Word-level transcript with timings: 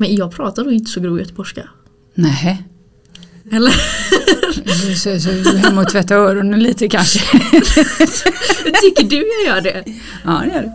Men 0.00 0.14
jag 0.14 0.32
pratar 0.32 0.64
nog 0.64 0.72
inte 0.72 0.90
så 0.90 1.00
grov 1.00 1.18
göteborgska. 1.18 1.68
Nej. 2.14 2.62
Eller? 3.52 3.72
Så, 4.94 5.20
så, 5.20 5.20
så 5.20 5.56
hem 5.56 5.78
och 5.78 5.88
tvätta 5.88 6.14
öronen 6.14 6.62
lite 6.62 6.88
kanske. 6.88 7.18
Tycker 8.80 9.04
du 9.04 9.16
jag 9.16 9.46
gör 9.46 9.60
det? 9.60 9.84
Ja 10.24 10.42
det 10.44 10.54
gör 10.54 10.62
det. 10.62 10.72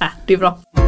Äh, 0.00 0.10
det 0.26 0.34
är 0.34 0.38
bra. 0.38 0.81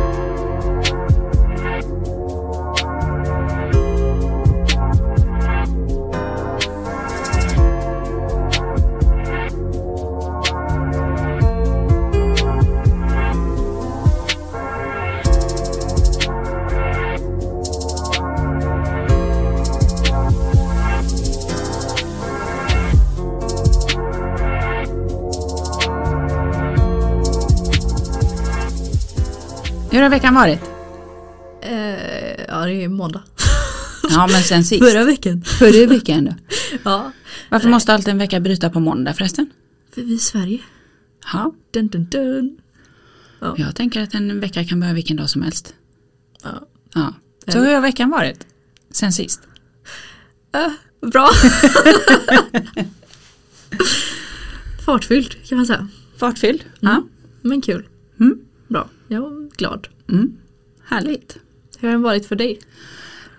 Har 30.04 30.10
veckan 30.10 30.34
varit? 30.34 30.60
Eh, 31.62 32.44
ja 32.48 32.64
det 32.64 32.84
är 32.84 32.88
måndag. 32.88 33.22
Ja 34.10 34.26
men 34.32 34.42
sen 34.42 34.64
sist. 34.64 34.84
Förra 34.84 35.04
veckan. 35.04 35.42
Förra 35.42 35.86
veckan 35.86 36.24
då. 36.24 36.34
Ja. 36.84 37.12
Varför 37.50 37.68
måste 37.68 37.94
alltid 37.94 38.08
en 38.08 38.18
vecka 38.18 38.40
bryta 38.40 38.70
på 38.70 38.80
måndag 38.80 39.14
förresten? 39.14 39.50
För 39.94 40.02
vi 40.02 40.12
är 40.12 40.16
i 40.16 40.18
Sverige. 40.18 40.58
Ja, 41.32 41.52
Dun, 41.70 41.88
dun, 41.88 42.04
dun. 42.04 42.58
jag 43.56 43.74
tänker 43.76 44.02
att 44.02 44.14
en 44.14 44.40
vecka 44.40 44.64
kan 44.64 44.80
börja 44.80 44.92
vilken 44.92 45.16
dag 45.16 45.30
som 45.30 45.42
helst. 45.42 45.74
Ja. 46.42 46.66
Ja. 46.94 47.14
Så 47.48 47.58
hur 47.58 47.74
har 47.74 47.80
veckan 47.80 48.10
varit? 48.10 48.46
Sen 48.90 49.12
sist? 49.12 49.40
Äh, 50.54 50.68
bra. 51.10 51.30
Fartfylld 54.86 55.44
kan 55.48 55.58
man 55.58 55.66
säga. 55.66 55.88
Fartfylld? 56.16 56.64
Ja. 56.80 57.02
Men 57.42 57.60
kul. 57.60 57.86
Mm. 58.20 58.38
Bra. 58.68 58.88
Jag 59.08 59.20
var 59.20 59.56
glad. 59.56 59.88
Mm. 60.14 60.36
Härligt. 60.84 61.36
Hur 61.78 61.88
har 61.88 61.92
den 61.92 62.02
varit 62.02 62.26
för 62.26 62.36
dig? 62.36 62.58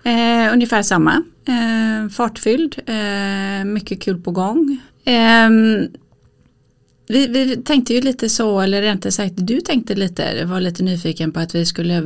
Eh, 0.04 0.52
ungefär 0.52 0.82
samma. 0.82 1.22
Eh, 1.44 2.08
fartfylld, 2.10 2.76
eh, 2.86 3.64
mycket 3.64 4.02
kul 4.02 4.20
på 4.20 4.30
gång. 4.30 4.78
Ehm, 5.04 5.88
vi, 7.08 7.26
vi 7.26 7.56
tänkte 7.56 7.94
ju 7.94 8.00
lite 8.00 8.28
så, 8.28 8.60
eller 8.60 8.82
rent 8.82 9.14
sagt 9.14 9.34
du 9.36 9.60
tänkte 9.60 9.94
lite, 9.94 10.44
var 10.44 10.60
lite 10.60 10.82
nyfiken 10.82 11.32
på 11.32 11.40
att 11.40 11.54
vi 11.54 11.66
skulle 11.66 12.02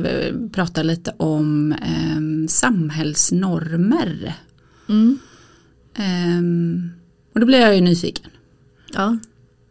prata 0.51 0.83
lite 0.83 1.13
om 1.17 1.71
ehm, 1.71 2.47
samhällsnormer. 2.47 4.33
Mm. 4.89 5.19
Ehm, 5.95 6.91
och 7.33 7.39
då 7.39 7.45
blir 7.45 7.59
jag 7.59 7.75
ju 7.75 7.81
nyfiken. 7.81 8.31
Ja. 8.93 9.17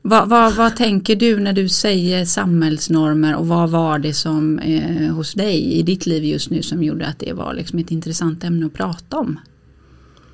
Vad, 0.02 0.28
vad, 0.28 0.54
vad 0.54 0.76
tänker 0.76 1.16
du 1.16 1.40
när 1.40 1.52
du 1.52 1.68
säger 1.68 2.24
samhällsnormer 2.24 3.36
och 3.36 3.48
vad 3.48 3.70
var 3.70 3.98
det 3.98 4.14
som 4.14 4.58
eh, 4.58 5.14
hos 5.14 5.34
dig 5.34 5.72
i 5.72 5.82
ditt 5.82 6.06
liv 6.06 6.24
just 6.24 6.50
nu 6.50 6.62
som 6.62 6.82
gjorde 6.82 7.06
att 7.06 7.18
det 7.18 7.32
var 7.32 7.54
liksom 7.54 7.78
ett 7.78 7.90
intressant 7.90 8.44
ämne 8.44 8.66
att 8.66 8.74
prata 8.74 9.18
om? 9.18 9.40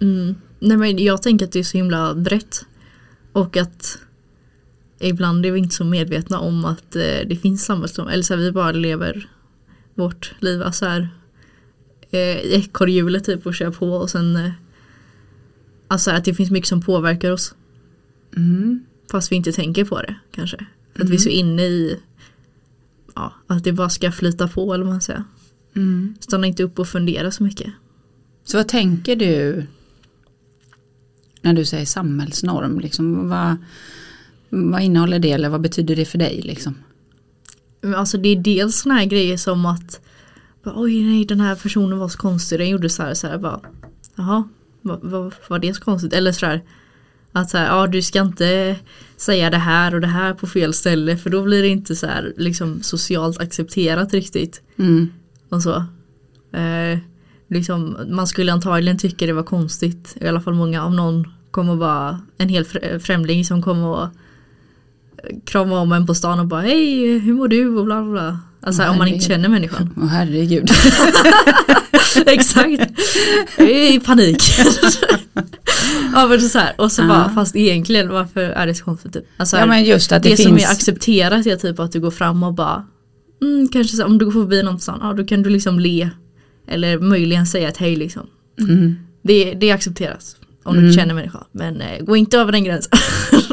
Mm. 0.01 0.35
Nej 0.59 0.77
men 0.77 0.99
jag 0.99 1.23
tänker 1.23 1.47
att 1.47 1.53
det 1.53 1.59
är 1.59 1.63
så 1.65 1.77
himla 1.77 2.15
brett. 2.15 2.67
Och 3.33 3.57
att 3.57 3.99
ibland 5.01 5.47
är 5.47 5.51
vi 5.51 5.59
inte 5.59 5.75
så 5.75 5.85
medvetna 5.85 6.39
om 6.39 6.65
att 6.65 6.97
eh, 6.97 7.29
det 7.29 7.41
finns 7.43 7.65
samhällsnormer. 7.65 8.13
Eller 8.13 8.23
så 8.23 8.35
här, 8.35 8.41
vi 8.41 8.53
bara 8.53 8.73
lever 8.73 9.31
vårt 9.95 10.35
liv 10.41 10.63
alltså 10.63 10.87
här, 10.87 11.09
eh, 12.11 12.21
i 12.21 12.55
ekorrhjulet 12.55 13.25
typ 13.25 13.47
och 13.47 13.55
kör 13.55 13.71
på 13.71 13.87
och 13.87 14.11
sen 14.11 14.37
eh, 14.37 14.51
Alltså 15.89 16.11
att 16.11 16.25
det 16.25 16.35
finns 16.35 16.51
mycket 16.51 16.69
som 16.69 16.83
påverkar 16.83 17.31
oss. 17.31 17.55
Mm. 18.37 18.85
Fast 19.11 19.33
vi 19.33 19.37
inte 19.37 19.53
tänker 19.53 19.85
på 19.85 20.03
det 20.03 20.15
kanske. 20.31 20.67
För 20.95 21.05
att 21.05 21.11
vi 21.11 21.15
är 21.15 21.19
så 21.19 21.29
inne 21.29 21.63
i 21.63 21.99
ja, 23.15 23.33
att 23.47 23.65
det 23.65 23.73
bara 23.73 23.89
ska 23.89 24.13
flyta 24.13 24.49
på 24.49 24.75
eller 24.75 24.85
vad 24.85 24.93
man 24.93 25.01
säger. 25.01 25.25
Mm. 25.77 26.15
Stanna 26.21 26.47
inte 26.47 26.63
upp 26.63 26.79
och 26.79 26.89
fundera 26.89 27.31
så 27.31 27.43
mycket. 27.43 27.73
Så 28.45 28.57
vad 28.57 28.69
tänker 28.69 29.17
du 29.17 29.67
när 31.41 31.53
du 31.53 31.65
säger 31.65 31.87
samhällsnorm? 31.87 32.81
Liksom, 32.81 33.29
vad, 33.29 33.57
vad 34.49 34.83
innehåller 34.83 35.19
det 35.19 35.33
eller 35.33 35.49
vad 35.49 35.61
betyder 35.61 35.97
det 35.97 36.05
för 36.05 36.19
dig? 36.19 36.43
Liksom? 36.43 36.75
Alltså 37.97 38.19
det 38.19 38.29
är 38.29 38.37
dels 38.37 38.81
såna 38.81 38.95
här 38.95 39.05
grejer 39.05 39.37
som 39.37 39.67
att 39.67 40.01
Oj 40.75 41.03
nej 41.03 41.25
den 41.25 41.41
här 41.41 41.55
personen 41.55 41.99
var 41.99 42.09
så 42.09 42.19
konstig, 42.19 42.59
den 42.59 42.69
gjorde 42.69 42.89
så 42.89 43.03
här, 43.03 43.15
så 43.15 43.27
här 43.27 43.39
bara 43.39 43.61
Jaha, 44.15 44.49
vad, 44.83 45.01
vad 45.03 45.35
var 45.49 45.59
det 45.59 45.75
så 45.75 45.81
konstigt? 45.81 46.13
Eller 46.13 46.33
så 46.33 46.47
här 46.47 46.63
Att 47.37 47.51
så 47.51 47.59
här, 47.59 47.67
ja 47.67 47.87
du 47.87 48.03
ska 48.03 48.21
inte 48.21 48.77
säga 49.17 49.51
det 49.51 49.57
här 49.57 49.95
och 49.95 50.01
det 50.01 50.07
här 50.07 50.35
på 50.35 50.47
fel 50.47 50.75
ställe 50.75 51.17
för 51.17 51.31
då 51.31 51.43
blir 51.43 51.63
det 51.63 51.69
inte 51.69 51.97
så 51.97 52.07
här 52.07 52.33
liksom 52.37 52.83
socialt 52.83 53.41
accepterat 53.41 54.15
riktigt. 54.15 54.63
Mm. 54.79 55.09
Och 55.49 55.63
så. 55.63 55.75
Eh, 56.53 56.99
liksom, 57.49 57.97
man 58.09 58.27
skulle 58.27 58.53
antagligen 58.53 58.99
tycka 58.99 59.27
det 59.27 59.33
var 59.33 59.43
konstigt, 59.43 60.17
i 60.21 60.29
alla 60.29 60.41
fall 60.41 60.55
många, 60.55 60.85
om 60.85 60.97
någon 60.97 61.25
kommer 61.51 61.73
att 61.73 61.79
vara 61.79 62.21
en 62.39 62.49
hel 62.49 62.65
frä- 62.65 62.99
främling 62.99 63.45
som 63.45 63.63
kommer 63.63 64.05
att 64.05 64.13
krama 65.45 65.79
om 65.81 65.93
en 65.93 66.07
på 66.07 66.15
stan 66.15 66.41
och 66.41 66.47
bara 66.47 66.61
hej 66.61 67.19
hur 67.19 67.35
mår 67.35 67.49
du 67.49 67.69
och 67.77 67.85
bla 67.85 68.03
bla. 68.03 68.41
Alltså 68.61 68.83
Åh, 68.83 68.91
om 68.91 68.99
man 68.99 69.09
inte 69.09 69.25
känner 69.25 69.49
människan. 69.49 69.95
Åh 69.97 70.07
herregud. 70.07 70.69
Exakt. 72.27 72.83
Jag 73.57 73.71
är 73.71 73.95
i 73.95 74.01
panik. 74.01 74.43
ja 76.15 76.27
men 76.27 76.41
så 76.41 76.59
här, 76.59 76.75
och 76.79 76.93
så 76.93 77.03
bara 77.03 77.31
fast 77.35 77.57
egentligen 77.57 78.09
varför 78.09 78.41
är 78.41 78.67
det 78.67 78.75
så 78.75 78.85
konstigt 78.85 79.13
typ? 79.13 79.25
Alltså, 79.37 79.57
ja 79.57 79.67
men 79.67 79.85
just 79.85 80.13
att 80.13 80.23
det, 80.23 80.29
det, 80.29 80.37
som 80.37 80.57
finns. 80.57 80.69
är 80.69 80.73
accepterat 80.73 81.47
är 81.47 81.57
typ 81.57 81.79
att 81.81 81.93
du 81.93 82.01
går 82.01 82.11
fram 82.11 82.43
och 82.43 82.55
bara 82.55 82.87
mm, 83.43 83.69
kanske 83.69 83.97
så, 83.97 84.05
om 84.05 84.19
du 84.19 84.25
går 84.25 84.33
förbi 84.33 84.63
någon 84.63 84.75
på 84.75 84.81
stan, 84.81 84.99
ja 85.03 85.13
då 85.13 85.25
kan 85.25 85.43
du 85.43 85.51
liksom 85.51 85.79
le. 85.81 86.11
Eller 86.69 86.99
möjligen 86.99 87.47
säga 87.47 87.69
ett 87.69 87.77
hej 87.77 87.97
liksom. 87.97 88.27
Mm. 88.61 88.97
Det, 89.23 89.55
det 89.55 89.71
accepteras. 89.71 90.37
Om 90.63 90.73
du 90.75 90.79
Mm. 90.79 90.91
inte 90.91 91.01
känner 91.01 91.15
människan. 91.15 91.45
Men 91.53 91.81
eh, 91.81 92.05
gå 92.05 92.17
inte 92.17 92.39
över 92.39 92.53
den 92.53 92.65
gränsen. 92.65 92.99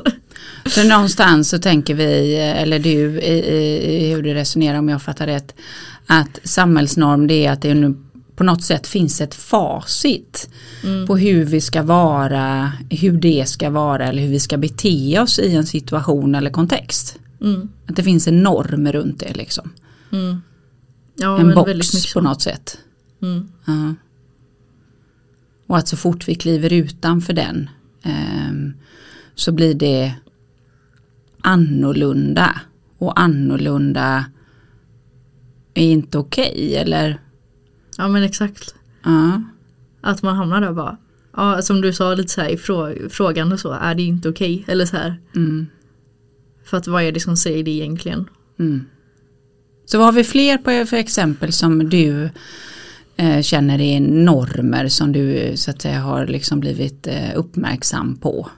Så 0.66 0.84
någonstans 0.84 1.50
så 1.50 1.60
tänker 1.60 1.94
vi, 1.96 2.36
eller 2.36 2.80
du 2.80 2.90
i, 3.22 3.34
i, 3.34 4.06
i 4.06 4.14
hur 4.14 4.22
du 4.24 4.34
resonerar 4.34 4.80
om 4.80 4.90
jag 4.90 5.02
fattar 5.02 5.26
rätt, 5.26 5.56
att 6.08 6.40
samhällsnorm 6.44 7.28
det 7.28 7.46
är 7.46 7.52
att 7.52 7.62
det 7.62 7.74
nu 7.74 7.96
på 8.36 8.44
något 8.44 8.64
sätt 8.64 8.88
finns 8.88 9.22
ett 9.22 9.36
facit 9.36 10.50
Mm. 10.84 11.08
på 11.08 11.18
hur 11.18 11.46
vi 11.46 11.62
ska 11.62 11.84
vara, 11.84 12.72
hur 12.90 13.18
det 13.18 13.50
ska 13.50 13.70
vara 13.70 14.08
eller 14.08 14.22
hur 14.22 14.30
vi 14.30 14.40
ska 14.40 14.58
bete 14.58 15.20
oss 15.20 15.40
i 15.40 15.56
en 15.56 15.66
situation 15.66 16.36
eller 16.36 16.50
kontext. 16.50 17.20
Mm. 17.42 17.70
Att 17.88 17.96
det 17.96 18.04
finns 18.04 18.28
en 18.28 18.44
norm 18.44 18.92
runt 18.92 19.20
det 19.20 19.34
liksom. 19.34 19.70
Mm. 20.12 20.42
Ja, 21.16 21.40
en 21.40 21.54
box 21.56 22.14
på 22.14 22.22
något 22.22 22.42
sätt. 22.42 22.78
Ja. 23.66 23.94
Och 25.68 25.78
att 25.78 25.88
så 25.88 25.98
fort 25.98 26.28
vi 26.28 26.36
kliver 26.36 26.74
utanför 26.74 27.34
den 27.34 27.70
ehm, 28.04 28.74
så 29.36 29.52
blir 29.52 29.74
det 29.74 30.14
annorlunda. 31.42 32.62
Och 32.98 33.20
annorlunda 33.20 34.26
är 35.74 35.84
inte 35.92 36.18
okej 36.18 36.76
eller? 36.76 37.20
Ja 37.98 38.08
men 38.08 38.24
exakt. 38.24 38.76
Ja. 39.04 39.42
Att 40.02 40.22
man 40.24 40.36
hamnar 40.36 40.62
där 40.62 40.74
bara. 40.74 40.98
Ja 41.36 41.62
som 41.62 41.82
du 41.82 41.94
sa 41.94 42.14
lite 42.14 42.32
så 42.32 42.42
här 42.42 42.50
i 42.50 42.56
frå- 42.56 43.10
frågan 43.10 43.52
och 43.52 43.60
så. 43.60 43.72
Är 43.72 43.96
det 43.96 44.04
inte 44.04 44.30
okej? 44.30 44.64
Eller 44.68 44.86
så 44.86 44.98
här. 44.98 45.16
Mm, 45.36 45.68
För 46.66 46.78
att 46.78 46.88
vad 46.88 47.04
är 47.04 47.12
det 47.12 47.20
som 47.20 47.38
säger 47.38 47.64
det 47.64 47.72
egentligen? 47.72 48.30
mm. 48.60 48.86
Så 49.86 49.98
vad 49.98 50.08
har 50.08 50.14
vi 50.14 50.24
fler 50.24 50.58
på 50.58 50.86
för 50.86 50.98
exempel 50.98 51.54
som 51.54 51.90
du 51.90 52.30
eh, 53.16 53.42
känner 53.42 53.82
är 53.82 54.00
normer 54.00 54.88
som 54.88 55.12
du 55.12 55.52
så 55.56 55.72
att 55.72 55.82
säga 55.82 56.00
har 56.00 56.28
liksom 56.28 56.60
blivit 56.60 57.08
eh, 57.08 57.30
uppmärksam 57.36 58.18
på? 58.18 58.50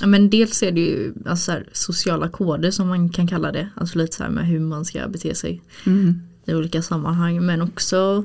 Ja, 0.00 0.06
men 0.06 0.30
dels 0.30 0.62
är 0.62 0.72
det 0.72 0.80
ju 0.80 1.14
alltså, 1.26 1.44
så 1.44 1.52
här, 1.52 1.68
sociala 1.72 2.28
koder 2.28 2.70
som 2.70 2.88
man 2.88 3.08
kan 3.08 3.26
kalla 3.28 3.52
det. 3.52 3.68
Alltså 3.76 3.98
lite 3.98 4.16
så 4.16 4.22
här 4.22 4.30
med 4.30 4.46
hur 4.46 4.60
man 4.60 4.84
ska 4.84 5.08
bete 5.08 5.34
sig. 5.34 5.62
Mm 5.86 6.22
i 6.48 6.54
olika 6.54 6.82
sammanhang 6.82 7.46
men 7.46 7.62
också 7.62 8.24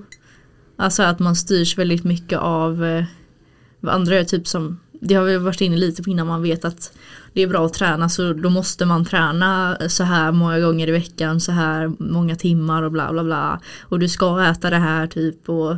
alltså 0.75 1.04
att 1.04 1.20
man 1.20 1.36
styrs 1.36 1.78
väldigt 1.78 2.04
mycket 2.04 2.40
av 2.40 2.86
eh, 2.86 3.06
vad 3.80 3.96
andra 3.96 4.16
är 4.16 4.24
typ 4.24 4.48
som 4.48 4.80
det 4.92 5.16
har 5.16 5.24
vi 5.24 5.38
varit 5.38 5.62
inne 5.62 5.78
lite 5.78 6.04
på 6.04 6.10
innan 6.10 6.28
man 6.28 6.42
vet 6.42 6.66
att 6.66 6.98
det 7.34 7.42
är 7.42 7.48
bra 7.48 7.66
att 7.66 7.74
träna 7.74 8.10
så 8.10 8.34
då 8.34 8.50
måste 8.50 8.86
man 8.86 9.06
träna 9.06 9.78
så 9.88 10.04
här 10.04 10.31
många 10.31 10.60
gånger 10.60 10.88
i 10.88 10.92
veckan 10.92 11.40
så 11.40 11.52
här 11.52 11.92
många 12.00 12.36
timmar 12.36 12.84
och 12.84 12.92
bla 12.92 13.12
bla 13.12 13.24
bla. 13.24 13.62
Och 13.81 14.00
du 14.00 14.10
ska 14.10 14.44
äta 14.44 14.70
det 14.70 14.78
här 14.78 15.08
typ 15.08 15.50
och 15.50 15.75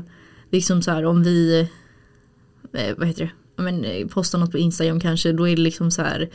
liksom 0.51 0.81
så 0.81 0.91
här 0.91 1.05
om 1.05 1.23
vi 1.23 1.59
eh, 2.73 2.95
vad 2.97 3.07
heter 3.07 3.23
det? 3.23 3.63
Men, 3.63 3.85
eh, 3.85 4.07
postar 4.07 4.39
något 4.39 4.51
på 4.51 4.57
Instagram 4.57 4.99
kanske 4.99 5.31
då 5.31 5.47
är 5.47 5.55
det 5.55 5.61
liksom 5.61 5.91
så 5.91 6.01
här 6.01 6.29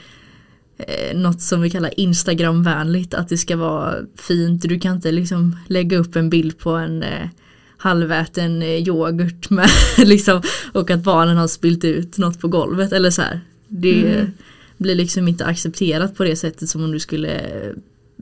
eh, 0.87 1.17
något 1.17 1.41
som 1.41 1.61
vi 1.61 1.71
kallar 1.71 2.01
Instagramvänligt 2.01 3.15
att 3.15 3.29
det 3.29 3.39
ska 3.39 3.57
vara 3.57 3.95
fint. 4.17 4.63
Du 4.63 4.81
kan 4.81 4.97
inte 4.97 5.13
liksom 5.13 5.57
lägga 5.67 5.99
upp 5.99 6.17
en 6.17 6.31
bild 6.31 6.59
på 6.59 6.71
en 6.71 7.03
eh, 7.03 7.29
halväten 7.77 8.63
eh, 8.63 8.89
yoghurt 8.89 9.51
med 9.51 9.69
liksom 9.99 10.43
och 10.73 10.91
att 10.91 11.01
barnen 11.01 11.37
har 11.37 11.49
spilt 11.49 11.85
ut 11.85 12.19
något 12.19 12.41
på 12.41 12.49
golvet 12.49 12.93
eller 12.93 13.11
så 13.11 13.23
här. 13.23 13.41
Det 13.69 14.13
mm. 14.13 14.33
blir 14.77 14.95
liksom 14.95 15.29
inte 15.29 15.45
accepterat 15.45 16.17
på 16.17 16.25
det 16.25 16.37
sättet 16.37 16.69
som 16.69 16.85
om 16.85 16.93
du 16.93 17.01
skulle 17.01 17.41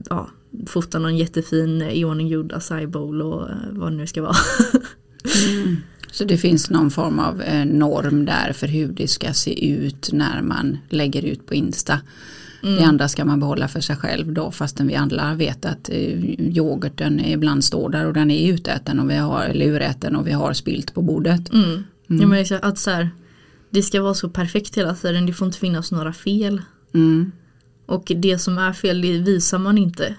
ja, 0.09 0.29
fota 0.67 0.99
någon 0.99 1.17
jättefin 1.17 1.81
iordninggjord 1.81 2.53
acai 2.53 2.87
bowl 2.87 3.21
och 3.21 3.47
vad 3.71 3.91
det 3.91 3.97
nu 3.97 4.07
ska 4.07 4.21
vara. 4.21 4.35
mm. 5.47 5.77
Så 6.11 6.23
det 6.25 6.37
finns 6.37 6.69
någon 6.69 6.91
form 6.91 7.19
av 7.19 7.43
norm 7.65 8.25
där 8.25 8.53
för 8.53 8.67
hur 8.67 8.87
det 8.87 9.07
ska 9.07 9.33
se 9.33 9.69
ut 9.69 10.09
när 10.13 10.41
man 10.41 10.77
lägger 10.89 11.25
ut 11.25 11.45
på 11.47 11.53
Insta. 11.53 11.99
Mm. 12.63 12.75
Det 12.75 12.83
andra 12.83 13.07
ska 13.07 13.25
man 13.25 13.39
behålla 13.39 13.67
för 13.67 13.81
sig 13.81 13.95
själv 13.95 14.33
då 14.33 14.51
fastän 14.51 14.87
vi 14.87 14.95
alla 14.95 15.33
vet 15.33 15.65
att 15.65 15.89
eh, 15.89 16.25
yoghurten 16.39 17.19
ibland 17.19 17.63
står 17.63 17.89
där 17.89 18.05
och 18.05 18.13
den 18.13 18.31
är 18.31 18.53
utäten 18.53 18.99
och 18.99 19.09
vi 19.09 19.15
har, 19.15 19.43
eller 19.43 19.65
uräten 19.65 20.15
och 20.15 20.27
vi 20.27 20.31
har 20.31 20.53
spilt 20.53 20.93
på 20.93 21.01
bordet. 21.01 21.53
Mm. 21.53 21.83
Mm. 22.09 22.21
Ja, 22.21 22.27
men 22.27 22.45
att 22.61 22.77
så 22.77 22.91
här, 22.91 23.09
det 23.69 23.83
ska 23.83 24.01
vara 24.01 24.13
så 24.13 24.29
perfekt 24.29 24.77
hela 24.77 24.95
tiden, 24.95 25.25
det 25.25 25.33
får 25.33 25.45
inte 25.45 25.59
finnas 25.59 25.91
några 25.91 26.13
fel. 26.13 26.61
Mm. 26.93 27.31
Och 27.85 28.11
det 28.15 28.39
som 28.39 28.57
är 28.57 28.73
fel 28.73 29.01
det 29.01 29.17
visar 29.17 29.59
man 29.59 29.77
inte. 29.77 30.15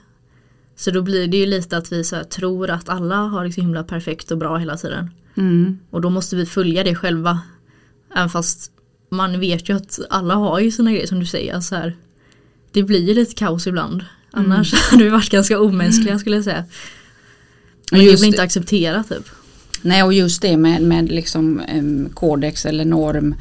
Så 0.77 0.91
då 0.91 1.03
blir 1.03 1.29
det 1.29 1.37
ju 1.37 1.47
lite 1.47 1.77
att 1.77 1.93
vi 1.93 2.05
så 2.05 2.25
tror 2.25 2.71
att 2.71 2.89
alla 2.89 3.17
har 3.17 3.45
det 3.45 3.53
så 3.53 3.61
himla 3.61 3.85
perfekt 3.85 4.31
och 4.31 4.39
bra 4.39 4.57
hela 4.57 4.77
tiden. 4.77 5.11
Mm. 5.35 5.79
Och 5.91 6.01
då 6.01 6.11
måste 6.11 6.37
vi 6.37 6.47
följa 6.47 6.85
det 6.85 6.95
själva. 6.95 7.41
Även 8.15 8.29
fast 8.29 8.73
man 9.11 9.41
vet 9.41 9.69
ju 9.69 9.77
att 9.77 10.01
alla 10.11 10.35
har 10.35 10.61
ju 10.61 10.71
sina 10.71 10.93
grejer 10.93 11.07
som 11.07 11.21
du 11.21 11.27
säger. 11.27 11.61
Så 11.61 11.75
här, 11.75 11.97
det 12.73 12.83
blir 12.83 13.09
ju 13.09 13.15
lite 13.15 13.35
kaos 13.35 13.67
ibland. 13.67 14.05
Annars 14.31 14.73
mm. 14.73 14.83
hade 14.91 15.05
vi 15.05 15.11
varit 15.11 15.31
ganska 15.31 15.61
omänskliga 15.61 16.19
skulle 16.19 16.37
jag 16.37 16.45
säga. 16.45 16.65
Men 17.93 18.01
just 18.01 18.17
det 18.17 18.21
blir 18.21 18.29
inte 18.29 18.43
accepterat 18.43 19.09
typ. 19.09 19.29
Nej 19.83 20.03
och 20.03 20.13
just 20.13 20.43
det 20.43 20.57
med, 20.57 20.83
med 20.83 21.11
liksom 21.11 21.63
um, 21.75 22.09
kodex 22.15 22.67
eller 22.67 22.85
norm 22.85 23.35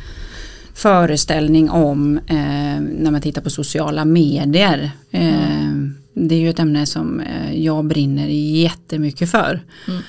föreställning 0.74 1.70
om 1.70 2.18
eh, 2.18 2.82
när 2.82 3.12
man 3.12 3.22
tittar 3.22 3.42
på 3.42 3.50
sociala 3.50 4.06
medier. 4.06 4.92
Eh, 5.12 5.62
mm. 5.62 5.96
Det 6.14 6.36
är 6.36 6.40
ju 6.40 6.50
ett 6.50 6.60
ämne 6.60 6.86
som 6.86 7.20
eh, 7.20 7.54
jag 7.54 7.86
brinner 7.86 8.28
jättemycket 8.28 9.32
för. 9.32 9.62
Mm. 9.88 10.02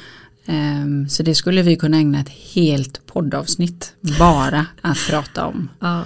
Så 1.08 1.22
det 1.22 1.34
skulle 1.34 1.62
vi 1.62 1.76
kunna 1.76 1.96
ägna 1.96 2.20
ett 2.20 2.28
helt 2.54 3.06
poddavsnitt 3.06 3.94
bara 4.18 4.66
att 4.80 4.98
prata 5.08 5.46
om. 5.46 5.68
Ja. 5.80 6.04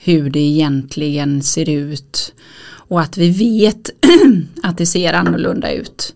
Hur 0.00 0.30
det 0.30 0.40
egentligen 0.40 1.42
ser 1.42 1.68
ut 1.68 2.34
och 2.88 3.00
att 3.00 3.16
vi 3.16 3.30
vet 3.30 3.90
att 4.62 4.78
det 4.78 4.86
ser 4.86 5.12
annorlunda 5.12 5.72
ut. 5.72 6.14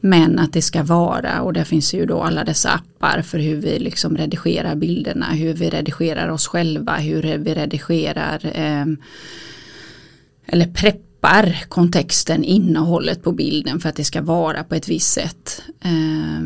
Men 0.00 0.38
att 0.38 0.52
det 0.52 0.62
ska 0.62 0.82
vara 0.82 1.42
och 1.42 1.52
det 1.52 1.64
finns 1.64 1.94
ju 1.94 2.06
då 2.06 2.22
alla 2.22 2.44
dessa 2.44 2.70
appar 2.70 3.22
för 3.22 3.38
hur 3.38 3.56
vi 3.56 3.78
liksom 3.78 4.16
redigerar 4.16 4.74
bilderna, 4.74 5.26
hur 5.26 5.54
vi 5.54 5.70
redigerar 5.70 6.28
oss 6.28 6.46
själva, 6.46 6.96
hur 6.96 7.22
vi 7.22 7.54
redigerar 7.54 8.40
eh, 8.54 8.86
eller 10.46 10.66
preppar 10.66 11.64
kontexten, 11.68 12.44
innehållet 12.44 13.22
på 13.22 13.32
bilden 13.32 13.80
för 13.80 13.88
att 13.88 13.96
det 13.96 14.04
ska 14.04 14.22
vara 14.22 14.64
på 14.64 14.74
ett 14.74 14.88
visst 14.88 15.12
sätt. 15.12 15.62
Eh, 15.80 16.40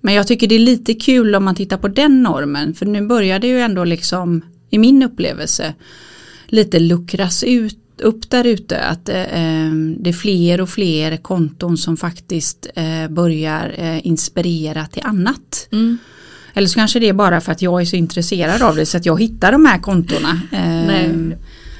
men 0.00 0.14
jag 0.14 0.26
tycker 0.26 0.46
det 0.46 0.54
är 0.54 0.58
lite 0.58 0.94
kul 0.94 1.34
om 1.34 1.44
man 1.44 1.54
tittar 1.54 1.78
på 1.78 1.88
den 1.88 2.22
normen 2.22 2.74
för 2.74 2.86
nu 2.86 3.06
börjar 3.06 3.38
det 3.38 3.46
ju 3.46 3.60
ändå 3.60 3.84
liksom 3.84 4.42
i 4.74 4.78
min 4.78 5.02
upplevelse 5.02 5.74
lite 6.46 6.78
luckras 6.78 7.44
ut 7.44 7.78
upp 7.98 8.30
där 8.30 8.44
ute 8.46 8.80
att 8.80 9.08
eh, 9.08 9.14
det 9.98 10.10
är 10.10 10.12
fler 10.12 10.60
och 10.60 10.68
fler 10.68 11.16
konton 11.16 11.76
som 11.76 11.96
faktiskt 11.96 12.66
eh, 12.74 13.08
börjar 13.08 13.74
eh, 13.76 14.06
inspirera 14.06 14.86
till 14.86 15.02
annat. 15.04 15.68
Mm. 15.72 15.98
Eller 16.54 16.68
så 16.68 16.74
kanske 16.74 17.00
det 17.00 17.08
är 17.08 17.12
bara 17.12 17.40
för 17.40 17.52
att 17.52 17.62
jag 17.62 17.80
är 17.80 17.84
så 17.84 17.96
intresserad 17.96 18.62
av 18.62 18.76
det 18.76 18.86
så 18.86 18.96
att 18.96 19.06
jag 19.06 19.20
hittar 19.20 19.52
de 19.52 19.66
här 19.66 19.78
kontona. 19.78 20.40
Nej. 20.50 21.12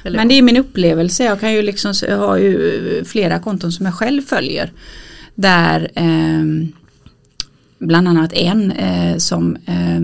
Men 0.03 0.27
det 0.27 0.37
är 0.37 0.41
min 0.41 0.57
upplevelse, 0.57 1.23
jag 1.23 1.39
kan 1.39 1.53
ju 1.53 1.61
liksom 1.61 1.93
ha 2.09 2.39
ju 2.39 3.03
flera 3.05 3.39
konton 3.39 3.71
som 3.71 3.85
jag 3.85 3.95
själv 3.95 4.21
följer. 4.21 4.71
Där 5.35 5.91
eh, 5.95 6.43
bland 7.79 8.07
annat 8.07 8.33
en 8.33 8.71
eh, 8.71 9.17
som 9.17 9.55
eh, 9.65 10.01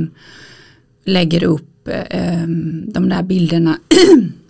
lägger 1.05 1.43
upp 1.43 1.70
eh, 1.87 2.47
de 2.87 3.09
där 3.09 3.23
bilderna 3.23 3.79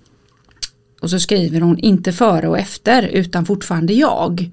och 1.02 1.10
så 1.10 1.20
skriver 1.20 1.62
hon 1.62 1.80
inte 1.80 2.12
före 2.12 2.48
och 2.48 2.58
efter 2.58 3.04
utan 3.04 3.46
fortfarande 3.46 3.94
jag. 3.94 4.50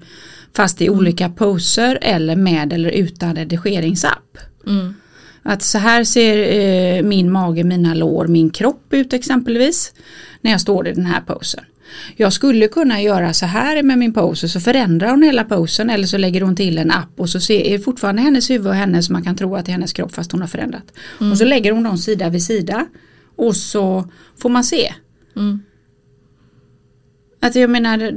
Fast 0.55 0.81
i 0.81 0.87
mm. 0.87 0.99
olika 0.99 1.29
poser 1.29 1.99
eller 2.01 2.35
med 2.35 2.73
eller 2.73 2.89
utan 2.89 3.35
redigeringsapp. 3.35 4.37
Mm. 4.67 4.93
Att 5.43 5.61
så 5.61 5.77
här 5.77 6.03
ser 6.03 6.59
eh, 6.59 7.03
min 7.03 7.31
mage, 7.31 7.63
mina 7.63 7.93
lår, 7.93 8.27
min 8.27 8.49
kropp 8.49 8.93
ut 8.93 9.13
exempelvis. 9.13 9.93
När 10.41 10.51
jag 10.51 10.61
står 10.61 10.87
i 10.87 10.93
den 10.93 11.05
här 11.05 11.21
posen. 11.21 11.63
Jag 12.15 12.33
skulle 12.33 12.67
kunna 12.67 13.01
göra 13.01 13.33
så 13.33 13.45
här 13.45 13.83
med 13.83 13.97
min 13.97 14.13
pose 14.13 14.49
så 14.49 14.59
förändrar 14.59 15.09
hon 15.09 15.23
hela 15.23 15.43
posen 15.43 15.89
eller 15.89 16.07
så 16.07 16.17
lägger 16.17 16.41
hon 16.41 16.55
till 16.55 16.77
en 16.77 16.91
app 16.91 17.19
och 17.19 17.29
så 17.29 17.39
ser, 17.39 17.61
är 17.61 17.79
fortfarande 17.79 18.21
hennes 18.21 18.49
huvud 18.49 18.67
och 18.67 18.75
hennes 18.75 19.09
man 19.09 19.23
kan 19.23 19.35
tro 19.35 19.55
att 19.55 19.65
det 19.65 19.69
är 19.69 19.73
hennes 19.73 19.93
kropp 19.93 20.15
fast 20.15 20.31
hon 20.31 20.41
har 20.41 20.47
förändrat. 20.47 20.93
Mm. 21.19 21.31
Och 21.31 21.37
så 21.37 21.45
lägger 21.45 21.71
hon 21.71 21.83
dem 21.83 21.97
sida 21.97 22.29
vid 22.29 22.43
sida 22.43 22.85
och 23.35 23.55
så 23.55 24.09
får 24.37 24.49
man 24.49 24.63
se. 24.63 24.93
Mm. 25.35 25.59
Att 27.39 27.55
jag 27.55 27.69
menar 27.69 28.11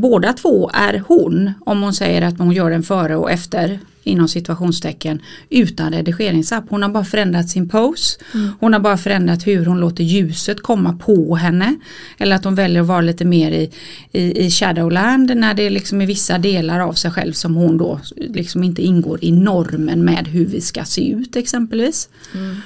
båda 0.00 0.32
två 0.32 0.70
är 0.74 1.02
hon 1.08 1.52
om 1.60 1.82
hon 1.82 1.94
säger 1.94 2.22
att 2.22 2.38
hon 2.38 2.52
gör 2.52 2.70
en 2.70 2.82
före 2.82 3.16
och 3.16 3.30
efter 3.30 3.78
inom 4.08 4.28
situationstecken 4.28 5.22
utan 5.50 5.92
redigeringsapp. 5.92 6.64
Hon 6.68 6.82
har 6.82 6.88
bara 6.88 7.04
förändrat 7.04 7.48
sin 7.48 7.68
pose. 7.68 8.18
Mm. 8.34 8.50
Hon 8.60 8.72
har 8.72 8.80
bara 8.80 8.96
förändrat 8.96 9.46
hur 9.46 9.66
hon 9.66 9.80
låter 9.80 10.04
ljuset 10.04 10.62
komma 10.62 10.92
på 10.92 11.36
henne. 11.36 11.76
Eller 12.18 12.36
att 12.36 12.44
hon 12.44 12.54
väljer 12.54 12.80
att 12.82 12.88
vara 12.88 13.00
lite 13.00 13.24
mer 13.24 13.50
i, 13.50 13.70
i, 14.12 14.46
i 14.46 14.50
shadowland 14.50 15.36
när 15.36 15.54
det 15.54 15.62
är 15.62 15.70
liksom 15.70 16.02
i 16.02 16.06
vissa 16.06 16.38
delar 16.38 16.80
av 16.80 16.92
sig 16.92 17.10
själv 17.10 17.32
som 17.32 17.54
hon 17.54 17.78
då 17.78 18.00
liksom 18.16 18.64
inte 18.64 18.82
ingår 18.82 19.18
i 19.24 19.32
normen 19.32 20.04
med 20.04 20.28
hur 20.28 20.46
vi 20.46 20.60
ska 20.60 20.84
se 20.84 21.10
ut 21.10 21.36
exempelvis. 21.36 22.08
Mm. 22.34 22.56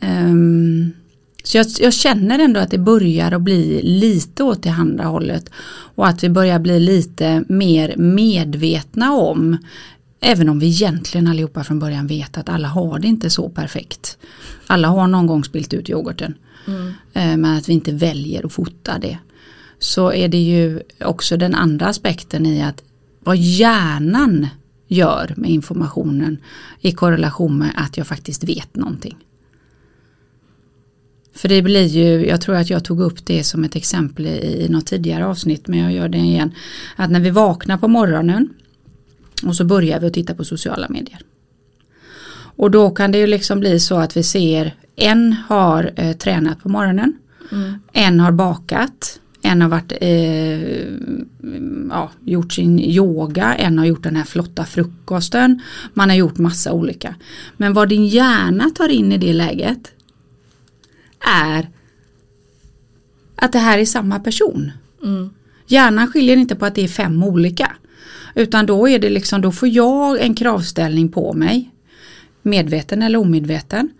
Um, 0.00 0.92
så 1.46 1.56
jag, 1.56 1.66
jag, 1.80 1.92
känner 1.92 2.38
ändå 2.38 2.60
att 2.60 2.70
det 2.70 2.78
börjar 2.78 3.32
att 3.32 3.42
bli 3.42 3.82
lite 3.82 4.44
åt 4.44 4.62
det 4.62 4.70
andra 4.70 5.04
hållet 5.04 5.50
och 5.94 6.08
att 6.08 6.24
vi 6.24 6.28
börjar 6.28 6.58
bli 6.58 6.80
lite 6.80 7.44
mer 7.48 7.94
medvetna 7.96 9.12
om 9.12 9.56
Även 10.20 10.48
om 10.48 10.58
vi 10.58 10.66
egentligen 10.66 11.26
allihopa 11.26 11.64
från 11.64 11.78
början 11.78 12.06
vet 12.06 12.38
att 12.38 12.48
alla 12.48 12.68
har 12.68 12.98
det 12.98 13.08
inte 13.08 13.30
så 13.30 13.48
perfekt. 13.48 14.18
Alla 14.66 14.88
har 14.88 15.06
någon 15.06 15.26
gång 15.26 15.44
spilt 15.44 15.74
ut 15.74 15.90
yoghurten. 15.90 16.34
Mm. 16.66 16.86
Eh, 17.12 17.36
men 17.36 17.44
att 17.44 17.68
vi 17.68 17.72
inte 17.72 17.92
väljer 17.92 18.46
att 18.46 18.52
fota 18.52 18.98
det. 18.98 19.18
Så 19.78 20.12
är 20.12 20.28
det 20.28 20.42
ju 20.42 20.80
också 21.00 21.36
den 21.36 21.54
andra 21.54 21.86
aspekten 21.86 22.46
i 22.46 22.62
att 22.62 22.82
vad 23.20 23.36
hjärnan 23.36 24.48
gör 24.88 25.34
med 25.36 25.50
informationen 25.50 26.38
i 26.80 26.92
korrelation 26.92 27.58
med 27.58 27.70
att 27.74 27.96
jag 27.96 28.06
faktiskt 28.06 28.44
vet 28.44 28.76
någonting. 28.76 29.16
För 31.34 31.48
det 31.48 31.62
blir 31.62 31.86
ju, 31.86 32.26
jag 32.26 32.40
tror 32.40 32.56
att 32.56 32.70
jag 32.70 32.84
tog 32.84 33.00
upp 33.00 33.26
det 33.26 33.44
som 33.44 33.64
ett 33.64 33.76
exempel 33.76 34.26
i, 34.26 34.64
i 34.64 34.68
något 34.68 34.86
tidigare 34.86 35.26
avsnitt 35.26 35.68
men 35.68 35.78
jag 35.78 35.92
gör 35.92 36.08
det 36.08 36.18
igen. 36.18 36.54
Att 36.96 37.10
när 37.10 37.20
vi 37.20 37.30
vaknar 37.30 37.78
på 37.78 37.88
morgonen 37.88 38.48
och 39.42 39.56
så 39.56 39.64
börjar 39.64 40.00
vi 40.00 40.06
att 40.06 40.14
titta 40.14 40.34
på 40.34 40.44
sociala 40.44 40.88
medier. 40.88 41.20
Och 42.56 42.70
då 42.70 42.90
kan 42.90 43.12
det 43.12 43.18
ju 43.18 43.26
liksom 43.26 43.60
bli 43.60 43.80
så 43.80 43.96
att 43.96 44.16
vi 44.16 44.22
ser 44.22 44.74
en 44.96 45.32
har 45.32 45.92
eh, 45.96 46.16
tränat 46.16 46.62
på 46.62 46.68
morgonen. 46.68 47.12
Mm. 47.52 47.74
En 47.92 48.20
har 48.20 48.32
bakat. 48.32 49.20
En 49.42 49.62
har 49.62 49.68
varit, 49.68 49.92
eh, 50.00 50.88
ja, 51.90 52.10
gjort 52.24 52.52
sin 52.52 52.80
yoga, 52.80 53.54
en 53.54 53.78
har 53.78 53.86
gjort 53.86 54.02
den 54.02 54.16
här 54.16 54.24
flotta 54.24 54.64
frukosten. 54.64 55.62
Man 55.94 56.08
har 56.08 56.16
gjort 56.16 56.38
massa 56.38 56.72
olika. 56.72 57.14
Men 57.56 57.72
vad 57.72 57.88
din 57.88 58.06
hjärna 58.06 58.70
tar 58.70 58.88
in 58.88 59.12
i 59.12 59.18
det 59.18 59.32
läget 59.32 59.92
är 61.20 61.68
att 63.36 63.52
det 63.52 63.58
här 63.58 63.78
är 63.78 63.84
samma 63.84 64.20
person. 64.20 64.72
Mm. 65.02 65.30
Hjärnan 65.66 66.08
skiljer 66.08 66.36
inte 66.36 66.56
på 66.56 66.66
att 66.66 66.74
det 66.74 66.84
är 66.84 66.88
fem 66.88 67.22
olika. 67.22 67.76
Utan 68.36 68.66
då 68.66 68.88
är 68.88 68.98
det 68.98 69.10
liksom, 69.10 69.40
då 69.40 69.52
får 69.52 69.68
jag 69.68 70.20
en 70.20 70.34
kravställning 70.34 71.08
på 71.08 71.32
mig. 71.32 71.70
Medveten 72.42 73.02
eller 73.02 73.18
omedveten. 73.18 73.90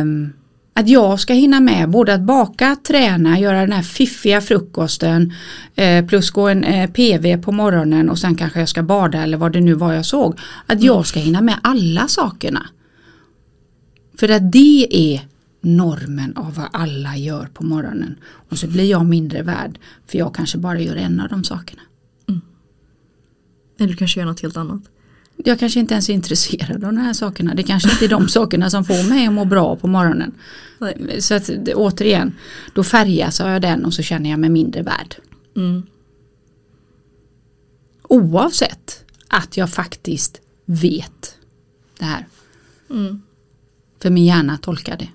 Um, 0.00 0.32
att 0.74 0.88
jag 0.88 1.20
ska 1.20 1.32
hinna 1.32 1.60
med 1.60 1.90
både 1.90 2.14
att 2.14 2.20
baka, 2.20 2.76
träna, 2.86 3.38
göra 3.38 3.60
den 3.60 3.72
här 3.72 3.82
fiffiga 3.82 4.40
frukosten 4.40 5.32
eh, 5.74 6.06
plus 6.06 6.30
gå 6.30 6.48
en 6.48 6.64
eh, 6.64 6.90
PV 6.90 7.42
på 7.42 7.52
morgonen 7.52 8.10
och 8.10 8.18
sen 8.18 8.34
kanske 8.34 8.58
jag 8.58 8.68
ska 8.68 8.82
bada 8.82 9.22
eller 9.22 9.38
vad 9.38 9.52
det 9.52 9.60
nu 9.60 9.74
var 9.74 9.92
jag 9.92 10.06
såg. 10.06 10.40
Att 10.66 10.82
jag 10.82 11.06
ska 11.06 11.20
hinna 11.20 11.40
med 11.40 11.58
alla 11.62 12.08
sakerna. 12.08 12.66
För 14.18 14.28
att 14.28 14.52
det 14.52 14.86
är 14.90 15.20
normen 15.60 16.36
av 16.36 16.54
vad 16.54 16.68
alla 16.72 17.16
gör 17.16 17.46
på 17.46 17.64
morgonen. 17.64 18.16
Och 18.50 18.58
så 18.58 18.66
blir 18.66 18.90
jag 18.90 19.06
mindre 19.06 19.42
värd 19.42 19.78
för 20.06 20.18
jag 20.18 20.34
kanske 20.34 20.58
bara 20.58 20.80
gör 20.80 20.96
en 20.96 21.20
av 21.20 21.28
de 21.28 21.44
sakerna. 21.44 21.82
Eller 23.78 23.88
du 23.88 23.96
kanske 23.96 24.20
gör 24.20 24.26
något 24.26 24.40
helt 24.40 24.56
annat. 24.56 24.82
Jag 25.44 25.58
kanske 25.58 25.80
inte 25.80 25.94
ens 25.94 26.08
är 26.08 26.12
intresserad 26.12 26.84
av 26.84 26.94
de 26.94 26.96
här 26.96 27.12
sakerna. 27.12 27.54
Det 27.54 27.62
kanske 27.62 27.90
inte 27.90 28.04
är 28.04 28.08
de 28.08 28.28
sakerna 28.28 28.70
som 28.70 28.84
får 28.84 29.08
mig 29.08 29.26
att 29.26 29.32
må 29.32 29.44
bra 29.44 29.76
på 29.76 29.86
morgonen. 29.86 30.34
Nej. 30.78 31.22
Så 31.22 31.34
att 31.34 31.50
återigen, 31.74 32.32
då 32.74 32.84
färgas 32.84 33.40
jag 33.40 33.62
den 33.62 33.84
och 33.84 33.94
så 33.94 34.02
känner 34.02 34.30
jag 34.30 34.38
mig 34.38 34.50
mindre 34.50 34.82
värd. 34.82 35.14
Mm. 35.56 35.82
Oavsett 38.02 39.04
att 39.28 39.56
jag 39.56 39.70
faktiskt 39.70 40.40
vet 40.64 41.36
det 41.98 42.04
här. 42.04 42.26
Mm. 42.90 43.22
För 44.02 44.10
min 44.10 44.24
hjärna 44.24 44.56
tolkar 44.56 44.96
det. 44.96 45.08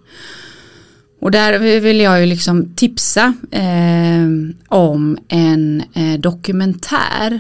Och 1.20 1.32
där 1.32 1.80
vill 1.80 2.00
jag 2.00 2.20
ju 2.20 2.26
liksom 2.26 2.74
tipsa 2.76 3.34
eh, 3.52 4.28
om 4.68 5.18
en 5.28 5.84
eh, 5.94 6.20
dokumentär. 6.20 7.40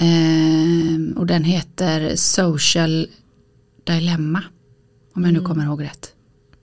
Eh, 0.00 1.16
och 1.16 1.26
den 1.26 1.44
heter 1.44 2.16
Social 2.16 3.08
Dilemma. 3.84 4.42
Om 5.14 5.24
jag 5.24 5.32
nu 5.32 5.40
kommer 5.40 5.64
ihåg 5.64 5.82
rätt. 5.82 6.12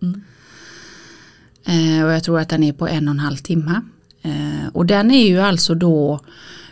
Mm. 0.02 0.22
Eh, 1.66 2.06
och 2.06 2.12
jag 2.12 2.24
tror 2.24 2.40
att 2.40 2.50
den 2.50 2.64
är 2.64 2.74
på 2.74 2.88
en 2.88 3.08
och 3.08 3.12
en 3.12 3.20
halv 3.20 3.38
timme. 3.38 3.82
Eh, 4.22 4.68
och 4.74 4.86
den 4.86 5.12
är 5.12 5.28
ju 5.28 5.40
alltså 5.40 5.76
då 5.76 6.20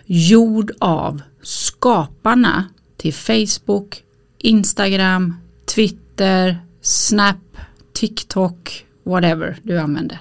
gjord 0.05 0.72
av 0.79 1.22
skaparna 1.41 2.65
till 2.98 3.13
Facebook, 3.13 4.03
Instagram, 4.38 5.36
Twitter, 5.75 6.58
Snap, 6.82 7.58
TikTok, 7.93 8.86
whatever 9.03 9.60
du 9.63 9.79
använder. 9.79 10.20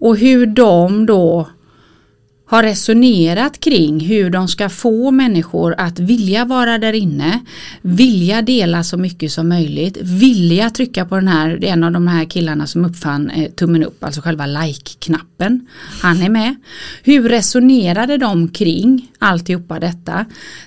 Och 0.00 0.16
hur 0.16 0.46
de 0.46 1.06
då 1.06 1.48
har 2.50 2.62
resonerat 2.62 3.60
kring 3.60 4.00
hur 4.00 4.30
de 4.30 4.48
ska 4.48 4.68
få 4.68 5.10
människor 5.10 5.74
att 5.78 5.98
vilja 5.98 6.44
vara 6.44 6.78
där 6.78 6.92
inne, 6.92 7.40
vilja 7.82 8.42
dela 8.42 8.84
så 8.84 8.96
mycket 8.96 9.32
som 9.32 9.48
möjligt, 9.48 9.98
vilja 10.02 10.70
trycka 10.70 11.04
på 11.04 11.14
den 11.14 11.28
här, 11.28 11.64
en 11.64 11.84
av 11.84 11.92
de 11.92 12.06
här 12.08 12.24
killarna 12.24 12.66
som 12.66 12.84
uppfann 12.84 13.30
eh, 13.30 13.50
tummen 13.50 13.84
upp, 13.84 14.04
alltså 14.04 14.20
själva 14.20 14.46
like-knappen. 14.46 15.66
Han 16.02 16.22
är 16.22 16.28
med. 16.28 16.54
Hur 17.02 17.28
resonerade 17.28 18.16
de 18.16 18.48
kring 18.48 19.12
alltihopa 19.18 19.80
detta 19.80 20.24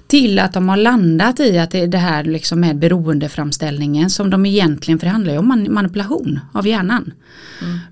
till 0.07 0.39
att 0.39 0.53
de 0.53 0.69
har 0.69 0.77
landat 0.77 1.39
i 1.39 1.57
att 1.57 1.71
det 1.71 1.87
det 1.87 1.97
här 1.97 2.23
liksom 2.23 2.59
med 2.59 2.77
beroendeframställningen 2.77 4.09
som 4.09 4.29
de 4.29 4.45
egentligen, 4.45 4.99
för 4.99 5.05
det 5.07 5.11
handlar 5.11 5.33
ju 5.33 5.39
om 5.39 5.47
man- 5.47 5.73
manipulation 5.73 6.39
av 6.51 6.67
hjärnan. 6.67 7.13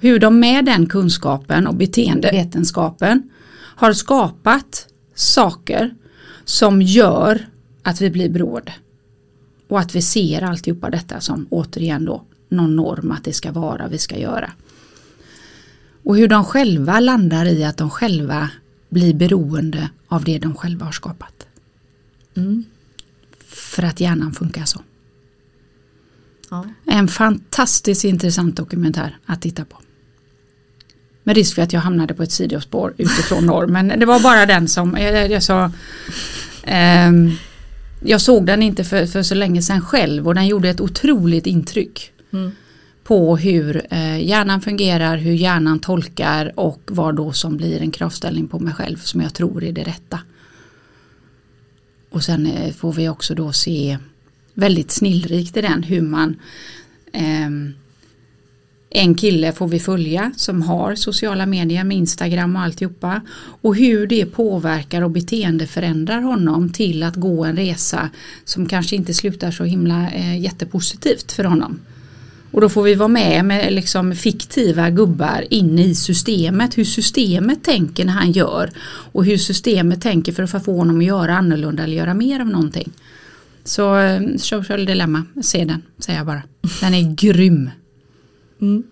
Hur 0.01 0.19
de 0.19 0.39
med 0.39 0.65
den 0.65 0.86
kunskapen 0.86 1.67
och 1.67 1.75
beteendevetenskapen 1.75 3.24
har 3.81 3.93
skapat 3.93 4.88
saker 5.15 5.95
som 6.45 6.81
gör 6.81 7.47
att 7.83 8.01
vi 8.01 8.09
blir 8.09 8.29
beroende. 8.29 8.73
Och 9.67 9.79
att 9.79 9.95
vi 9.95 10.01
ser 10.01 10.41
alltihopa 10.41 10.89
detta 10.89 11.21
som 11.21 11.47
återigen 11.50 12.05
då 12.05 12.23
någon 12.50 12.75
norm 12.75 13.11
att 13.11 13.23
det 13.23 13.33
ska 13.33 13.51
vara, 13.51 13.88
vi 13.88 13.97
ska 13.97 14.17
göra. 14.17 14.51
Och 16.03 16.17
hur 16.17 16.27
de 16.27 16.45
själva 16.45 17.00
landar 17.00 17.45
i 17.45 17.63
att 17.63 17.77
de 17.77 17.89
själva 17.89 18.50
blir 18.89 19.13
beroende 19.13 19.89
av 20.07 20.23
det 20.23 20.39
de 20.39 20.55
själva 20.55 20.85
har 20.85 20.91
skapat. 20.91 21.47
Mm. 22.35 22.63
För 23.47 23.83
att 23.83 24.00
hjärnan 24.00 24.33
funkar 24.33 24.65
så. 24.65 24.81
Ja. 26.50 26.65
En 26.85 27.07
fantastiskt 27.07 28.03
intressant 28.03 28.55
dokumentär 28.55 29.17
att 29.25 29.41
titta 29.41 29.65
på. 29.65 29.77
Med 31.24 31.36
risk 31.36 31.56
för 31.56 31.62
att 31.62 31.74
jag 31.74 31.82
hamnade 31.82 32.13
på 32.13 32.24
ett 32.24 32.32
sidospår 32.32 32.94
utifrån 32.98 33.46
norm. 33.46 33.72
Men 33.72 34.00
det 34.00 34.06
var 34.06 34.20
bara 34.20 34.46
den 34.46 34.68
som 34.68 34.98
jag, 35.00 35.32
jag 35.32 35.44
sa. 35.44 35.72
ehm, 36.63 37.32
jag 38.04 38.22
såg 38.22 38.46
den 38.46 38.63
inte 38.63 38.84
för, 38.84 39.06
för 39.06 39.24
så 39.24 39.36
länge 39.36 39.62
sedan 39.62 39.82
själv 39.82 40.28
och 40.28 40.36
den 40.36 40.48
gjorde 40.48 40.70
ett 40.70 40.82
otroligt 40.82 41.48
intryck. 41.48 42.12
Mm. 42.34 42.51
På 43.04 43.38
hur 43.38 43.86
eh, 43.90 44.28
hjärnan 44.28 44.62
fungerar, 44.62 45.18
hur 45.18 45.34
hjärnan 45.34 45.80
tolkar 45.80 46.60
och 46.60 46.82
vad 46.86 47.16
då 47.16 47.32
som 47.32 47.58
blir 47.58 47.82
en 47.82 47.92
kravställning 47.92 48.48
på 48.48 48.60
mig 48.60 48.74
själv 48.74 48.98
som 48.98 49.22
jag 49.22 49.34
tror 49.34 49.63
är 49.63 49.72
det 49.72 49.84
rätta. 49.84 50.20
Och 52.10 52.24
sen 52.24 52.46
eh, 52.46 52.74
får 52.74 52.94
vi 52.94 53.10
också 53.10 53.36
då 53.36 53.51
se 53.51 53.98
väldigt 54.54 54.92
snillrikt 54.92 55.58
i 55.58 55.62
den 55.62 55.84
hur 55.84 56.01
man 56.01 56.36
ehm, 57.13 57.74
en 58.93 59.15
kille 59.15 59.51
får 59.51 59.67
vi 59.67 59.79
följa 59.79 60.31
som 60.38 60.62
har 60.62 60.95
sociala 60.95 61.45
medier 61.45 61.83
med 61.83 61.98
Instagram 61.98 62.55
och 62.55 62.62
alltihopa 62.62 63.21
och 63.62 63.75
hur 63.75 64.07
det 64.07 64.25
påverkar 64.25 65.01
och 65.01 65.12
beteendeförändrar 65.12 66.21
honom 66.21 66.69
till 66.69 67.03
att 67.03 67.15
gå 67.15 67.45
en 67.45 67.55
resa 67.55 68.10
som 68.45 68.65
kanske 68.65 68.95
inte 68.95 69.13
slutar 69.13 69.51
så 69.51 69.63
himla 69.63 70.12
eh, 70.12 70.39
jättepositivt 70.39 71.31
för 71.31 71.43
honom. 71.43 71.79
Och 72.51 72.62
då 72.62 72.69
får 72.69 72.83
vi 72.83 72.95
vara 72.95 73.07
med 73.07 73.45
med 73.45 73.74
liksom 73.74 74.15
fiktiva 74.15 74.89
gubbar 74.89 75.45
inne 75.50 75.86
i 75.86 75.95
systemet, 75.95 76.77
hur 76.77 76.86
systemet 76.86 77.63
tänker 77.63 78.05
när 78.05 78.13
han 78.13 78.31
gör 78.31 78.71
och 79.12 79.25
hur 79.25 79.38
systemet 79.38 80.01
tänker 80.01 80.31
för 80.31 80.43
att 80.43 80.65
få 80.65 80.77
honom 80.77 80.98
att 80.98 81.05
göra 81.05 81.38
annorlunda 81.38 81.83
eller 81.83 81.98
göra 81.98 82.13
mer 82.13 82.39
av 82.39 82.48
någonting. 82.48 82.91
Så 83.63 84.00
eh, 84.00 84.21
Social 84.38 84.86
Dilemma, 84.86 85.25
se 85.41 85.65
den, 85.65 85.81
säger 86.00 86.19
jag 86.19 86.27
bara. 86.27 86.41
Den 86.81 86.93
är 86.93 87.15
grym. 87.15 87.69
Mm. 88.62 88.84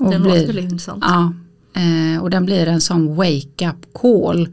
Och 0.00 0.10
Den 0.10 0.22
blir- 0.22 0.40
låter 0.46 0.58
intressant. 0.58 1.04
Ja, 1.06 1.34
eh, 1.74 2.22
och 2.22 2.30
den 2.30 2.46
blir 2.46 2.66
en 2.66 2.80
sån 2.80 3.16
wake 3.16 3.68
up 3.70 3.92
call. 3.94 4.48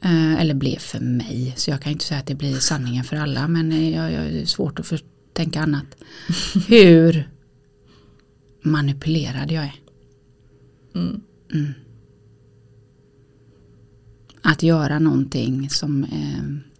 Eh, 0.00 0.40
eller 0.40 0.54
blev 0.54 0.78
för 0.78 1.00
mig, 1.00 1.52
så 1.56 1.70
jag 1.70 1.80
kan 1.82 1.92
inte 1.92 2.04
säga 2.04 2.20
att 2.20 2.26
det 2.26 2.34
blir 2.34 2.54
sanningen 2.54 3.04
för 3.04 3.16
alla, 3.16 3.48
men 3.48 3.72
eh, 3.72 3.90
jag, 3.94 4.12
jag, 4.12 4.26
är 4.26 4.44
svårt 4.46 4.78
att 4.80 4.86
för, 4.86 5.00
tänka 5.32 5.60
annat. 5.62 5.86
Hur 6.68 7.28
manipulerad 8.62 9.50
jag 9.52 9.64
är. 9.64 9.74
Mm. 10.94 11.20
Mm. 11.54 11.72
Att 14.42 14.62
göra 14.62 14.98
någonting 14.98 15.70
som 15.70 16.04
eh, 16.04 16.71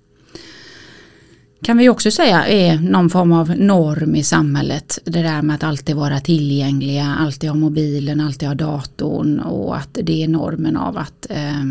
kan 1.62 1.78
vi 1.78 1.88
också 1.88 2.10
säga 2.10 2.46
är 2.46 2.78
någon 2.78 3.10
form 3.10 3.32
av 3.32 3.50
norm 3.50 4.14
i 4.14 4.22
samhället. 4.22 4.98
Det 5.04 5.22
där 5.22 5.42
med 5.42 5.54
att 5.54 5.62
alltid 5.62 5.96
vara 5.96 6.20
tillgängliga, 6.20 7.04
alltid 7.04 7.50
ha 7.50 7.56
mobilen, 7.56 8.20
alltid 8.20 8.48
ha 8.48 8.54
datorn 8.54 9.40
och 9.40 9.76
att 9.76 9.98
det 10.02 10.22
är 10.22 10.28
normen 10.28 10.76
av 10.76 10.98
att 10.98 11.26
eh, 11.30 11.64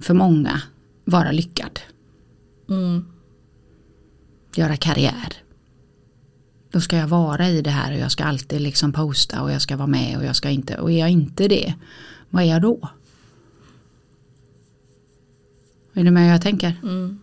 för 0.00 0.14
många 0.14 0.62
vara 1.04 1.32
lyckad, 1.32 1.80
Mm. 2.70 3.04
göra 4.56 4.76
karriär. 4.76 5.32
Då 6.70 6.80
ska 6.80 6.96
jag 6.96 7.08
vara 7.08 7.48
i 7.48 7.62
det 7.62 7.70
här 7.70 7.92
och 7.92 7.98
jag 7.98 8.10
ska 8.12 8.24
alltid 8.24 8.60
liksom 8.60 8.92
posta 8.92 9.42
och 9.42 9.50
jag 9.52 9.62
ska 9.62 9.76
vara 9.76 9.86
med 9.86 10.18
och 10.18 10.24
jag 10.24 10.36
ska 10.36 10.50
inte, 10.50 10.78
och 10.78 10.92
är 10.92 10.98
jag 10.98 11.10
inte 11.10 11.48
det, 11.48 11.74
vad 12.30 12.42
är 12.42 12.46
jag 12.46 12.62
då? 12.62 12.88
Är 15.94 16.04
du 16.04 16.10
med 16.10 16.22
hur 16.24 16.30
jag 16.30 16.42
tänker? 16.42 16.76
Mm. 16.82 17.18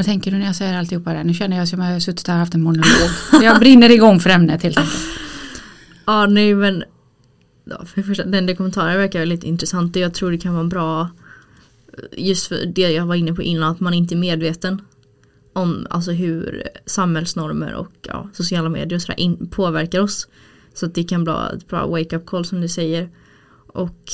Vad 0.00 0.06
tänker 0.06 0.30
du 0.30 0.38
när 0.38 0.46
jag 0.46 0.56
säger 0.56 0.78
alltihopa 0.78 1.12
det? 1.12 1.24
Nu 1.24 1.34
känner 1.34 1.56
jag 1.56 1.68
som 1.68 1.80
att 1.80 1.86
jag 1.86 1.92
har 1.92 2.00
suttit 2.00 2.28
här 2.28 2.34
och 2.34 2.38
haft 2.38 2.54
en 2.54 2.62
monolog. 2.62 3.10
jag 3.42 3.58
brinner 3.58 3.90
igång 3.90 4.20
för 4.20 4.30
ämnet 4.30 4.62
helt 4.62 4.78
enkelt. 4.78 5.02
Ja 6.06 6.26
nej 6.26 6.54
men 6.54 6.84
ja, 7.64 7.84
för 7.84 8.02
första, 8.02 8.24
den 8.24 8.46
där 8.46 8.54
kommentaren 8.54 8.98
verkar 8.98 9.18
väldigt 9.18 9.44
intressant 9.44 9.96
och 9.96 10.02
jag 10.02 10.14
tror 10.14 10.30
det 10.30 10.38
kan 10.38 10.54
vara 10.54 10.64
bra 10.64 11.08
just 12.12 12.46
för 12.46 12.66
det 12.66 12.90
jag 12.90 13.06
var 13.06 13.14
inne 13.14 13.32
på 13.32 13.42
innan 13.42 13.70
att 13.70 13.80
man 13.80 13.94
inte 13.94 14.14
är 14.14 14.16
medveten 14.16 14.82
om 15.52 15.86
alltså 15.90 16.10
hur 16.10 16.62
samhällsnormer 16.86 17.74
och 17.74 17.92
ja, 18.02 18.28
sociala 18.32 18.68
medier 18.68 18.94
och 18.94 19.02
sådär 19.02 19.20
in, 19.20 19.48
påverkar 19.50 20.00
oss. 20.00 20.28
Så 20.74 20.86
att 20.86 20.94
det 20.94 21.04
kan 21.04 21.24
vara 21.24 21.50
ett 21.50 21.68
bra 21.68 21.86
wake 21.86 22.16
up 22.16 22.26
call 22.26 22.44
som 22.44 22.60
du 22.60 22.68
säger. 22.68 23.08
Och 23.66 24.12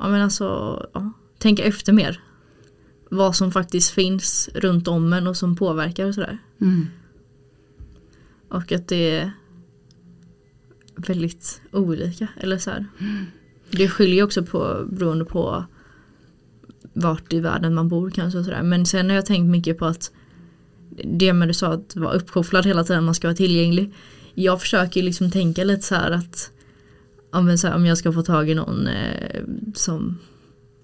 ja 0.00 0.08
men 0.08 0.22
alltså 0.22 0.44
ja, 0.94 1.12
tänka 1.38 1.64
efter 1.64 1.92
mer. 1.92 2.20
Vad 3.14 3.36
som 3.36 3.52
faktiskt 3.52 3.90
finns 3.90 4.48
runt 4.54 4.88
om 4.88 5.12
en 5.12 5.26
och 5.26 5.36
som 5.36 5.56
påverkar 5.56 6.06
och 6.06 6.14
sådär. 6.14 6.38
Mm. 6.60 6.86
Och 8.48 8.72
att 8.72 8.88
det 8.88 9.10
är 9.10 9.32
väldigt 10.96 11.62
olika. 11.72 12.28
Eller 12.40 12.58
så 12.58 12.70
här. 12.70 12.86
Det 13.70 13.88
skiljer 13.88 14.24
också 14.24 14.42
på 14.42 14.86
beroende 14.90 15.24
på 15.24 15.64
vart 16.92 17.32
i 17.32 17.40
världen 17.40 17.74
man 17.74 17.88
bor 17.88 18.10
kanske. 18.10 18.38
Och 18.38 18.44
så 18.44 18.50
där. 18.50 18.62
Men 18.62 18.86
sen 18.86 19.08
har 19.08 19.16
jag 19.16 19.26
tänkt 19.26 19.50
mycket 19.50 19.78
på 19.78 19.86
att 19.86 20.12
det 21.04 21.32
med 21.32 21.48
du 21.48 21.54
sa 21.54 21.72
att 21.72 21.96
vara 21.96 22.12
uppkopplad 22.12 22.66
hela 22.66 22.84
tiden, 22.84 23.04
man 23.04 23.14
ska 23.14 23.28
vara 23.28 23.36
tillgänglig. 23.36 23.94
Jag 24.34 24.60
försöker 24.60 25.02
liksom 25.02 25.30
tänka 25.30 25.64
lite 25.64 25.82
så 25.82 25.94
här 25.94 26.10
att 26.10 26.50
ja, 27.32 27.40
men 27.40 27.58
så 27.58 27.66
här, 27.66 27.74
om 27.74 27.86
jag 27.86 27.98
ska 27.98 28.12
få 28.12 28.22
tag 28.22 28.50
i 28.50 28.54
någon 28.54 28.86
eh, 28.86 29.42
som 29.74 30.18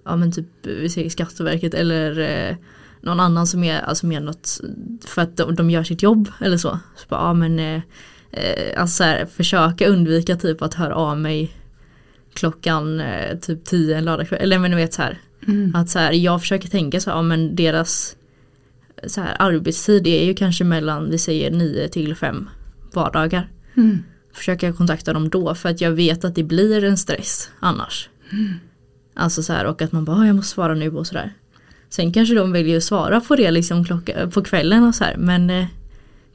ja 0.08 0.16
men 0.16 0.32
typ 0.32 0.46
vi 0.62 0.88
säger 0.88 1.10
Skatteverket 1.10 1.74
eller 1.74 2.18
eh, 2.18 2.56
någon 3.00 3.20
annan 3.20 3.46
som 3.46 3.64
är 3.64 3.80
alltså 3.80 4.06
mer 4.06 4.20
något 4.20 4.60
för 5.06 5.22
att 5.22 5.36
de, 5.36 5.54
de 5.54 5.70
gör 5.70 5.84
sitt 5.84 6.02
jobb 6.02 6.28
eller 6.40 6.56
så. 6.56 6.78
så 6.96 7.06
bara, 7.08 7.20
ja 7.20 7.34
men 7.34 7.58
eh, 7.58 7.82
eh, 8.30 8.80
alltså 8.80 8.96
så 8.96 9.04
här, 9.04 9.26
försöka 9.26 9.88
undvika 9.88 10.36
typ 10.36 10.62
att 10.62 10.74
höra 10.74 10.94
av 10.94 11.18
mig 11.18 11.52
klockan 12.34 13.00
eh, 13.00 13.38
typ 13.38 13.64
10 13.64 13.96
en 13.96 14.04
lördagkväll. 14.04 14.40
Eller 14.42 14.58
men 14.58 14.70
du 14.70 14.76
vet 14.76 14.94
så 14.94 15.02
här. 15.02 15.18
Mm. 15.46 15.74
Att 15.74 15.88
så 15.88 15.98
här, 15.98 16.12
jag 16.12 16.40
försöker 16.40 16.68
tänka 16.68 17.00
så 17.00 17.10
här, 17.10 17.16
ja, 17.16 17.22
men 17.22 17.56
deras 17.56 18.16
så 19.06 19.20
här, 19.20 19.36
arbetstid 19.38 20.06
är 20.06 20.24
ju 20.24 20.34
kanske 20.34 20.64
mellan, 20.64 21.10
vi 21.10 21.18
säger 21.18 21.50
9 21.50 21.88
till 21.88 22.14
5 22.14 22.48
vardagar. 22.92 23.50
Mm. 23.76 23.98
Försöker 24.32 24.66
jag 24.66 24.76
kontakta 24.76 25.12
dem 25.12 25.28
då 25.28 25.54
för 25.54 25.68
att 25.68 25.80
jag 25.80 25.90
vet 25.90 26.24
att 26.24 26.34
det 26.34 26.42
blir 26.42 26.84
en 26.84 26.96
stress 26.96 27.50
annars. 27.60 28.08
Alltså 29.18 29.42
så 29.42 29.52
här 29.52 29.64
och 29.64 29.82
att 29.82 29.92
man 29.92 30.04
bara, 30.04 30.16
"Ah, 30.16 30.26
jag 30.26 30.36
måste 30.36 30.54
svara 30.54 30.74
nu 30.74 30.90
och 30.90 31.06
sådär. 31.06 31.32
Sen 31.90 32.12
kanske 32.12 32.34
de 32.34 32.52
väljer 32.52 32.76
att 32.76 32.84
svara 32.84 33.20
på 33.20 33.36
det 33.36 33.50
liksom 33.50 33.84
klocka, 33.84 34.30
på 34.30 34.42
kvällen 34.42 34.84
och 34.84 34.94
så 34.94 35.04
här 35.04 35.16
men 35.16 35.50
eh, 35.50 35.66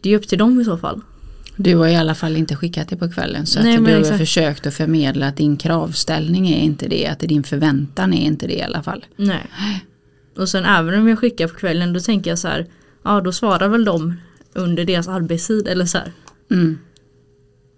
det 0.02 0.10
är 0.10 0.12
ju 0.12 0.18
upp 0.18 0.28
till 0.28 0.38
dem 0.38 0.62
i 0.62 0.66
så 0.66 0.78
fall. 0.78 1.02
Du 1.58 1.76
har 1.76 1.88
i 1.88 1.96
alla 1.96 2.16
fall 2.16 2.38
inte 2.38 2.56
skickat 2.56 2.90
det 2.90 2.98
på 2.98 3.12
kvällen 3.12 3.46
så 3.46 3.62
Nej, 3.62 3.78
att 3.78 3.86
du 3.86 3.96
har 3.96 4.18
försökt 4.18 4.68
att 4.68 4.74
förmedla 4.74 5.28
att 5.28 5.38
din 5.38 5.58
kravställning 5.58 6.50
är 6.50 6.60
inte 6.62 6.88
det, 6.88 7.08
att 7.08 7.20
din 7.20 7.44
förväntan 7.44 8.14
är 8.14 8.26
inte 8.26 8.48
det 8.48 8.54
i 8.54 8.62
alla 8.62 8.84
fall. 8.84 9.06
Nej. 9.16 9.50
Och 10.38 10.50
sen 10.50 10.66
även 10.66 11.00
om 11.00 11.08
jag 11.08 11.20
skickar 11.20 11.48
på 11.48 11.56
kvällen 11.56 11.94
då 11.94 12.00
tänker 12.00 12.32
jag 12.32 12.40
så 12.40 12.48
här, 12.48 12.66
ja 13.04 13.22
då 13.22 13.32
svarar 13.32 13.68
väl 13.68 13.86
de 13.86 14.16
under 14.54 14.86
deras 14.86 15.08
arbetstid 15.08 15.68
eller 15.68 15.86
så 15.86 15.98
här. 15.98 16.12
Mm. 16.52 16.78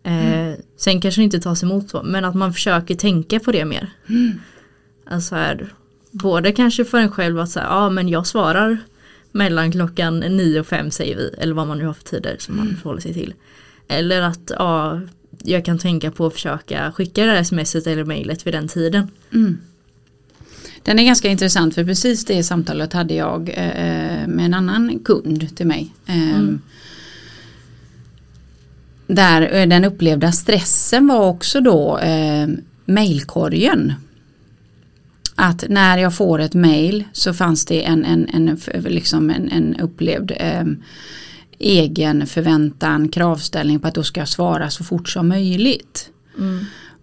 Eh, 0.03 0.57
sen 0.77 1.01
kanske 1.01 1.21
det 1.21 1.25
inte 1.25 1.39
tas 1.39 1.63
emot 1.63 1.89
så, 1.89 2.03
men 2.03 2.25
att 2.25 2.35
man 2.35 2.53
försöker 2.53 2.95
tänka 2.95 3.39
på 3.39 3.51
det 3.51 3.65
mer. 3.65 3.89
Alltså 5.05 5.35
här, 5.35 5.73
både 6.11 6.51
kanske 6.51 6.85
för 6.85 6.97
en 6.97 7.11
själv 7.11 7.39
att 7.39 7.49
säga, 7.49 7.65
ja 7.65 7.89
men 7.89 8.09
jag 8.09 8.27
svarar 8.27 8.77
mellan 9.31 9.71
klockan 9.71 10.19
9 10.19 10.59
och 10.59 10.67
5 10.67 10.91
säger 10.91 11.15
vi, 11.15 11.35
eller 11.37 11.53
vad 11.53 11.67
man 11.67 11.77
nu 11.77 11.85
har 11.85 11.93
för 11.93 12.03
tider 12.03 12.35
som 12.39 12.57
man 12.57 12.77
förhåller 12.81 13.01
sig 13.01 13.13
till. 13.13 13.33
Eller 13.87 14.21
att 14.21 14.51
ja, 14.59 15.01
jag 15.43 15.65
kan 15.65 15.77
tänka 15.77 16.11
på 16.11 16.25
att 16.25 16.33
försöka 16.33 16.91
skicka 16.91 17.25
det 17.25 17.31
här 17.31 17.43
smset 17.43 17.87
eller 17.87 18.03
mejlet 18.03 18.47
vid 18.47 18.53
den 18.53 18.67
tiden. 18.67 19.07
Mm. 19.33 19.57
Den 20.83 20.99
är 20.99 21.03
ganska 21.03 21.29
intressant 21.29 21.75
för 21.75 21.83
precis 21.83 22.25
det 22.25 22.43
samtalet 22.43 22.93
hade 22.93 23.13
jag 23.13 23.49
eh, 23.49 24.27
med 24.27 24.45
en 24.45 24.53
annan 24.53 24.99
kund 24.99 25.55
till 25.57 25.67
mig. 25.67 25.93
Eh, 26.05 26.41
Där 29.07 29.55
eh, 29.55 29.67
den 29.67 29.85
upplevda 29.85 30.31
stressen 30.31 31.07
var 31.07 31.29
också 31.29 31.61
då 31.61 31.97
eh, 31.97 32.47
mailkorgen. 32.85 33.93
Att 35.35 35.63
när 35.69 35.97
jag 35.97 36.15
får 36.15 36.39
ett 36.39 36.53
mail 36.53 37.03
så 37.13 37.33
fanns 37.33 37.65
det 37.65 37.85
en, 37.85 38.05
en, 38.05 38.29
en, 38.29 38.59
liksom 38.83 39.29
en, 39.29 39.51
en 39.51 39.75
upplevd 39.75 40.31
eh, 40.35 40.63
egen 41.59 42.27
förväntan, 42.27 43.09
kravställning 43.09 43.79
på 43.79 43.87
att 43.87 43.95
då 43.95 44.03
ska 44.03 44.21
jag 44.21 44.27
svara 44.27 44.69
så 44.69 44.83
fort 44.83 45.09
som 45.09 45.27
möjligt. 45.27 46.09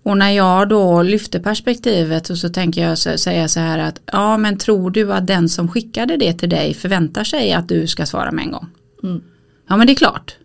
Och 0.02 0.18
när 0.18 0.30
jag 0.30 0.68
då 0.68 1.02
lyfter 1.02 1.40
perspektivet 1.40 2.30
och 2.30 2.38
så 2.38 2.48
tänker 2.48 2.88
jag 2.88 2.98
säga 2.98 3.48
så 3.48 3.60
här 3.60 3.78
att 3.78 4.00
ja 4.12 4.36
men 4.36 4.58
tror 4.58 4.90
du 4.90 5.12
att 5.12 5.26
den 5.26 5.48
som 5.48 5.68
skickade 5.68 6.16
det 6.16 6.32
till 6.32 6.48
dig 6.48 6.74
förväntar 6.74 7.24
sig 7.24 7.52
att 7.52 7.68
du 7.68 7.86
ska 7.86 8.06
svara 8.06 8.32
med 8.32 8.44
en 8.44 8.52
gång? 8.52 8.66
Mm. 9.02 9.22
Ja 9.68 9.76
men 9.76 9.86
det 9.86 9.92
är 9.92 9.94
klart. 9.94 10.36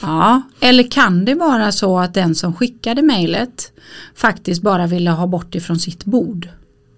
Ja, 0.00 0.42
eller 0.60 0.90
kan 0.90 1.24
det 1.24 1.34
vara 1.34 1.72
så 1.72 1.98
att 1.98 2.14
den 2.14 2.34
som 2.34 2.54
skickade 2.54 3.02
mejlet 3.02 3.72
faktiskt 4.14 4.62
bara 4.62 4.86
ville 4.86 5.10
ha 5.10 5.26
bort 5.26 5.52
det 5.52 5.60
från 5.60 5.78
sitt 5.78 6.04
bord? 6.04 6.48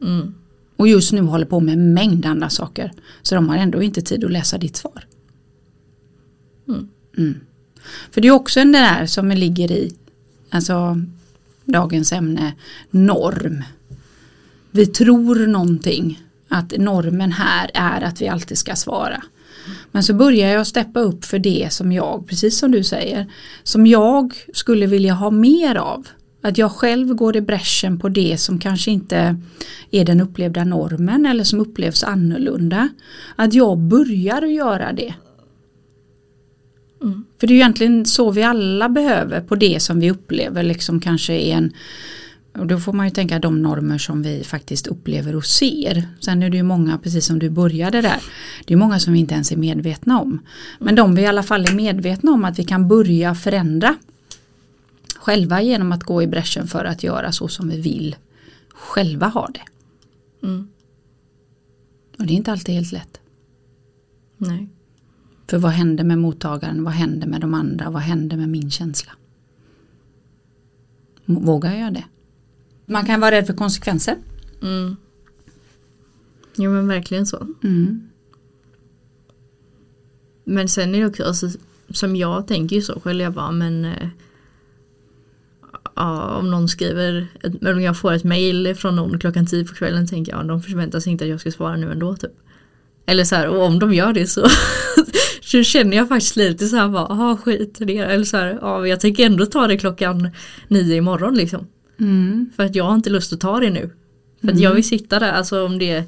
Mm. 0.02 0.34
Och 0.76 0.88
just 0.88 1.12
nu 1.12 1.20
håller 1.20 1.46
på 1.46 1.60
med 1.60 1.74
en 1.74 1.94
mängd 1.94 2.26
andra 2.26 2.50
saker. 2.50 2.92
Så 3.22 3.34
de 3.34 3.48
har 3.48 3.56
ändå 3.56 3.82
inte 3.82 4.02
tid 4.02 4.24
att 4.24 4.30
läsa 4.30 4.58
ditt 4.58 4.76
svar. 4.76 5.06
Mm. 6.68 6.88
Mm. 7.18 7.40
För 8.10 8.20
det 8.20 8.28
är 8.28 8.32
också 8.32 8.60
en 8.60 8.72
där 8.72 9.06
som 9.06 9.28
ligger 9.30 9.72
i 9.72 9.94
alltså 10.50 11.00
dagens 11.64 12.12
ämne 12.12 12.54
norm. 12.90 13.62
Vi 14.70 14.86
tror 14.86 15.46
någonting 15.46 16.22
att 16.48 16.78
normen 16.78 17.32
här 17.32 17.70
är 17.74 18.00
att 18.00 18.22
vi 18.22 18.28
alltid 18.28 18.58
ska 18.58 18.76
svara. 18.76 19.22
Men 19.90 20.02
så 20.02 20.14
börjar 20.14 20.48
jag 20.48 20.66
steppa 20.66 21.00
upp 21.00 21.24
för 21.24 21.38
det 21.38 21.68
som 21.72 21.92
jag, 21.92 22.26
precis 22.28 22.58
som 22.58 22.70
du 22.70 22.84
säger, 22.84 23.26
som 23.62 23.86
jag 23.86 24.34
skulle 24.54 24.86
vilja 24.86 25.14
ha 25.14 25.30
mer 25.30 25.74
av. 25.74 26.06
Att 26.42 26.58
jag 26.58 26.72
själv 26.72 27.14
går 27.14 27.36
i 27.36 27.40
bräschen 27.40 27.98
på 27.98 28.08
det 28.08 28.40
som 28.40 28.58
kanske 28.58 28.90
inte 28.90 29.36
är 29.90 30.04
den 30.04 30.20
upplevda 30.20 30.64
normen 30.64 31.26
eller 31.26 31.44
som 31.44 31.60
upplevs 31.60 32.04
annorlunda. 32.04 32.88
Att 33.36 33.54
jag 33.54 33.78
börjar 33.78 34.42
att 34.42 34.52
göra 34.52 34.92
det. 34.92 35.14
Mm. 37.02 37.24
För 37.40 37.46
det 37.46 37.52
är 37.52 37.56
egentligen 37.56 38.06
så 38.06 38.30
vi 38.30 38.42
alla 38.42 38.88
behöver 38.88 39.40
på 39.40 39.54
det 39.54 39.80
som 39.80 40.00
vi 40.00 40.10
upplever 40.10 40.62
liksom 40.62 41.00
kanske 41.00 41.32
är 41.32 41.56
en 41.56 41.72
och 42.58 42.66
då 42.66 42.78
får 42.78 42.92
man 42.92 43.06
ju 43.06 43.10
tänka 43.10 43.38
de 43.38 43.62
normer 43.62 43.98
som 43.98 44.22
vi 44.22 44.44
faktiskt 44.44 44.86
upplever 44.86 45.36
och 45.36 45.44
ser. 45.44 46.08
Sen 46.20 46.42
är 46.42 46.50
det 46.50 46.56
ju 46.56 46.62
många, 46.62 46.98
precis 46.98 47.26
som 47.26 47.38
du 47.38 47.50
började 47.50 48.00
där, 48.00 48.22
det 48.64 48.74
är 48.74 48.78
många 48.78 48.98
som 48.98 49.12
vi 49.12 49.18
inte 49.18 49.34
ens 49.34 49.52
är 49.52 49.56
medvetna 49.56 50.20
om. 50.20 50.40
Men 50.78 50.94
de 50.94 51.14
vi 51.14 51.22
i 51.22 51.26
alla 51.26 51.42
fall 51.42 51.64
är 51.64 51.74
medvetna 51.74 52.32
om 52.32 52.44
att 52.44 52.58
vi 52.58 52.64
kan 52.64 52.88
börja 52.88 53.34
förändra 53.34 53.94
själva 55.20 55.62
genom 55.62 55.92
att 55.92 56.04
gå 56.04 56.22
i 56.22 56.26
bräschen 56.26 56.66
för 56.66 56.84
att 56.84 57.02
göra 57.02 57.32
så 57.32 57.48
som 57.48 57.68
vi 57.68 57.80
vill 57.80 58.16
själva 58.68 59.26
ha 59.26 59.48
det. 59.54 59.62
Mm. 60.46 60.68
Och 62.18 62.26
det 62.26 62.32
är 62.32 62.36
inte 62.36 62.52
alltid 62.52 62.74
helt 62.74 62.92
lätt. 62.92 63.20
Nej. 64.36 64.68
För 65.46 65.58
vad 65.58 65.72
händer 65.72 66.04
med 66.04 66.18
mottagaren, 66.18 66.84
vad 66.84 66.92
händer 66.92 67.26
med 67.26 67.40
de 67.40 67.54
andra, 67.54 67.90
vad 67.90 68.02
händer 68.02 68.36
med 68.36 68.48
min 68.48 68.70
känsla? 68.70 69.12
Vågar 71.24 71.74
jag 71.74 71.94
det? 71.94 72.04
Man 72.86 73.06
kan 73.06 73.20
vara 73.20 73.30
rädd 73.30 73.46
för 73.46 73.54
konsekvenser. 73.54 74.16
Mm. 74.62 74.96
Jo 76.56 76.70
men 76.70 76.88
verkligen 76.88 77.26
så. 77.26 77.46
Mm. 77.62 78.08
Men 80.44 80.68
sen 80.68 80.94
är 80.94 81.00
det 81.00 81.06
också, 81.06 81.24
alltså, 81.24 81.48
som 81.90 82.16
jag 82.16 82.46
tänker 82.46 82.76
ju 82.76 82.82
så 82.82 83.00
själv, 83.00 83.20
jag 83.20 83.32
bara 83.32 83.52
men 83.52 83.84
eh, 83.84 84.08
ja, 86.00 86.36
om 86.36 86.50
någon 86.50 86.68
skriver, 86.68 87.26
ett, 87.42 87.64
om 87.64 87.82
jag 87.82 87.98
får 87.98 88.12
ett 88.12 88.24
mail 88.24 88.74
från 88.74 88.96
någon 88.96 89.18
klockan 89.18 89.46
tio 89.46 89.64
på 89.64 89.74
kvällen 89.74 90.06
tänker 90.06 90.32
jag, 90.32 90.40
ja, 90.40 90.44
de 90.44 90.62
förväntar 90.62 91.00
sig 91.00 91.12
inte 91.12 91.24
att 91.24 91.30
jag 91.30 91.40
ska 91.40 91.50
svara 91.50 91.76
nu 91.76 91.92
ändå 91.92 92.16
typ. 92.16 92.30
Eller 93.06 93.24
så 93.24 93.34
här, 93.36 93.48
och 93.48 93.62
om 93.62 93.78
de 93.78 93.94
gör 93.94 94.12
det 94.12 94.26
så, 94.26 94.46
så 95.42 95.62
känner 95.62 95.96
jag 95.96 96.08
faktiskt 96.08 96.36
lite 96.36 96.66
så 96.66 96.76
här 96.76 96.88
bara, 96.88 97.06
aha 97.06 97.36
skit 97.36 97.80
i 97.80 97.84
det. 97.84 97.98
Eller 97.98 98.24
så 98.24 98.36
här, 98.36 98.58
ja 98.60 98.86
jag 98.86 99.00
tänker 99.00 99.26
ändå 99.26 99.46
ta 99.46 99.66
det 99.66 99.76
klockan 99.76 100.30
nio 100.68 100.96
imorgon 100.96 101.34
liksom. 101.34 101.66
Mm. 102.00 102.50
För 102.56 102.62
att 102.62 102.74
jag 102.74 102.84
har 102.84 102.94
inte 102.94 103.10
lust 103.10 103.32
att 103.32 103.40
ta 103.40 103.60
det 103.60 103.70
nu. 103.70 103.90
För 104.40 104.48
att 104.48 104.60
jag 104.60 104.74
vill 104.74 104.88
sitta 104.88 105.18
där, 105.18 105.32
alltså 105.32 105.64
om 105.64 105.78
det 105.78 105.90
är 105.90 106.04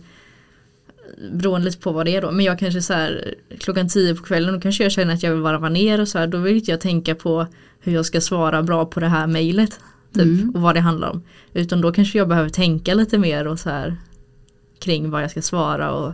beroende 1.33 1.65
lite 1.65 1.79
på 1.79 1.93
vad 1.93 2.07
det 2.07 2.17
är 2.17 2.23
då. 2.23 2.31
Men 2.31 2.45
jag 2.45 2.59
kanske 2.59 2.83
så 2.83 2.93
här 2.93 3.35
klockan 3.59 3.89
tio 3.89 4.15
på 4.15 4.23
kvällen 4.23 4.55
då 4.55 4.61
kanske 4.61 4.83
jag 4.83 4.93
känner 4.93 5.15
att 5.15 5.23
jag 5.23 5.31
vill 5.31 5.41
varva 5.41 5.69
ner 5.69 6.01
och 6.01 6.09
så 6.09 6.19
här. 6.19 6.27
Då 6.27 6.39
vill 6.39 6.57
inte 6.57 6.71
jag 6.71 6.81
tänka 6.81 7.15
på 7.15 7.47
hur 7.83 7.93
jag 7.93 8.07
ska 8.07 8.21
svara 8.21 8.63
bra 8.63 8.87
på 8.87 9.01
det 9.01 9.09
här 9.09 9.27
mejlet. 9.27 9.81
Typ, 10.15 10.23
Mm. 10.23 10.51
och 10.55 10.61
vad 10.61 10.75
det 10.75 10.81
handlar 10.81 11.11
om. 11.11 11.23
Utan 11.53 11.81
då 11.81 11.93
kanske 11.93 12.19
jag 12.19 12.29
behöver 12.29 12.49
tänka 12.49 12.95
lite 12.95 13.19
mer 13.19 13.47
och 13.47 13.59
så 13.59 13.71
här 13.71 13.97
kring 14.79 15.11
vad 15.11 15.23
jag 15.23 15.31
ska 15.31 15.43
svara 15.43 15.93
och 15.93 16.13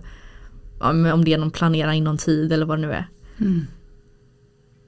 ja, 0.80 1.12
om 1.12 1.24
det 1.24 1.32
är 1.32 1.38
någon 1.38 1.50
planera 1.50 1.94
in 1.94 2.04
någon 2.04 2.18
tid 2.18 2.52
eller 2.52 2.66
vad 2.66 2.78
det 2.78 2.86
nu 2.86 2.92
är. 2.92 3.08
Mm. 3.38 3.60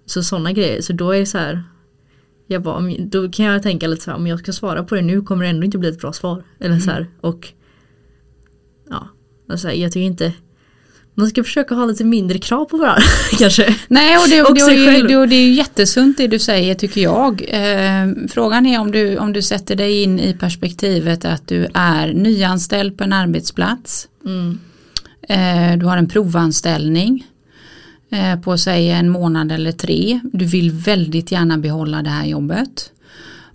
Så 0.07 0.23
sådana 0.23 0.53
grejer. 0.53 0.81
Så 0.83 0.93
då 0.93 1.11
är 1.11 1.19
det 1.21 1.27
så 1.27 1.39
här. 1.39 1.65
Jag 2.47 2.63
bara, 2.63 2.83
då 2.99 3.31
kan 3.31 3.47
jag 3.47 3.63
tänka 3.63 3.87
lite 3.87 4.03
så 4.03 4.11
här, 4.11 4.19
om 4.19 4.27
jag 4.27 4.39
ska 4.39 4.53
svara 4.53 4.85
på 4.85 4.95
det 4.95 5.03
nu 5.03 5.23
kommer 5.23 5.45
det 5.45 5.51
ändå 5.51 5.65
inte 5.65 5.79
bli 5.79 5.89
ett 5.89 6.01
bra 6.01 6.13
svar. 6.13 6.43
Eller 6.59 6.79
så 6.79 6.91
här, 6.91 7.07
och 7.21 7.53
ja, 8.91 9.09
alltså, 9.49 9.71
jag 9.73 9.93
tycker 9.93 10.07
inte 10.07 10.33
man 11.15 11.27
ska 11.27 11.45
försöka 11.45 11.75
ha 11.75 11.85
lite 11.85 12.05
mindre 12.05 12.39
krav 12.39 12.65
på 12.65 12.77
varandra 12.77 13.03
kanske. 13.39 13.77
Nej, 13.89 14.19
och 14.19 14.29
det, 14.29 14.43
Och 14.43 14.55
det, 14.55 14.61
sig 14.61 14.77
det, 14.77 15.27
det, 15.27 15.37
är 15.37 15.47
ju 15.47 15.53
jättesunt 15.53 16.17
det 16.17 16.27
du 16.27 16.39
säger 16.39 16.75
tycker 16.75 17.01
jag. 17.01 17.45
Eh, 17.49 18.29
frågan 18.29 18.67
är 18.67 18.81
om 18.81 18.91
du, 18.91 19.19
om 19.19 19.33
du 19.33 19.43
sätter 19.43 19.77
dig 19.77 20.03
in 20.03 20.21
i 20.21 20.35
perspektivet 20.35 21.25
att 21.25 21.49
du 21.49 21.67
är 21.75 22.13
nyanställd 22.13 22.99
på 22.99 23.05
en 23.05 23.13
arbetsplats. 23.13 24.09
Mm, 24.27 24.59
Eh, 25.31 25.79
du 25.79 25.87
har 25.87 25.97
en 25.97 26.09
provanställning 26.09 27.27
eh, 28.11 28.41
på 28.41 28.59
säg 28.59 28.91
en 28.91 29.09
månad 29.09 29.53
eller 29.53 29.73
tre. 29.73 30.21
Du 30.33 30.45
vill 30.45 30.71
väldigt 30.71 31.33
gärna 31.33 31.59
behålla 31.59 32.03
det 32.03 32.11
här 32.11 32.27
jobbet. 32.27 32.93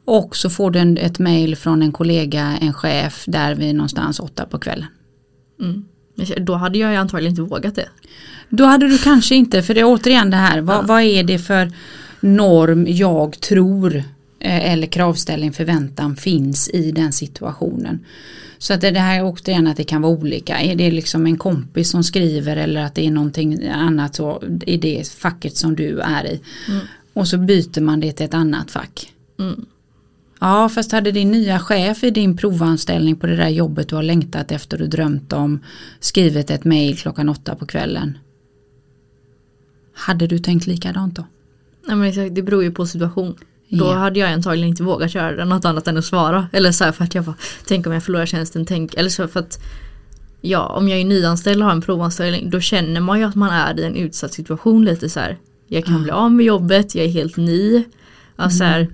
Och 0.05 0.35
så 0.35 0.49
får 0.49 0.71
du 0.71 0.79
en, 0.79 0.97
ett 0.97 1.19
mail 1.19 1.55
från 1.55 1.81
en 1.81 1.91
kollega, 1.91 2.57
en 2.61 2.73
chef, 2.73 3.23
där 3.27 3.55
vi 3.55 3.69
är 3.69 3.73
någonstans 3.73 4.19
åtta 4.19 4.45
på 4.45 4.59
kvällen. 4.59 4.87
mm. 5.61 5.85
Då 6.37 6.53
hade 6.53 6.77
jag 6.77 6.91
ju 6.91 6.97
antagligen 6.97 7.31
inte 7.31 7.41
vågat 7.41 7.75
det. 7.75 7.89
Då 8.49 8.63
hade 8.65 8.87
du 8.87 8.97
kanske 8.97 9.35
inte, 9.35 9.63
för 9.63 9.73
det 9.73 9.79
är 9.79 9.85
återigen 9.85 10.29
det 10.29 10.37
här, 10.37 10.61
vad, 10.61 10.77
Ja. 10.77 10.81
vad 10.81 11.01
är 11.01 11.23
det 11.23 11.39
för 11.39 11.71
norm 12.19 12.85
jag 12.89 13.39
tror 13.39 13.95
eh, 14.39 14.71
eller 14.71 14.87
kravställning, 14.87 15.53
förväntan 15.53 16.15
finns 16.15 16.69
i 16.69 16.91
den 16.91 17.11
situationen. 17.11 17.99
Så 18.57 18.73
att 18.73 18.81
det 18.81 18.91
det 18.91 18.99
här 18.99 19.19
är 19.19 19.23
återigen 19.25 19.67
att 19.67 19.77
det 19.77 19.83
kan 19.83 20.01
vara 20.01 20.11
olika. 20.13 20.59
Är 20.61 20.75
det 20.75 20.91
liksom 20.91 21.25
en 21.25 21.37
kompis 21.37 21.89
som 21.89 22.03
skriver 22.03 22.57
eller 22.57 22.81
att 22.81 22.95
det 22.95 23.05
är 23.05 23.11
någonting 23.11 23.67
annat 23.67 24.15
så 24.15 24.43
i 24.65 24.77
det 24.77 25.07
facket 25.07 25.57
som 25.57 25.75
du 25.75 25.99
är 25.99 26.25
i. 26.25 26.41
Mm. 26.67 26.79
Och 27.13 27.27
så 27.27 27.37
byter 27.37 27.81
man 27.81 27.99
det 27.99 28.11
till 28.11 28.25
ett 28.25 28.33
annat 28.33 28.71
fack. 28.71 29.13
Mm. 29.39 29.65
Ja, 30.39 30.69
fast 30.69 30.91
hade 30.91 31.11
din 31.11 31.31
nya 31.31 31.59
chef 31.59 32.03
i 32.03 32.09
din 32.11 32.37
provanställning 32.37 33.15
på 33.15 33.27
det 33.27 33.35
där 33.35 33.49
jobbet 33.49 33.89
du 33.89 33.95
har 33.95 34.03
längtat 34.03 34.51
efter 34.51 34.81
och 34.81 34.89
drömt 34.89 35.33
om 35.33 35.59
skrivit 35.99 36.49
ett 36.49 36.63
mail 36.65 36.97
klockan 36.97 37.29
åtta 37.29 37.55
på 37.55 37.65
kvällen. 37.65 38.17
Hade 39.93 40.27
du 40.27 40.39
tänkt 40.39 40.67
likadant 40.67 41.15
då? 41.15 41.25
Nej 41.87 41.95
men 41.95 42.07
exakt, 42.07 42.35
det 42.35 42.41
beror 42.41 42.63
ju 42.63 42.71
på 42.71 42.85
situation. 42.85 43.35
Då 43.69 43.93
hade 43.93 44.19
jag 44.19 44.31
antagligen 44.31 44.69
inte 44.69 44.83
vågat 44.83 45.15
göra 45.15 45.35
det, 45.35 45.45
något 45.45 45.65
annat 45.65 45.87
än 45.87 45.97
att 45.97 46.05
svara. 46.05 46.47
Eller 46.53 46.71
så 46.71 46.83
här 46.83 46.91
för 46.91 47.03
att 47.03 47.15
jag 47.15 47.23
bara, 47.23 47.35
tänk 47.67 47.87
om 47.87 47.93
jag 47.93 48.03
förlorar 48.03 48.25
tjänsten, 48.25 48.65
tänk, 48.65 48.93
eller 48.93 49.09
så 49.09 49.27
för 49.27 49.39
att 49.39 49.59
Ja, 50.41 50.65
om 50.67 50.87
jag 50.89 50.99
är 50.99 51.05
nyanställd 51.05 51.59
och 51.61 51.65
har 51.65 51.71
en 51.71 51.81
provanställning 51.81 52.49
då 52.49 52.59
känner 52.59 53.01
man 53.01 53.19
ju 53.19 53.25
att 53.25 53.35
man 53.35 53.49
är 53.49 53.79
i 53.79 53.83
en 53.83 53.95
utsatt 53.95 54.33
situation 54.33 54.85
lite 54.85 55.09
så 55.09 55.19
här. 55.19 55.37
Jag 55.67 55.85
kan 55.85 55.93
Ja. 55.95 55.99
bli 56.01 56.11
av 56.11 56.31
med 56.31 56.45
jobbet, 56.45 56.95
jag 56.95 57.05
är 57.05 57.09
helt 57.09 57.37
ny. 57.37 57.83
Alltså 58.35 58.57
så 58.57 58.63
här, 58.63 58.87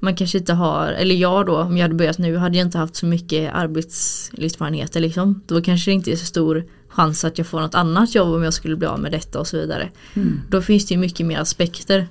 man 0.00 0.16
kanske 0.16 0.38
inte 0.38 0.52
har, 0.52 0.92
eller 0.92 1.14
jag 1.14 1.46
då, 1.46 1.56
om 1.56 1.76
jag 1.76 1.84
hade 1.84 1.94
börjat 1.94 2.18
nu 2.18 2.36
hade 2.36 2.58
jag 2.58 2.66
inte 2.66 2.78
haft 2.78 2.96
så 2.96 3.06
mycket 3.06 3.54
arbetslivserfarenheter 3.54 5.00
liksom. 5.00 5.42
Då 5.46 5.62
kanske 5.62 5.90
det 5.90 5.94
inte 5.94 6.12
är 6.12 6.16
så 6.16 6.24
stor 6.24 6.64
chans 6.88 7.24
att 7.24 7.38
jag 7.38 7.46
får 7.46 7.60
något 7.60 7.74
annat 7.74 8.14
jobb 8.14 8.34
om 8.34 8.42
jag 8.42 8.54
skulle 8.54 8.76
bli 8.76 8.86
av 8.86 9.00
med 9.00 9.12
detta 9.12 9.40
och 9.40 9.46
så 9.46 9.56
vidare. 9.56 9.90
Mm. 10.14 10.40
Då 10.50 10.62
finns 10.62 10.86
det 10.86 10.94
ju 10.94 11.00
mycket 11.00 11.26
mer 11.26 11.38
aspekter. 11.38 12.06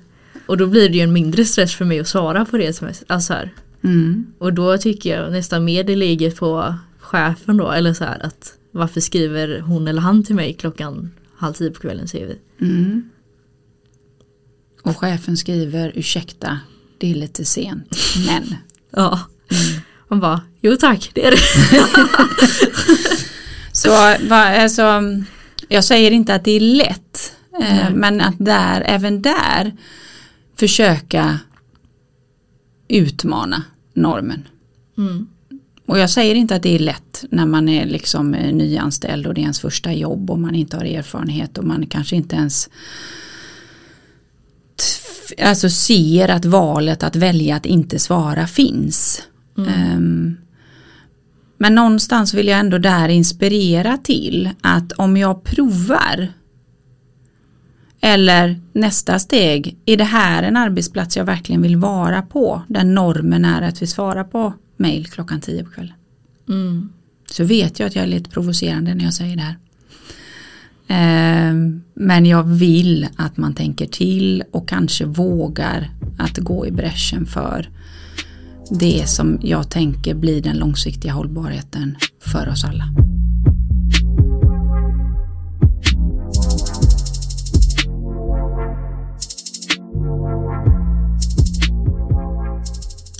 Och 0.46 0.56
då 0.56 0.66
blir 0.66 0.88
det 0.88 0.96
ju 0.96 1.02
en 1.02 1.12
mindre 1.12 1.44
stress 1.44 1.74
för 1.74 1.84
mig 1.84 2.00
att 2.00 2.08
svara 2.08 2.44
på 2.44 2.56
det. 2.56 2.72
Som 2.72 2.86
är, 2.88 2.94
alltså 3.06 3.32
här. 3.32 3.54
Mm. 3.82 4.26
Och 4.38 4.52
då 4.52 4.78
tycker 4.78 5.20
jag 5.20 5.32
nästan 5.32 5.64
mer 5.64 5.84
det 5.84 5.96
ligger 5.96 6.30
på 6.30 6.74
chefen 6.98 7.56
då. 7.56 7.70
Eller 7.70 7.92
så 7.94 8.04
här 8.04 8.26
att 8.26 8.54
varför 8.70 9.00
skriver 9.00 9.60
hon 9.60 9.88
eller 9.88 10.00
han 10.00 10.24
till 10.24 10.34
mig 10.34 10.54
klockan 10.54 11.10
halv 11.36 11.52
tio 11.52 11.70
på 11.70 11.80
kvällen 11.80 12.08
säger 12.08 12.26
vi. 12.26 12.66
Mm. 12.66 13.10
Och 14.82 14.96
chefen 14.96 15.36
skriver 15.36 15.92
ursäkta, 15.94 16.58
det 16.98 17.10
är 17.10 17.14
lite 17.14 17.44
sent, 17.44 17.96
men. 18.26 18.54
Ja. 18.90 19.20
Man 20.08 20.20
bara, 20.20 20.42
jo 20.60 20.76
tack 20.76 21.10
det 21.14 21.26
är 21.26 21.30
det. 21.30 21.38
Så 23.72 23.88
va, 24.28 24.62
alltså, 24.62 25.02
jag 25.68 25.84
säger 25.84 26.10
inte 26.10 26.34
att 26.34 26.44
det 26.44 26.50
är 26.50 26.60
lätt, 26.60 27.32
eh, 27.60 27.90
men 27.94 28.20
att 28.20 28.34
där, 28.38 28.80
även 28.86 29.22
där 29.22 29.76
försöka 30.56 31.38
utmana 32.88 33.62
normen. 33.94 34.48
Mm. 34.98 35.26
Och 35.86 35.98
jag 35.98 36.10
säger 36.10 36.34
inte 36.34 36.54
att 36.54 36.62
det 36.62 36.74
är 36.74 36.78
lätt 36.78 37.24
när 37.30 37.46
man 37.46 37.68
är 37.68 37.86
liksom 37.86 38.34
eh, 38.34 38.54
nyanställd 38.54 39.26
och 39.26 39.34
det 39.34 39.40
är 39.40 39.42
ens 39.42 39.60
första 39.60 39.92
jobb 39.92 40.30
och 40.30 40.38
man 40.38 40.54
inte 40.54 40.76
har 40.76 40.84
erfarenhet 40.84 41.58
och 41.58 41.64
man 41.64 41.86
kanske 41.86 42.16
inte 42.16 42.36
ens 42.36 42.70
alltså 45.42 45.70
ser 45.70 46.28
att 46.28 46.44
valet 46.44 47.02
att 47.02 47.16
välja 47.16 47.56
att 47.56 47.66
inte 47.66 47.98
svara 47.98 48.46
finns. 48.46 49.22
Ehm, 49.58 50.36
men 51.58 51.74
någonstans 51.74 52.34
vill 52.34 52.48
jag 52.48 52.58
ändå 52.58 52.78
där 52.78 53.08
inspirera 53.08 53.96
till 53.96 54.50
att 54.60 54.92
om 54.92 55.16
jag 55.16 55.44
provar 55.44 56.28
eller 58.00 58.60
nästa 58.72 59.18
steg, 59.18 59.76
är 59.84 59.96
det 59.96 60.04
här 60.04 60.42
en 60.42 60.56
arbetsplats 60.56 61.16
jag 61.16 61.24
verkligen 61.24 61.62
vill 61.62 61.76
vara 61.76 62.22
på? 62.22 62.62
Där 62.68 62.84
normen 62.84 63.44
är 63.44 63.62
att 63.62 63.82
vi 63.82 63.86
svarar 63.86 64.24
på 64.24 64.52
mail 64.76 65.06
klockan 65.06 65.40
10 65.40 65.64
på 65.64 65.70
kvällen. 65.70 65.94
Mm. 66.48 66.88
Så 67.30 67.44
vet 67.44 67.78
jag 67.78 67.86
att 67.86 67.96
jag 67.96 68.02
är 68.02 68.08
lite 68.08 68.30
provocerande 68.30 68.94
när 68.94 69.04
jag 69.04 69.14
säger 69.14 69.36
det 69.36 69.42
här. 69.42 69.56
Eh, 70.88 71.54
men 71.94 72.26
jag 72.26 72.42
vill 72.42 73.08
att 73.16 73.36
man 73.36 73.54
tänker 73.54 73.86
till 73.86 74.44
och 74.52 74.68
kanske 74.68 75.04
vågar 75.04 75.90
att 76.18 76.38
gå 76.38 76.66
i 76.66 76.70
bräschen 76.70 77.26
för 77.26 77.70
det 78.70 79.08
som 79.08 79.38
jag 79.42 79.70
tänker 79.70 80.14
blir 80.14 80.42
den 80.42 80.56
långsiktiga 80.56 81.12
hållbarheten 81.12 81.96
för 82.20 82.48
oss 82.48 82.64
alla. 82.64 82.84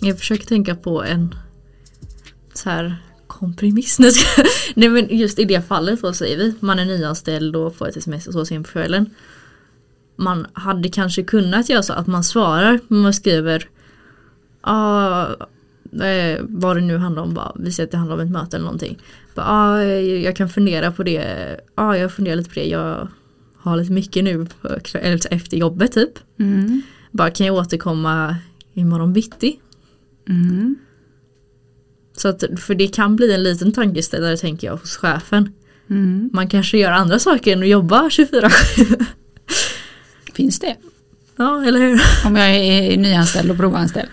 Jag 0.01 0.19
försöker 0.19 0.47
tänka 0.47 0.75
på 0.75 1.05
en 1.05 1.35
så 2.55 2.71
här 2.71 3.08
kompromiss. 3.39 3.99
Nej, 4.75 4.89
men 4.89 5.19
just 5.19 5.39
i 5.39 5.45
det 5.45 5.69
fallet 5.69 6.03
vad 6.03 6.17
säger 6.17 6.37
vi? 6.37 6.55
Man 6.61 6.79
är 6.79 6.85
nyanställd 6.85 7.57
och 7.57 7.77
får 7.77 7.89
ett 7.89 7.97
sms 7.97 8.27
och 8.27 8.33
så 8.33 8.45
sent 8.45 8.67
på 8.67 8.73
kvällen. 8.73 9.11
Man 10.17 10.47
hade 10.53 10.89
kanske 10.89 11.23
kunnat 11.23 11.69
göra 11.69 11.83
så 11.83 11.93
att 11.93 12.07
man 12.07 12.25
svarar 12.25 12.81
men 12.89 13.01
man 13.01 13.15
skriver 13.15 13.69
ah, 14.61 15.27
eh, 16.03 16.41
vad 16.43 16.77
det 16.77 16.81
nu 16.81 16.97
handlar 16.97 17.23
om, 17.23 17.35
bara, 17.35 17.53
vi 17.59 17.73
säger 17.73 17.87
att 17.87 17.91
det 17.91 17.97
handlar 17.97 18.17
om 18.17 18.23
ett 18.23 18.31
möte 18.31 18.57
eller 18.57 18.65
någonting. 18.65 18.99
Bara, 19.35 19.47
ah, 19.47 19.83
jag 19.83 20.37
kan 20.37 20.49
fundera 20.49 20.93
på 20.93 21.03
det, 21.03 21.61
ah, 21.75 21.95
jag 21.95 22.13
funderar 22.13 22.37
lite 22.37 22.51
på 22.51 22.55
det, 22.55 22.69
jag 22.69 23.09
har 23.57 23.77
lite 23.77 23.93
mycket 23.93 24.25
nu 24.25 24.47
efter 25.31 25.57
jobbet 25.57 25.93
typ. 25.93 26.19
Mm. 26.39 26.83
Bara 27.11 27.31
kan 27.31 27.47
jag 27.47 27.57
återkomma 27.57 28.37
imorgon 28.75 29.13
bitti? 29.13 29.61
Mm. 30.29 30.77
Så 32.19 32.29
att, 32.29 32.45
för 32.67 32.75
det 32.75 32.89
kan 32.89 33.17
bli 33.17 33.33
en 33.35 33.43
liten 33.43 33.73
tankeställare 33.73 34.37
tänker 34.37 34.67
jag 34.67 34.77
hos 34.77 34.97
chefen. 34.97 35.53
Mm. 35.91 36.31
Man 36.33 36.49
kanske 36.49 36.79
gör 36.79 36.93
andra 36.93 37.19
saker 37.19 37.53
än 37.53 37.63
att 37.63 37.69
jobba 37.69 38.03
24-7. 38.09 39.05
Finns 40.35 40.59
det? 40.59 40.77
Ja, 41.37 41.65
eller 41.67 41.81
hur? 41.81 42.01
Om 42.27 42.37
jag 42.37 42.49
är 42.57 42.97
nyanställd 42.97 43.51
och 43.51 43.57
provanställd. 43.57 44.09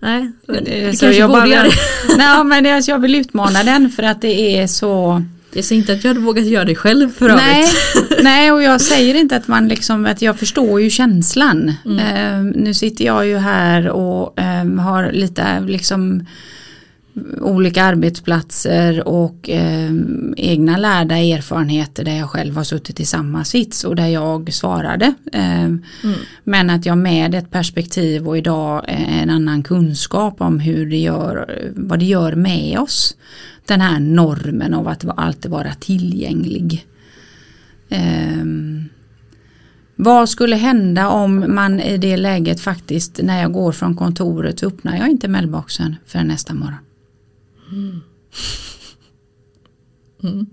Nej, 0.00 0.32
Det- 0.46 0.60
det 0.60 0.96
så 0.96 1.06
jag 1.06 1.30
bara- 1.30 1.46
göra 1.46 1.62
det. 1.62 1.70
Nej 2.16 2.44
men 2.44 2.64
det, 2.64 2.70
alltså, 2.70 2.90
jag 2.90 2.98
vill 2.98 3.14
utmana 3.14 3.62
den 3.62 3.90
för 3.90 4.02
att 4.02 4.20
det 4.22 4.58
är 4.58 4.66
så 4.66 5.22
Jag 5.52 5.64
säger 5.64 5.80
inte 5.80 5.92
att 5.92 6.04
jag 6.04 6.08
hade 6.10 6.20
vågat 6.20 6.44
göra 6.46 6.64
det 6.64 6.74
själv 6.74 7.12
för 7.12 7.28
nej, 7.36 7.64
övrigt. 7.64 8.18
nej 8.24 8.52
och 8.52 8.62
jag 8.62 8.80
säger 8.80 9.14
inte 9.14 9.36
att 9.36 9.48
man 9.48 9.68
liksom 9.68 10.06
att 10.06 10.22
jag 10.22 10.38
förstår 10.38 10.80
ju 10.80 10.90
känslan. 10.90 11.68
Eh, 11.84 12.40
nu 12.54 12.74
sitter 12.74 13.04
jag 13.04 13.26
ju 13.26 13.36
här 13.36 13.88
och 13.88 14.38
eh, 14.40 14.66
har 14.80 15.12
lite 15.12 15.60
liksom 15.60 16.26
olika 17.40 17.84
arbetsplatser 17.84 19.08
och 19.08 19.50
eh, 19.50 19.90
egna 20.36 20.76
lärda 20.76 21.16
erfarenheter 21.16 22.04
där 22.04 22.16
jag 22.16 22.30
själv 22.30 22.56
har 22.56 22.64
suttit 22.64 23.00
i 23.00 23.04
samma 23.04 23.44
sits 23.44 23.84
och 23.84 23.96
där 23.96 24.06
jag 24.06 24.52
svarade. 24.52 25.14
Eh, 25.32 25.68
Men 26.44 26.70
att 26.70 26.86
jag 26.86 26.98
med 26.98 27.34
ett 27.34 27.50
perspektiv 27.50 28.28
och 28.28 28.38
idag 28.38 28.84
eh, 28.88 29.22
en 29.22 29.30
annan 29.30 29.62
kunskap 29.62 30.40
om 30.40 30.60
hur 30.60 30.90
det 30.90 30.96
gör, 30.96 31.70
vad 31.76 31.98
det 31.98 32.04
gör 32.04 32.34
med 32.34 32.78
oss. 32.78 33.16
Den 33.66 33.80
här 33.80 34.00
normen 34.00 34.74
av 34.74 34.88
att 34.88 35.18
alltid 35.18 35.50
vara 35.50 35.74
tillgänglig. 35.74 36.86
Ehm, 37.88 38.88
vad 39.96 40.28
skulle 40.28 40.56
hända 40.56 41.08
om 41.08 41.54
man 41.54 41.80
i 41.80 41.98
det 41.98 42.16
läget 42.16 42.60
faktiskt 42.60 43.20
när 43.22 43.42
jag 43.42 43.52
går 43.52 43.72
från 43.72 43.96
kontoret 43.96 44.58
så 44.58 44.66
öppnar 44.66 44.96
jag 44.96 45.08
inte 45.08 45.28
mailboxen 45.28 45.96
för 46.06 46.24
nästa 46.24 46.54
morgon. 46.54 46.78
Mm. 50.22 50.46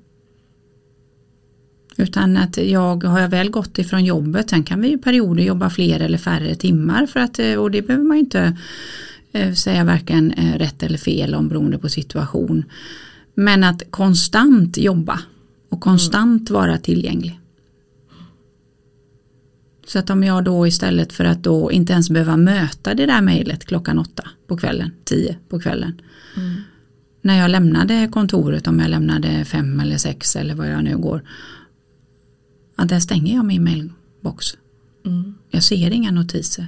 Utan 1.97 2.37
att 2.37 2.57
jag 2.57 3.03
har 3.03 3.19
jag 3.19 3.29
väl 3.29 3.49
gått 3.49 3.77
ifrån 3.77 4.05
jobbet, 4.05 4.49
sen 4.49 4.63
kan 4.63 4.81
vi 4.81 4.93
i 4.93 4.97
perioder 4.97 5.43
jobba 5.43 5.69
fler 5.69 5.99
eller 5.99 6.17
färre 6.17 6.55
timmar 6.55 7.05
för 7.05 7.19
att, 7.19 7.39
eh, 7.39 7.53
och 7.53 7.71
det 7.71 7.81
behöver 7.81 8.05
man 8.05 8.17
inte 8.17 8.57
eh, 9.31 9.53
säga 9.53 9.83
varken 9.83 10.31
eh, 10.31 10.57
rätt 10.57 10.83
eller 10.83 10.97
fel 10.97 11.35
om 11.35 11.47
beroende 11.47 11.77
på 11.77 11.89
situation. 11.89 12.63
Men 13.33 13.63
att 13.63 13.83
konstant 13.89 14.77
jobba 14.77 15.19
och 15.69 15.81
konstant 15.81 16.49
vara 16.49 16.77
tillgänglig. 16.77 17.39
Så 19.87 19.99
att 19.99 20.09
om 20.09 20.23
jag 20.23 20.43
då 20.43 20.67
istället 20.67 21.13
för 21.13 21.25
att 21.25 21.43
då 21.43 21.71
inte 21.71 21.93
ens 21.93 22.09
behöva 22.09 22.37
möta 22.37 22.93
det 22.93 23.05
där 23.05 23.21
mejlet 23.21 23.65
klockan 23.65 23.99
åtta 23.99 24.29
på 24.47 24.57
kvällen, 24.57 24.91
tio 25.03 25.37
på 25.49 25.59
kvällen. 25.59 26.01
När 27.21 27.37
jag 27.37 27.51
lämnade 27.51 28.09
kontoret, 28.11 28.67
om 28.67 28.79
jag 28.79 28.89
lämnade 28.89 29.45
fem 29.45 29.79
eller 29.79 29.97
sex 29.97 30.35
eller 30.35 30.55
vad 30.55 30.69
jag 30.69 30.83
nu 30.83 30.97
går. 30.97 31.21
Ja, 32.75 32.85
där 32.85 32.99
stänger 32.99 33.35
jag 33.35 33.45
min 33.45 33.63
mailbox. 33.63 34.57
Mm. 35.05 35.35
Jag 35.49 35.63
ser 35.63 35.91
inga 35.91 36.11
notiser. 36.11 36.67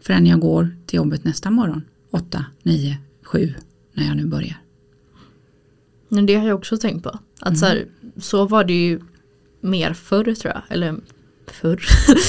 Förrän 0.00 0.26
jag 0.26 0.40
går 0.40 0.76
till 0.86 0.96
jobbet 0.96 1.24
nästa 1.24 1.50
morgon. 1.50 1.82
Åtta, 2.10 2.44
nio, 2.62 2.98
sju 3.22 3.54
när 3.92 4.06
jag 4.06 4.16
nu 4.16 4.26
börjar. 4.26 4.56
Men 6.08 6.26
det 6.26 6.34
har 6.34 6.48
jag 6.48 6.58
också 6.58 6.76
tänkt 6.76 7.02
på. 7.02 7.18
Att 7.40 7.58
så, 7.58 7.66
här, 7.66 7.86
så 8.16 8.46
var 8.46 8.64
det 8.64 8.72
ju 8.72 9.00
mer 9.60 9.92
förr 9.94 10.34
tror 10.34 10.54
jag. 10.54 10.62
Eller 10.68 11.00
förr. 11.52 11.80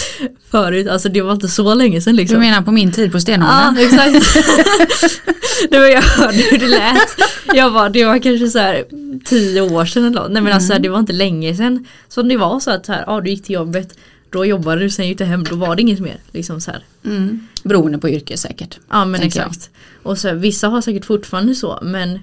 Förut, 0.52 0.88
alltså 0.88 1.10
det 1.10 1.22
var 1.22 1.32
inte 1.34 1.48
så 1.48 1.74
länge 1.74 2.02
sedan 2.02 2.16
Du 2.16 2.22
liksom. 2.22 2.40
menar 2.40 2.62
på 2.62 2.72
min 2.72 2.92
tid 2.92 3.12
på 3.12 3.18
Ja, 3.18 3.22
stenåldern? 3.22 3.78
exakt. 3.78 4.34
det 5.70 5.80
var 5.80 5.86
jag 5.86 6.02
hörde 6.02 6.38
hur 6.38 6.58
det 6.58 6.68
lät. 6.68 7.18
Jag 7.54 7.70
var, 7.70 7.90
det 7.90 8.06
var 8.06 8.20
kanske 8.20 8.48
så 8.48 8.60
här 8.60 8.84
tio 9.26 9.62
år 9.62 9.86
sedan 9.86 10.06
eller 10.06 10.22
något. 10.22 10.32
Nej 10.32 10.42
men 10.42 10.54
alltså 10.54 10.80
det 10.80 10.90
var 10.90 11.00
inte 11.00 11.14
länge 11.14 11.56
sedan. 11.56 11.86
Så 12.10 12.22
det 12.22 12.38
var 12.38 12.60
så 12.60 12.72
att 12.72 12.86
så 12.86 12.92
här, 12.92 13.04
ja, 13.08 13.22
du 13.22 13.30
gick 13.30 13.44
till 13.44 13.54
jobbet. 13.56 13.98
då 14.30 14.46
jobbade 14.46 14.82
du, 14.82 14.90
sen 14.90 15.08
gick 15.08 15.18
du 15.18 15.24
hem, 15.24 15.44
då 15.44 15.56
var 15.56 15.76
det 15.76 15.82
inget 15.82 16.00
mer. 16.00 16.18
Liksom 16.32 16.62
så 16.62 16.72
här. 16.72 16.84
Mm. 17.06 17.48
Beroende 17.64 17.98
på 17.98 18.10
yrke 18.10 18.38
säkert. 18.38 18.80
Ja 18.90 19.06
men 19.06 19.22
exakt. 19.22 19.70
Och 20.04 20.18
så, 20.18 20.34
vissa 20.34 20.68
har 20.68 20.82
säkert 20.82 21.06
fortfarande 21.06 21.56
så 21.56 21.80
men 21.82 22.20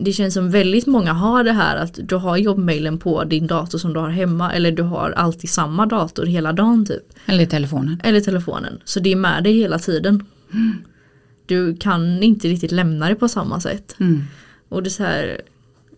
det 0.00 0.12
känns 0.12 0.34
som 0.34 0.50
väldigt 0.50 0.86
många 0.86 1.12
har 1.12 1.44
det 1.44 1.52
här 1.52 1.76
att 1.76 1.98
du 2.02 2.16
har 2.16 2.36
jobbmailen 2.36 2.98
på 2.98 3.24
din 3.24 3.46
dator 3.46 3.78
som 3.78 3.92
du 3.92 4.00
har 4.00 4.08
hemma 4.08 4.52
eller 4.52 4.72
du 4.72 4.82
har 4.82 5.10
alltid 5.10 5.50
samma 5.50 5.86
dator 5.86 6.26
hela 6.26 6.52
dagen 6.52 6.86
typ. 6.86 7.02
Eller 7.26 7.46
telefonen. 7.46 8.00
Eller 8.04 8.20
telefonen. 8.20 8.80
Så 8.84 9.00
det 9.00 9.12
är 9.12 9.16
med 9.16 9.44
dig 9.44 9.52
hela 9.52 9.78
tiden. 9.78 10.26
Du 11.46 11.76
kan 11.76 12.22
inte 12.22 12.48
riktigt 12.48 12.72
lämna 12.72 13.08
det 13.08 13.14
på 13.14 13.28
samma 13.28 13.60
sätt. 13.60 13.96
Mm. 14.00 14.22
Och 14.68 14.82
det 14.82 14.88
är 14.88 14.90
så 14.90 15.02
här, 15.02 15.40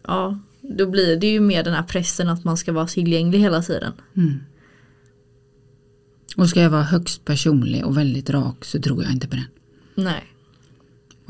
ja, 0.06 0.38
då 0.60 0.86
blir 0.86 1.16
det 1.16 1.26
ju 1.26 1.40
mer 1.40 1.64
den 1.64 1.74
här 1.74 1.82
pressen 1.82 2.28
att 2.28 2.44
man 2.44 2.56
ska 2.56 2.72
vara 2.72 2.86
tillgänglig 2.86 3.38
hela 3.38 3.62
tiden. 3.62 3.92
Mm. 4.16 4.40
Och 6.36 6.48
ska 6.48 6.60
jag 6.60 6.70
vara 6.70 6.82
högst 6.82 7.24
personlig 7.24 7.84
och 7.86 7.96
väldigt 7.96 8.30
rak 8.30 8.64
så 8.64 8.80
tror 8.80 9.02
jag 9.02 9.12
inte 9.12 9.28
på 9.28 9.36
den. 9.36 9.44
Nej. 9.94 10.24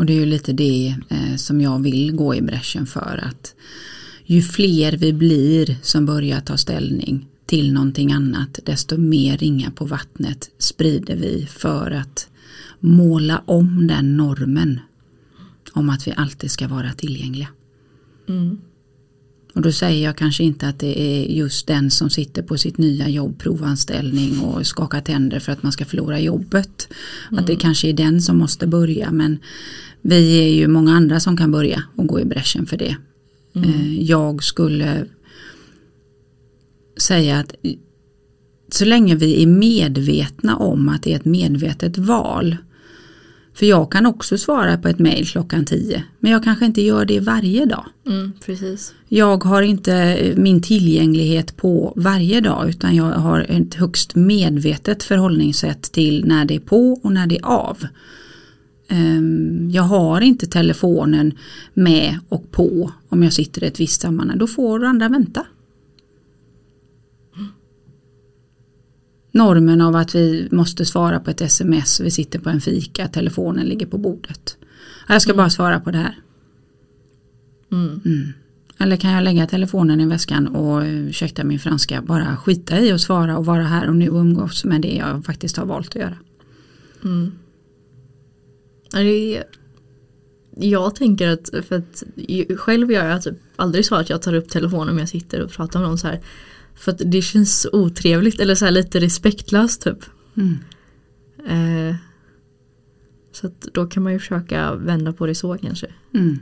Och 0.01 0.07
det 0.07 0.13
är 0.13 0.17
ju 0.17 0.27
lite 0.27 0.53
det 0.53 0.97
eh, 1.09 1.37
som 1.37 1.61
jag 1.61 1.83
vill 1.83 2.13
gå 2.13 2.35
i 2.35 2.43
bräschen 2.43 2.87
för 2.87 3.25
att 3.29 3.55
ju 4.25 4.43
fler 4.43 4.93
vi 4.93 5.13
blir 5.13 5.77
som 5.83 6.07
börjar 6.07 6.41
ta 6.41 6.57
ställning 6.57 7.27
till 7.47 7.73
någonting 7.73 8.13
annat 8.13 8.59
desto 8.65 8.97
mer 8.97 9.39
ringa 9.39 9.71
på 9.71 9.85
vattnet 9.85 10.51
sprider 10.59 11.17
vi 11.17 11.47
för 11.51 11.91
att 11.91 12.29
måla 12.79 13.43
om 13.47 13.87
den 13.87 14.17
normen 14.17 14.81
om 15.73 15.91
att 15.91 16.07
vi 16.07 16.13
alltid 16.17 16.51
ska 16.51 16.69
vara 16.69 16.93
tillgängliga. 16.93 17.49
Mm. 18.29 18.59
Och 19.55 19.63
då 19.63 19.73
säger 19.73 20.05
jag 20.05 20.17
kanske 20.17 20.45
inte 20.45 20.69
att 20.69 20.79
det 20.79 21.01
är 21.01 21.25
just 21.25 21.67
den 21.67 21.91
som 21.91 22.11
sitter 22.11 22.43
på 22.43 22.59
sitt 22.59 22.79
nya 22.79 23.09
jobb, 23.09 23.39
provanställning 23.39 24.41
och 24.41 24.67
skakar 24.67 25.01
tänder 25.01 25.41
för 25.41 25.53
att 25.53 25.63
man 25.63 25.73
ska 25.73 25.85
förlora 25.85 26.21
jobbet. 26.21 26.89
Att 27.31 27.47
det 27.47 27.57
kanske 27.57 27.89
är 27.89 27.93
den 27.93 28.23
som 28.23 28.39
måste 28.39 28.67
börja 28.67 29.11
men 29.11 29.39
vi 30.03 30.39
är 30.39 30.49
ju 30.49 30.69
många 30.69 30.93
andra 30.93 31.21
som 31.21 31.37
kan 31.37 31.53
börja 31.53 31.83
och 31.97 32.07
gå 32.07 32.21
i 32.21 32.25
bräschen 32.25 32.67
för 32.67 32.77
det. 32.77 32.97
Eh, 33.55 34.03
Jag 34.03 34.45
skulle 34.45 35.07
säga 37.01 37.39
att 37.39 37.55
så 38.73 38.85
länge 38.85 39.15
vi 39.15 39.43
är 39.43 39.47
medvetna 39.47 40.57
om 40.57 40.89
att 40.89 41.03
det 41.03 41.13
är 41.13 41.17
ett 41.17 41.25
medvetet 41.25 41.99
val. 41.99 42.57
För 43.55 43.67
jag 43.67 43.93
kan 43.93 44.07
också 44.07 44.39
svara 44.39 44.79
på 44.79 44.89
ett 44.89 44.99
mail 44.99 45.27
klockan 45.27 45.65
10 45.65 46.05
men 46.19 46.33
jag 46.33 46.45
kanske 46.45 46.65
inte 46.65 46.83
gör 46.83 47.05
det 47.05 47.21
varje 47.21 47.65
dag. 47.65 47.85
Mm, 48.07 48.33
precis. 48.47 48.95
Jag 49.09 49.45
har 49.45 49.63
inte 49.63 50.19
min 50.37 50.63
tillgänglighet 50.63 51.57
på 51.57 51.93
varje 51.97 52.41
dag 52.41 52.69
utan 52.69 52.97
jag 52.97 53.05
har 53.05 53.41
ett 53.49 53.75
högst 53.75 54.15
medvetet 54.15 55.03
förhållningssätt 55.03 55.83
till 55.83 56.25
när 56.27 56.45
det 56.45 56.55
är 56.55 56.61
på 56.61 57.01
och 57.03 57.13
när 57.13 57.27
det 57.27 57.39
är 57.39 57.45
av. 57.45 57.87
Ehm, 58.89 59.71
Jag 59.71 59.83
har 59.83 60.21
inte 60.21 60.47
telefonen 60.47 61.33
med 61.75 62.19
och 62.29 62.51
på 62.51 62.93
om 63.09 63.23
jag 63.23 63.33
sitter 63.33 63.65
i 63.65 63.67
ett 63.67 63.81
visst 63.81 64.01
sammanhang. 64.01 64.39
Då 64.39 64.47
får 64.47 64.85
andra 64.85 65.09
vänta. 65.09 65.47
Normen 69.33 69.81
av 69.81 69.97
att 69.97 70.15
vi 70.15 70.49
måste 70.51 70.85
svara 70.85 71.21
på 71.21 71.31
ett 71.31 71.41
sms, 71.41 72.01
vi 72.01 72.11
sitter 72.11 72.39
på 72.39 72.51
en 72.51 72.61
fika, 72.61 73.09
telefonen 73.09 73.67
ligger 73.67 73.87
på 73.87 73.99
bordet. 73.99 74.57
Jag 75.09 75.23
ska 75.23 75.35
bara 75.35 75.51
svara 75.51 75.81
på 75.81 75.91
det 75.91 75.99
här. 75.99 76.19
Mm. 77.73 78.33
Eller 78.79 78.97
kan 78.97 79.11
jag 79.11 79.25
lägga 79.25 79.47
telefonen 79.47 80.01
i 80.01 80.07
väskan 80.07 80.49
och 80.49 80.83
eh, 80.85 81.09
ursäkta 81.09 81.45
min 81.45 81.59
franska 81.59 82.03
bara 82.03 82.37
skita 82.37 82.81
i 82.81 82.93
att 82.93 83.01
svara 83.01 83.39
och 83.39 83.47
vara 83.47 83.63
här 83.63 83.89
och 83.89 83.97
nu 83.97 84.09
och 84.09 84.21
umgås 84.21 84.65
med 84.65 84.81
det 84.81 84.95
jag 84.95 85.25
faktiskt 85.25 85.57
har 85.57 85.67
valt 85.67 85.89
att 85.89 85.95
göra. 85.95 86.17
Mm. 87.05 87.33
Är, 88.95 89.45
jag 90.57 90.95
tänker 90.95 91.29
att, 91.29 91.51
för 91.69 91.77
att 91.77 92.03
själv 92.57 92.93
gör 92.93 93.09
jag 93.09 93.23
typ 93.23 93.39
aldrig 93.57 93.87
så 93.87 93.95
att 93.95 94.11
jag 94.11 94.23
tar 94.23 94.35
upp 94.35 94.49
telefonen 94.49 94.89
om 94.89 94.99
jag 94.99 95.09
sitter 95.09 95.41
och 95.43 95.51
pratar 95.51 95.81
med 95.81 95.89
någon 95.89 95.99
så 95.99 96.07
här. 96.07 96.21
För 96.81 96.93
att 96.93 97.03
det 97.05 97.23
känns 97.23 97.67
otrevligt 97.73 98.41
eller 98.41 98.55
så 98.55 98.65
här 98.65 98.73
lite 98.73 99.01
respektlöst 99.01 99.83
typ. 99.83 99.99
Mm. 100.37 100.59
Eh, 101.49 101.97
så 103.33 103.47
att 103.47 103.61
då 103.61 103.87
kan 103.87 104.03
man 104.03 104.13
ju 104.13 104.19
försöka 104.19 104.75
vända 104.75 105.13
på 105.13 105.27
det 105.27 105.35
så 105.35 105.59
kanske. 105.59 105.87
Mm. 106.15 106.39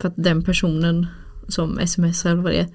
För 0.00 0.08
att 0.08 0.14
den 0.16 0.44
personen 0.44 1.06
som 1.48 1.86
smsar 1.86 2.30
eller 2.30 2.42
vad 2.42 2.52
det 2.52 2.58
är. 2.58 2.68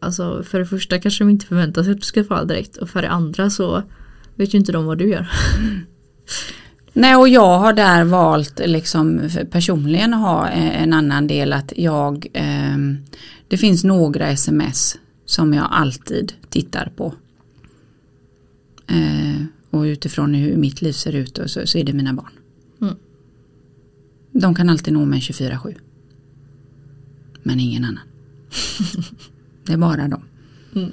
Alltså 0.00 0.42
för 0.42 0.58
det 0.58 0.66
första 0.66 0.98
kanske 0.98 1.24
de 1.24 1.30
inte 1.30 1.46
förväntar 1.46 1.82
sig 1.82 1.92
att 1.92 2.00
du 2.00 2.06
ska 2.06 2.24
svara 2.24 2.44
direkt. 2.44 2.76
Och 2.76 2.90
för 2.90 3.02
det 3.02 3.08
andra 3.08 3.50
så 3.50 3.82
vet 4.34 4.54
ju 4.54 4.58
inte 4.58 4.72
de 4.72 4.86
vad 4.86 4.98
du 4.98 5.08
gör. 5.08 5.30
Nej 6.92 7.16
och 7.16 7.28
jag 7.28 7.58
har 7.58 7.72
där 7.72 8.04
valt 8.04 8.60
liksom 8.64 9.28
personligen 9.50 10.14
ha 10.14 10.48
eh, 10.48 10.82
en 10.82 10.92
annan 10.92 11.26
del 11.26 11.52
att 11.52 11.72
jag 11.76 12.26
ehm, 12.32 12.98
Det 13.48 13.58
finns 13.58 13.84
några 13.84 14.28
sms 14.28 14.96
som 15.24 15.54
jag 15.54 15.68
alltid 15.70 16.32
tittar 16.48 16.92
på. 16.96 17.14
Eh, 18.86 19.42
och 19.70 19.82
utifrån 19.82 20.34
hur 20.34 20.56
mitt 20.56 20.82
liv 20.82 20.92
ser 20.92 21.12
ut 21.12 21.38
och 21.38 21.50
så, 21.50 21.66
så 21.66 21.78
är 21.78 21.84
det 21.84 21.92
mina 21.92 22.12
barn. 22.12 22.32
Mm. 22.80 22.94
De 24.32 24.54
kan 24.54 24.68
alltid 24.68 24.94
nå 24.94 25.04
mig 25.04 25.20
24-7. 25.20 25.74
Men 27.42 27.60
ingen 27.60 27.84
annan. 27.84 28.04
det 29.66 29.72
är 29.72 29.76
bara 29.76 30.08
dem. 30.08 30.22
Mm. 30.74 30.92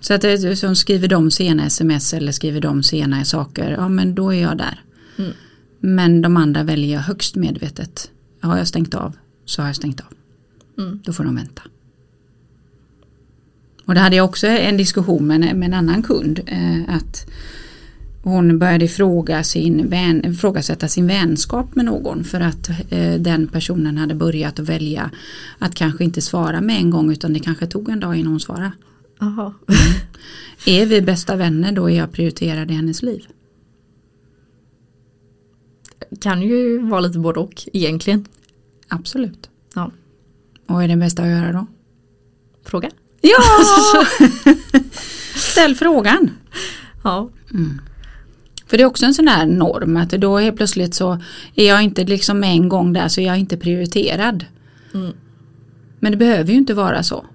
Så 0.00 0.14
att 0.14 0.20
det, 0.20 0.56
som 0.56 0.76
skriver 0.76 1.08
de 1.08 1.30
sena 1.30 1.66
sms 1.66 2.14
eller 2.14 2.32
skriver 2.32 2.60
de 2.60 2.82
sena 2.82 3.24
saker, 3.24 3.70
ja 3.70 3.88
men 3.88 4.14
då 4.14 4.34
är 4.34 4.42
jag 4.42 4.58
där. 4.58 4.84
Mm. 5.18 5.32
Men 5.80 6.22
de 6.22 6.36
andra 6.36 6.62
väljer 6.62 6.92
jag 6.92 7.00
högst 7.00 7.36
medvetet. 7.36 8.10
Har 8.40 8.58
jag 8.58 8.68
stängt 8.68 8.94
av 8.94 9.16
så 9.44 9.62
har 9.62 9.68
jag 9.68 9.76
stängt 9.76 10.00
av. 10.00 10.06
Mm. 10.78 11.00
Då 11.04 11.12
får 11.12 11.24
de 11.24 11.34
vänta. 11.34 11.62
Och 13.86 13.94
det 13.94 14.00
hade 14.00 14.16
jag 14.16 14.24
också 14.24 14.46
en 14.46 14.76
diskussion 14.76 15.26
med, 15.26 15.40
med 15.40 15.66
en 15.66 15.74
annan 15.74 16.02
kund. 16.02 16.40
Eh, 16.46 16.94
att 16.94 17.26
hon 18.22 18.58
började 18.58 18.84
ifråga 18.84 19.44
sin 19.44 19.88
vän, 19.88 20.24
ifrågasätta 20.24 20.88
sin 20.88 21.06
vänskap 21.06 21.74
med 21.74 21.84
någon 21.84 22.24
för 22.24 22.40
att 22.40 22.68
eh, 22.68 23.14
den 23.14 23.48
personen 23.48 23.98
hade 23.98 24.14
börjat 24.14 24.60
att 24.60 24.68
välja 24.68 25.10
att 25.58 25.74
kanske 25.74 26.04
inte 26.04 26.20
svara 26.20 26.60
med 26.60 26.76
en 26.76 26.90
gång 26.90 27.12
utan 27.12 27.32
det 27.32 27.40
kanske 27.40 27.66
tog 27.66 27.88
en 27.88 28.00
dag 28.00 28.16
innan 28.16 28.32
hon 28.32 28.40
svarade. 28.40 28.72
Aha. 29.20 29.54
Är 30.66 30.86
vi 30.86 31.02
bästa 31.02 31.36
vänner 31.36 31.72
då 31.72 31.90
är 31.90 31.96
jag 31.96 32.12
prioriterad 32.12 32.70
i 32.70 32.74
hennes 32.74 33.02
liv. 33.02 33.26
Kan 36.20 36.42
ju 36.42 36.78
vara 36.78 37.00
lite 37.00 37.18
både 37.18 37.40
och 37.40 37.68
egentligen. 37.72 38.24
Absolut. 38.88 39.50
Ja. 39.74 39.90
Och 40.66 40.84
är 40.84 40.88
det 40.88 40.96
bästa 40.96 41.22
att 41.22 41.28
göra 41.28 41.52
då? 41.52 41.66
Fråga. 42.64 42.90
Ja! 43.26 44.04
Ställ 45.34 45.74
frågan. 45.74 46.30
Ja. 47.04 47.30
För 48.66 48.76
det 48.76 48.82
är 48.82 48.86
också 48.86 49.06
en 49.06 49.14
sån 49.14 49.28
här 49.28 49.46
norm 49.46 49.96
att 49.96 50.10
då 50.10 50.38
helt 50.38 50.56
plötsligt 50.56 50.94
så 50.94 51.22
är 51.54 51.68
jag 51.68 51.82
inte 51.82 52.04
liksom 52.04 52.44
en 52.44 52.68
gång 52.68 52.92
där 52.92 53.08
så 53.08 53.20
jag 53.20 53.34
är 53.34 53.38
inte 53.38 53.56
prioriterad. 53.56 54.44
Mm. 54.94 55.12
Men 56.00 56.12
det 56.12 56.18
behöver 56.18 56.52
ju 56.52 56.58
inte 56.58 56.74
vara 56.74 57.02
så. 57.02 57.26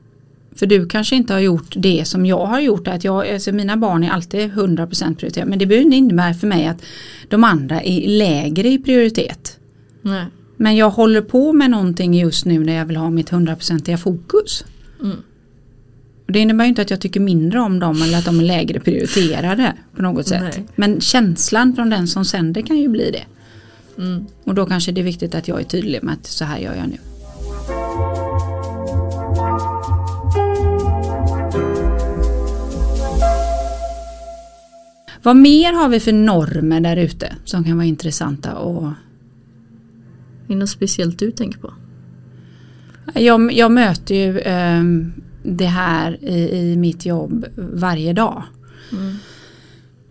För 0.55 0.65
du 0.65 0.85
kanske 0.85 1.15
inte 1.15 1.33
har 1.33 1.39
gjort 1.39 1.73
det 1.75 2.07
som 2.07 2.25
jag 2.25 2.45
har 2.45 2.59
gjort. 2.59 2.87
Att 2.87 3.03
jag, 3.03 3.29
alltså 3.29 3.51
mina 3.51 3.77
barn 3.77 4.03
är 4.03 4.09
alltid 4.09 4.51
100% 4.51 5.15
prioriterade. 5.15 5.49
Men 5.49 5.59
det 5.59 5.65
behöver 5.65 5.85
inte 5.85 5.97
innebära 5.97 6.33
för 6.33 6.47
mig 6.47 6.67
att 6.67 6.83
de 7.29 7.43
andra 7.43 7.81
är 7.81 8.07
lägre 8.07 8.69
i 8.69 8.79
prioritet. 8.79 9.59
Nej. 10.01 10.25
Men 10.57 10.75
jag 10.75 10.89
håller 10.89 11.21
på 11.21 11.53
med 11.53 11.71
någonting 11.71 12.13
just 12.19 12.45
nu 12.45 12.59
när 12.59 12.73
jag 12.73 12.85
vill 12.85 12.97
ha 12.97 13.09
mitt 13.09 13.31
100% 13.31 13.97
fokus. 13.97 14.65
Mm. 15.01 15.17
Och 16.31 16.33
det 16.33 16.39
innebär 16.39 16.65
ju 16.65 16.69
inte 16.69 16.81
att 16.81 16.89
jag 16.89 17.01
tycker 17.01 17.19
mindre 17.19 17.59
om 17.59 17.79
dem 17.79 18.01
eller 18.01 18.17
att 18.17 18.25
de 18.25 18.39
är 18.39 18.43
lägre 18.43 18.79
prioriterade 18.79 19.73
på 19.95 20.01
något 20.01 20.27
sätt. 20.27 20.41
Nej. 20.41 20.65
Men 20.75 21.01
känslan 21.01 21.75
från 21.75 21.89
den 21.89 22.07
som 22.07 22.25
sänder 22.25 22.61
kan 22.61 22.77
ju 22.77 22.87
bli 22.87 23.11
det. 23.11 23.23
Mm. 24.01 24.25
Och 24.43 24.55
då 24.55 24.65
kanske 24.65 24.91
det 24.91 25.01
är 25.01 25.05
viktigt 25.05 25.35
att 25.35 25.47
jag 25.47 25.59
är 25.59 25.63
tydlig 25.63 26.03
med 26.03 26.13
att 26.13 26.25
så 26.25 26.45
här 26.45 26.59
gör 26.59 26.75
jag 26.75 26.87
nu. 26.87 26.97
Vad 35.23 35.35
mer 35.35 35.73
har 35.73 35.89
vi 35.89 35.99
för 35.99 36.13
normer 36.13 36.81
där 36.81 36.97
ute 36.97 37.35
som 37.45 37.63
kan 37.63 37.77
vara 37.77 37.87
intressanta 37.87 38.55
och 38.55 38.83
Är 38.87 38.93
det 40.47 40.55
något 40.55 40.69
speciellt 40.69 41.19
du 41.19 41.31
tänker 41.31 41.59
på? 41.59 41.73
jag, 43.13 43.53
jag 43.53 43.71
möter 43.71 44.15
ju 44.15 44.39
ehm, 44.39 45.13
det 45.43 45.65
här 45.65 46.17
i, 46.23 46.57
i 46.57 46.77
mitt 46.77 47.05
jobb 47.05 47.45
varje 47.55 48.13
dag. 48.13 48.43
Mm. 48.91 49.15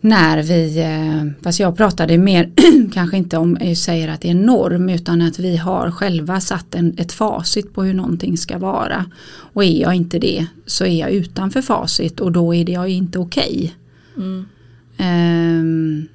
när 0.00 0.42
vi, 0.42 0.80
eh, 0.80 1.42
fast 1.42 1.60
jag 1.60 1.76
pratade 1.76 2.18
mer, 2.18 2.50
kanske 2.92 3.16
inte 3.16 3.36
om, 3.36 3.58
jag 3.60 3.76
säger 3.76 4.08
att 4.08 4.20
det 4.20 4.28
är 4.28 4.32
en 4.32 4.42
norm, 4.42 4.88
utan 4.88 5.22
att 5.22 5.38
vi 5.38 5.56
har 5.56 5.90
själva 5.90 6.40
satt 6.40 6.74
en, 6.74 6.94
ett 6.98 7.12
facit 7.12 7.74
på 7.74 7.82
hur 7.82 7.94
någonting 7.94 8.36
ska 8.36 8.58
vara. 8.58 9.04
Och 9.52 9.64
är 9.64 9.80
jag 9.80 9.94
inte 9.94 10.18
det 10.18 10.46
så 10.66 10.84
är 10.84 11.00
jag 11.00 11.10
utanför 11.10 11.62
facit 11.62 12.20
och 12.20 12.32
då 12.32 12.54
är 12.54 12.64
det 12.64 12.72
jag 12.72 12.88
inte 12.88 13.18
okej. 13.18 13.74
Okay. 14.16 14.24
Mm. 14.26 14.46
Um, 14.98 16.08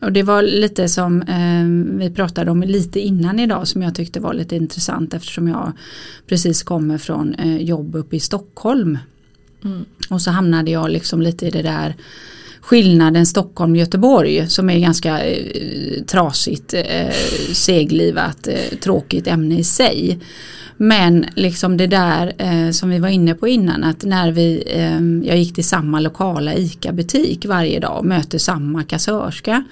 och 0.00 0.12
det 0.12 0.22
var 0.22 0.42
lite 0.42 0.88
som 0.88 1.22
um, 1.28 1.98
vi 1.98 2.10
pratade 2.10 2.50
om 2.50 2.62
lite 2.62 3.00
innan 3.00 3.38
idag 3.38 3.68
som 3.68 3.82
jag 3.82 3.94
tyckte 3.94 4.20
var 4.20 4.34
lite 4.34 4.56
intressant 4.56 5.14
eftersom 5.14 5.48
jag 5.48 5.72
precis 6.26 6.62
kommer 6.62 6.98
från 6.98 7.34
uh, 7.34 7.62
jobb 7.62 7.94
uppe 7.94 8.16
i 8.16 8.20
Stockholm. 8.20 8.98
Mm. 9.64 9.84
Och 10.10 10.22
så 10.22 10.30
hamnade 10.30 10.70
jag 10.70 10.90
liksom 10.90 11.22
lite 11.22 11.46
i 11.46 11.50
det 11.50 11.62
där 11.62 11.94
skillnaden 12.62 13.26
Stockholm-Göteborg 13.26 14.48
som 14.48 14.70
är 14.70 14.78
ganska 14.78 15.24
eh, 15.24 16.02
trasigt, 16.06 16.74
eh, 16.74 17.10
seglivat, 17.52 18.46
eh, 18.46 18.78
tråkigt 18.80 19.26
ämne 19.26 19.58
i 19.58 19.64
sig. 19.64 20.18
Men 20.76 21.26
liksom 21.34 21.76
det 21.76 21.86
där 21.86 22.32
eh, 22.38 22.70
som 22.70 22.90
vi 22.90 22.98
var 22.98 23.08
inne 23.08 23.34
på 23.34 23.48
innan 23.48 23.84
att 23.84 24.04
när 24.04 24.32
vi, 24.32 24.62
eh, 24.66 25.28
jag 25.28 25.38
gick 25.38 25.54
till 25.54 25.68
samma 25.68 26.00
lokala 26.00 26.54
ICA-butik 26.54 27.46
varje 27.46 27.80
dag 27.80 27.98
och 27.98 28.04
möter 28.04 28.38
samma 28.38 28.82
kassörska. 28.82 29.64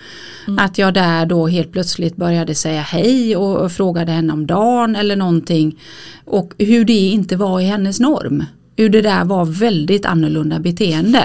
Mm. 0.46 0.58
Att 0.58 0.78
jag 0.78 0.94
där 0.94 1.26
då 1.26 1.46
helt 1.46 1.72
plötsligt 1.72 2.16
började 2.16 2.54
säga 2.54 2.80
hej 2.80 3.36
och, 3.36 3.56
och 3.56 3.72
frågade 3.72 4.12
henne 4.12 4.32
om 4.32 4.46
dagen 4.46 4.96
eller 4.96 5.16
någonting. 5.16 5.80
Och 6.24 6.52
hur 6.58 6.84
det 6.84 6.92
inte 6.92 7.36
var 7.36 7.60
i 7.60 7.64
hennes 7.64 8.00
norm. 8.00 8.44
Hur 8.76 8.88
det 8.88 9.02
där 9.02 9.24
var 9.24 9.44
väldigt 9.44 10.06
annorlunda 10.06 10.58
beteende. 10.58 11.24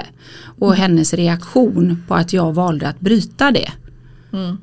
Och 0.58 0.74
mm. 0.74 0.80
hennes 0.80 1.14
reaktion 1.14 2.02
på 2.08 2.14
att 2.14 2.32
jag 2.32 2.52
valde 2.52 2.88
att 2.88 3.00
bryta 3.00 3.50
det. 3.50 3.72
Mm. 4.32 4.56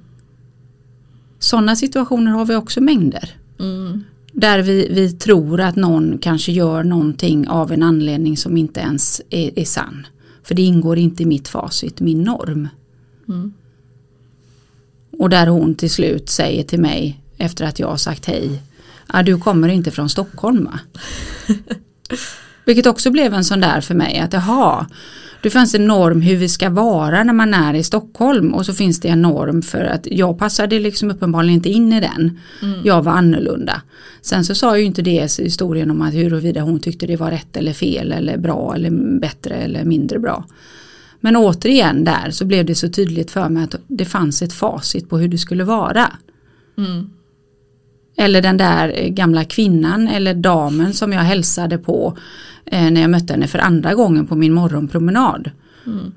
Sådana 1.40 1.76
situationer 1.76 2.32
har 2.32 2.46
vi 2.46 2.56
också 2.56 2.82
mängder. 2.82 3.30
Mm. 3.60 4.04
Där 4.32 4.60
vi, 4.60 4.88
vi 4.92 5.12
tror 5.12 5.62
att 5.62 5.76
någon 5.76 6.18
kanske 6.18 6.52
gör 6.52 6.84
någonting 6.84 7.48
av 7.48 7.72
en 7.72 7.84
anledning 7.84 8.38
som 8.38 8.58
inte 8.58 8.80
ens 8.80 9.22
är, 9.30 9.60
är 9.60 9.66
sann. 9.66 10.08
För 10.44 10.56
det 10.56 10.62
ingår 10.62 10.98
inte 10.98 11.24
i 11.24 11.26
mitt 11.26 11.48
facit, 11.48 12.00
min 12.00 12.24
norm. 12.24 12.68
Mm. 13.28 13.54
Och 15.12 15.30
där 15.30 15.48
hon 15.48 15.76
till 15.76 15.90
slut 15.90 16.30
säger 16.30 16.64
till 16.64 16.80
mig 16.80 17.22
efter 17.38 17.66
att 17.66 17.80
jag 17.80 17.88
har 17.88 17.98
sagt 17.98 18.26
hej. 18.26 18.62
Ah, 19.08 19.24
du 19.24 19.38
kommer 19.38 19.68
inte 19.68 19.92
från 19.92 20.10
Stockholm 20.10 20.66
va? 20.66 20.80
Vilket 22.66 22.86
också 22.86 23.12
blev 23.12 23.34
en 23.34 23.46
sån 23.46 23.60
där 23.60 23.82
för 23.82 23.96
mig 23.96 24.20
att 24.20 24.34
jaha, 24.34 24.86
det 25.44 25.50
fanns 25.50 25.76
en 25.76 25.88
norm 25.88 26.22
hur 26.22 26.36
vi 26.36 26.50
ska 26.50 26.70
vara 26.70 27.24
när 27.24 27.34
man 27.34 27.54
är 27.54 27.74
i 27.74 27.84
Stockholm 27.84 28.54
och 28.54 28.66
så 28.66 28.74
finns 28.74 29.00
det 29.00 29.08
en 29.08 29.22
norm 29.22 29.62
för 29.62 29.84
att 29.84 30.08
jag 30.12 30.40
passade 30.40 30.80
liksom 30.80 31.12
uppenbarligen 31.12 31.56
inte 31.56 31.70
in 31.70 31.94
i 31.94 32.00
den. 32.00 32.40
Mm. 32.62 32.80
Jag 32.84 33.04
var 33.04 33.12
annorlunda. 33.12 33.82
Sen 34.22 34.46
så 34.46 34.56
sa 34.56 34.78
ju 34.78 34.84
inte 34.84 35.02
det 35.02 35.40
historien 35.40 35.92
om 35.92 36.02
att 36.02 36.14
huruvida 36.14 36.62
hon 36.62 36.80
tyckte 36.80 37.08
det 37.08 37.16
var 37.16 37.32
rätt 37.32 37.58
eller 37.58 37.74
fel 37.74 38.12
eller 38.12 38.38
bra 38.38 38.76
eller 38.76 39.20
bättre 39.20 39.56
eller 39.56 39.84
mindre 39.84 40.20
bra. 40.20 40.46
Men 41.20 41.36
återigen 41.36 42.04
där 42.04 42.32
så 42.32 42.46
blev 42.46 42.66
det 42.66 42.76
så 42.76 42.90
tydligt 42.90 43.32
för 43.32 43.50
mig 43.50 43.64
att 43.64 43.76
det 43.88 44.06
fanns 44.06 44.42
ett 44.42 44.54
facit 44.54 45.10
på 45.10 45.18
hur 45.18 45.28
det 45.28 45.38
skulle 45.38 45.64
vara. 45.64 46.12
Mm. 46.78 47.10
Eller 48.18 48.42
den 48.42 48.58
där 48.58 49.08
gamla 49.08 49.44
kvinnan 49.44 50.08
eller 50.08 50.34
damen 50.34 50.94
som 50.94 51.14
jag 51.14 51.22
hälsade 51.22 51.78
på 51.78 52.18
eh, 52.66 52.92
när 52.92 53.02
jag 53.02 53.10
mötte 53.10 53.34
henne 53.34 53.48
för 53.48 53.60
andra 53.60 53.94
gången 53.94 54.28
på 54.28 54.36
min 54.36 54.54
morgonpromenad. 54.54 55.52
Mm. 55.86 56.12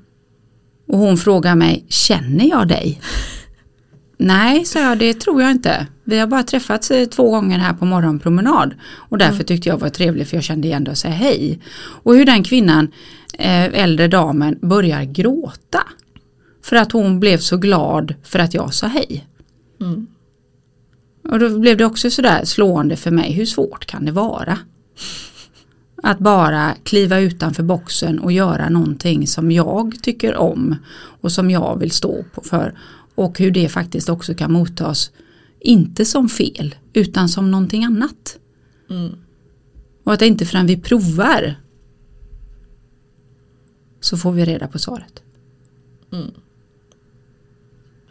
Och 0.87 0.97
hon 0.97 1.17
frågar 1.17 1.55
mig, 1.55 1.85
känner 1.89 2.49
jag 2.49 2.67
dig? 2.67 3.01
Nej, 4.17 4.65
sa 4.65 4.79
jag, 4.79 4.99
det 4.99 5.13
tror 5.13 5.41
jag 5.41 5.51
inte. 5.51 5.87
Vi 6.03 6.19
har 6.19 6.27
bara 6.27 6.43
träffats 6.43 6.91
eh, 6.91 7.05
två 7.05 7.29
gånger 7.31 7.59
här 7.59 7.73
på 7.73 7.85
morgonpromenad. 7.85 8.73
Och 8.93 9.17
därför 9.17 9.33
mm. 9.33 9.45
tyckte 9.45 9.69
jag 9.69 9.77
var 9.77 9.89
trevligt 9.89 10.29
för 10.29 10.37
jag 10.37 10.43
kände 10.43 10.67
igen 10.67 10.83
dig 10.83 10.91
och 10.91 10.97
säga 10.97 11.13
hej. 11.13 11.59
Och 11.75 12.15
hur 12.15 12.25
den 12.25 12.43
kvinnan, 12.43 12.91
eh, 13.33 13.63
äldre 13.63 14.07
damen, 14.07 14.59
börjar 14.61 15.03
gråta. 15.03 15.83
För 16.63 16.75
att 16.75 16.91
hon 16.91 17.19
blev 17.19 17.37
så 17.37 17.57
glad 17.57 18.13
för 18.23 18.39
att 18.39 18.53
jag 18.53 18.73
sa 18.73 18.87
hej. 18.87 19.27
Mm. 19.81 20.07
Och 21.23 21.39
då 21.39 21.59
blev 21.59 21.77
det 21.77 21.85
också 21.85 22.09
sådär 22.09 22.45
slående 22.45 22.95
för 22.95 23.11
mig, 23.11 23.31
hur 23.31 23.45
svårt 23.45 23.85
kan 23.85 24.05
det 24.05 24.11
vara? 24.11 24.57
Att 26.03 26.19
bara 26.19 26.75
kliva 26.83 27.19
utanför 27.19 27.63
boxen 27.63 28.19
och 28.19 28.31
göra 28.31 28.69
någonting 28.69 29.27
som 29.27 29.51
jag 29.51 29.95
tycker 30.01 30.35
om 30.35 30.75
och 31.21 31.31
som 31.31 31.51
jag 31.51 31.79
vill 31.79 31.91
stå 31.91 32.25
för. 32.43 32.79
Och 33.15 33.39
hur 33.39 33.51
det 33.51 33.69
faktiskt 33.69 34.09
också 34.09 34.33
kan 34.33 34.51
mottas, 34.51 35.11
inte 35.59 36.05
som 36.05 36.29
fel, 36.29 36.75
utan 36.93 37.29
som 37.29 37.51
någonting 37.51 37.83
annat. 37.83 38.39
Mm. 38.89 39.11
Och 40.03 40.13
att 40.13 40.21
inte 40.21 40.45
förrän 40.45 40.67
vi 40.67 40.77
provar 40.77 41.55
så 43.99 44.17
får 44.17 44.31
vi 44.31 44.45
reda 44.45 44.67
på 44.67 44.79
svaret. 44.79 45.23
Mm. 46.11 46.31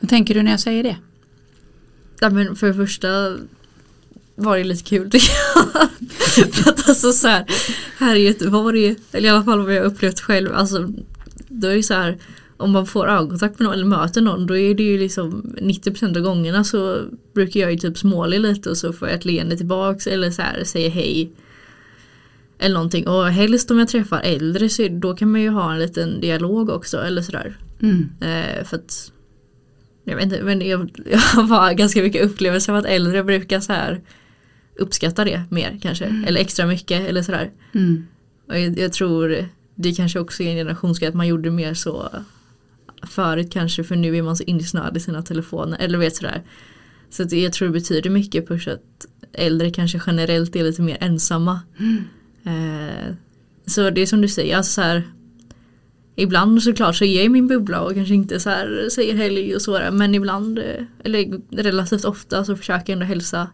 Vad 0.01 0.09
tänker 0.09 0.35
du 0.35 0.42
när 0.42 0.51
jag 0.51 0.61
säger 0.61 0.83
det? 0.83 0.96
Ja 2.20 2.31
men 2.31 2.57
för 2.57 2.66
det 2.66 2.75
första 2.75 3.37
var 4.37 4.59
det 4.59 4.64
lite 4.64 4.85
kul 4.85 5.11
tycker 5.11 5.33
jag. 5.55 5.88
för 6.55 6.70
att 6.70 6.88
alltså 6.88 7.12
så 7.12 7.29
här, 7.29 7.44
här 7.99 8.16
i 8.16 8.27
Göteborg, 8.27 8.96
eller 9.12 9.29
i 9.29 9.31
alla 9.31 9.44
fall 9.44 9.62
vad 9.62 9.75
jag 9.75 9.85
upplevt 9.85 10.20
själv, 10.20 10.55
alltså 10.55 10.88
då 11.49 11.68
är 11.68 11.77
det 11.77 11.83
så 11.83 11.94
här 11.94 12.18
om 12.57 12.70
man 12.70 12.87
får 12.87 13.09
ögonkontakt 13.09 13.59
med 13.59 13.64
någon 13.64 13.75
eller 13.75 13.85
möter 13.85 14.20
någon 14.20 14.46
då 14.46 14.57
är 14.57 14.75
det 14.75 14.83
ju 14.83 14.99
liksom 14.99 15.57
90% 15.61 16.16
av 16.16 16.22
gångerna 16.22 16.64
så 16.64 17.01
brukar 17.35 17.61
jag 17.61 17.72
ju 17.72 17.79
typ 17.79 17.99
småle 17.99 18.38
lite 18.38 18.70
och 18.70 18.77
så 18.77 18.92
får 18.92 19.09
jag 19.09 19.16
ett 19.16 19.25
leende 19.25 19.57
tillbaks 19.57 20.07
eller 20.07 20.31
så 20.31 20.42
här 20.42 20.64
säger 20.64 20.90
hej. 20.90 21.33
Eller 22.59 22.75
någonting 22.75 23.09
och 23.09 23.27
helst 23.27 23.70
om 23.70 23.79
jag 23.79 23.88
träffar 23.88 24.20
äldre 24.20 24.68
så 24.68 24.88
då 24.90 25.16
kan 25.16 25.33
man 25.33 25.40
ju 25.40 25.49
ha 25.49 25.72
en 25.72 25.79
liten 25.79 26.20
dialog 26.20 26.70
också 26.70 26.99
eller 26.99 27.22
sådär. 27.22 27.57
Mm. 27.83 28.09
Eh, 28.20 28.64
för 28.64 28.77
att 28.77 29.12
jag 30.05 30.16
vet 30.16 30.25
inte, 30.25 30.42
men 30.42 30.61
jag, 30.61 30.90
jag 31.11 31.18
har 31.18 31.72
ganska 31.75 32.03
mycket 32.03 32.25
upplevelser 32.25 32.72
av 32.72 32.79
att 32.79 32.85
äldre 32.85 33.25
brukar 33.25 33.61
så 33.61 33.72
här 33.72 34.01
uppskatta 34.78 35.24
det 35.24 35.42
mer 35.50 35.78
kanske. 35.82 36.04
Mm. 36.04 36.24
Eller 36.24 36.40
extra 36.40 36.66
mycket 36.66 37.08
eller 37.08 37.22
sådär. 37.22 37.50
Mm. 37.74 38.06
Och 38.48 38.58
jag, 38.58 38.78
jag, 38.78 38.92
tror 38.92 39.48
det 39.74 39.92
kanske 39.92 40.20
också 40.20 40.42
är 40.42 40.50
en 40.50 40.56
generationsgrej 40.56 41.08
att 41.08 41.14
man 41.14 41.26
gjorde 41.26 41.50
mer 41.50 41.74
så 41.74 42.08
förut 43.02 43.52
kanske 43.52 43.84
för 43.84 43.96
nu 43.96 44.16
är 44.16 44.22
man 44.22 44.36
så 44.36 44.44
insnöad 44.44 44.96
i 44.96 45.00
sina 45.00 45.22
telefoner 45.22 45.78
eller 45.78 45.98
vet 45.98 46.16
sådär. 46.16 46.42
Så 47.10 47.22
att 47.22 47.32
jag 47.32 47.52
tror 47.52 47.68
det 47.68 47.72
betyder 47.72 48.10
mycket 48.10 48.46
plus 48.46 48.68
att 48.68 49.06
äldre 49.32 49.70
kanske 49.70 50.00
generellt 50.06 50.56
är 50.56 50.64
lite 50.64 50.82
mer 50.82 50.96
ensamma. 51.00 51.60
Mm. 51.78 52.04
Eh, 52.44 53.14
så 53.66 53.90
det 53.90 54.00
är 54.00 54.06
som 54.06 54.20
du 54.20 54.28
säger, 54.28 54.56
alltså 54.56 54.72
så 54.72 54.80
här, 54.80 55.02
Ibland 56.18 56.62
såklart 56.62 56.96
så 56.96 57.04
är 57.04 57.16
jag 57.16 57.24
i 57.24 57.28
min 57.28 57.48
bubbla 57.48 57.80
och 57.80 57.94
kanske 57.94 58.14
inte 58.14 58.40
så 58.40 58.50
här 58.50 58.88
säger 58.92 59.14
hej 59.14 59.54
och 59.54 59.62
så 59.62 59.80
men 59.92 60.14
ibland 60.14 60.58
eh, 60.58 60.84
eller 61.04 61.40
relativt 61.62 62.04
ofta 62.04 62.44
så 62.44 62.56
försöker 62.56 62.92
jag 62.92 62.92
ändå 62.92 63.06
hälsa 63.06 63.48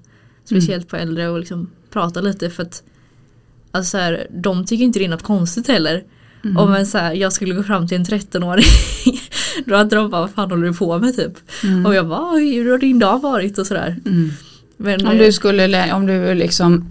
speciellt 0.45 0.83
mm. 0.83 0.89
på 0.89 0.97
äldre 0.97 1.29
och 1.29 1.39
liksom 1.39 1.71
prata 1.91 2.21
lite 2.21 2.51
för 2.51 2.63
att 2.63 2.83
alltså 3.71 3.91
så 3.91 3.99
här, 3.99 4.27
de 4.31 4.65
tycker 4.65 4.85
inte 4.85 4.99
det 4.99 5.05
är 5.05 5.09
något 5.09 5.23
konstigt 5.23 5.69
heller. 5.69 6.05
Mm. 6.45 6.57
Om 6.57 6.75
en 6.75 6.87
så 6.87 6.99
här, 6.99 7.15
jag 7.15 7.33
skulle 7.33 7.55
gå 7.55 7.63
fram 7.63 7.89
till 7.89 7.97
en 7.97 8.05
13-åring 8.05 8.65
då 9.67 9.77
hade 9.77 9.97
de 9.97 10.11
bara 10.11 10.21
vad 10.21 10.31
fan 10.31 10.51
håller 10.51 10.67
du 10.67 10.75
på 10.75 10.99
med 10.99 11.17
typ. 11.17 11.33
Mm. 11.65 11.87
Och 11.87 11.95
jag 11.95 12.09
bara 12.09 12.39
hur 12.39 12.71
har 12.71 12.79
din 12.79 12.99
dag 12.99 13.23
varit 13.23 13.59
och 13.59 13.67
sådär. 13.67 13.97
Mm. 14.07 14.31
Men, 14.77 15.07
om 15.07 15.17
du 15.17 15.25
eh, 15.25 15.31
skulle 15.31 15.93
om 15.93 16.07
du 16.07 16.35
liksom 16.35 16.91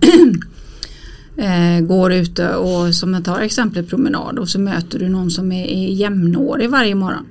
eh, 1.37 1.85
går 1.85 2.13
ute 2.13 2.55
och 2.55 2.95
som 2.95 3.13
jag 3.13 3.25
tar 3.25 3.39
exemplet 3.39 3.89
promenad 3.89 4.39
och 4.39 4.49
så 4.49 4.59
möter 4.59 4.99
du 4.99 5.09
någon 5.09 5.31
som 5.31 5.51
är, 5.51 5.65
är 5.65 5.87
jämnårig 5.87 6.69
varje 6.69 6.95
morgon. 6.95 7.25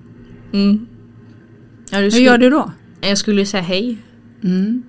Mm. 0.52 0.87
Ja, 1.90 1.98
Hur 1.98 2.20
gör 2.20 2.38
du 2.38 2.50
då? 2.50 2.72
Jag 3.00 3.18
skulle 3.18 3.46
säga 3.46 3.62
hej. 3.62 3.98
Mm. 4.44 4.83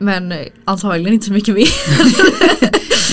Men 0.00 0.32
eh, 0.32 0.46
antagligen 0.64 1.14
inte 1.14 1.26
så 1.26 1.32
mycket 1.32 1.54
mer. 1.54 1.68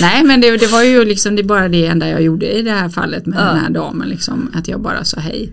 Nej 0.00 0.24
men 0.24 0.40
det, 0.40 0.56
det, 0.56 0.66
var 0.66 0.82
ju 0.82 1.04
liksom 1.04 1.36
det 1.36 1.42
bara 1.42 1.68
det 1.68 1.86
enda 1.86 2.08
jag 2.08 2.22
gjorde 2.22 2.58
i 2.58 2.62
det 2.62 2.70
här 2.70 2.88
fallet 2.88 3.26
med 3.26 3.38
ja. 3.38 3.44
den 3.44 3.58
här 3.58 3.70
damen. 3.70 4.08
Liksom, 4.08 4.50
att 4.54 4.68
jag 4.68 4.80
bara 4.80 5.04
sa 5.04 5.20
hej. 5.20 5.52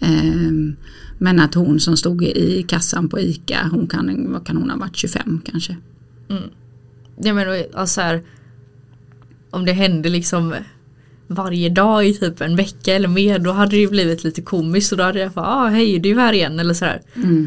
Um, 0.00 0.76
men 1.18 1.40
att 1.40 1.54
hon 1.54 1.80
som 1.80 1.96
stod 1.96 2.24
i 2.24 2.64
kassan 2.68 3.08
på 3.08 3.20
ICA, 3.20 3.68
hon 3.72 3.86
kan, 3.86 4.32
vad 4.32 4.46
kan 4.46 4.56
hon 4.56 4.70
ha 4.70 4.76
varit, 4.76 4.96
25 4.96 5.40
kanske. 5.44 5.76
Mm. 6.28 6.42
Ja 7.22 7.34
men 7.34 7.64
alltså 7.74 8.00
här, 8.00 8.22
om 9.50 9.64
det 9.64 9.72
hände 9.72 10.08
liksom 10.08 10.54
varje 11.26 11.68
dag 11.68 12.06
i 12.06 12.14
typ 12.14 12.40
en 12.40 12.56
vecka 12.56 12.94
eller 12.94 13.08
mer 13.08 13.38
då 13.38 13.52
hade 13.52 13.70
det 13.70 13.80
ju 13.80 13.88
blivit 13.88 14.24
lite 14.24 14.42
komiskt 14.42 14.92
och 14.92 14.98
då 14.98 15.04
hade 15.04 15.18
jag 15.18 15.32
bara 15.32 15.46
ah, 15.46 15.68
hej 15.68 15.98
du 15.98 16.10
är 16.10 16.14
här 16.14 16.32
igen 16.32 16.58
eller 16.60 16.74
sådär. 16.74 17.00
Mm. 17.14 17.46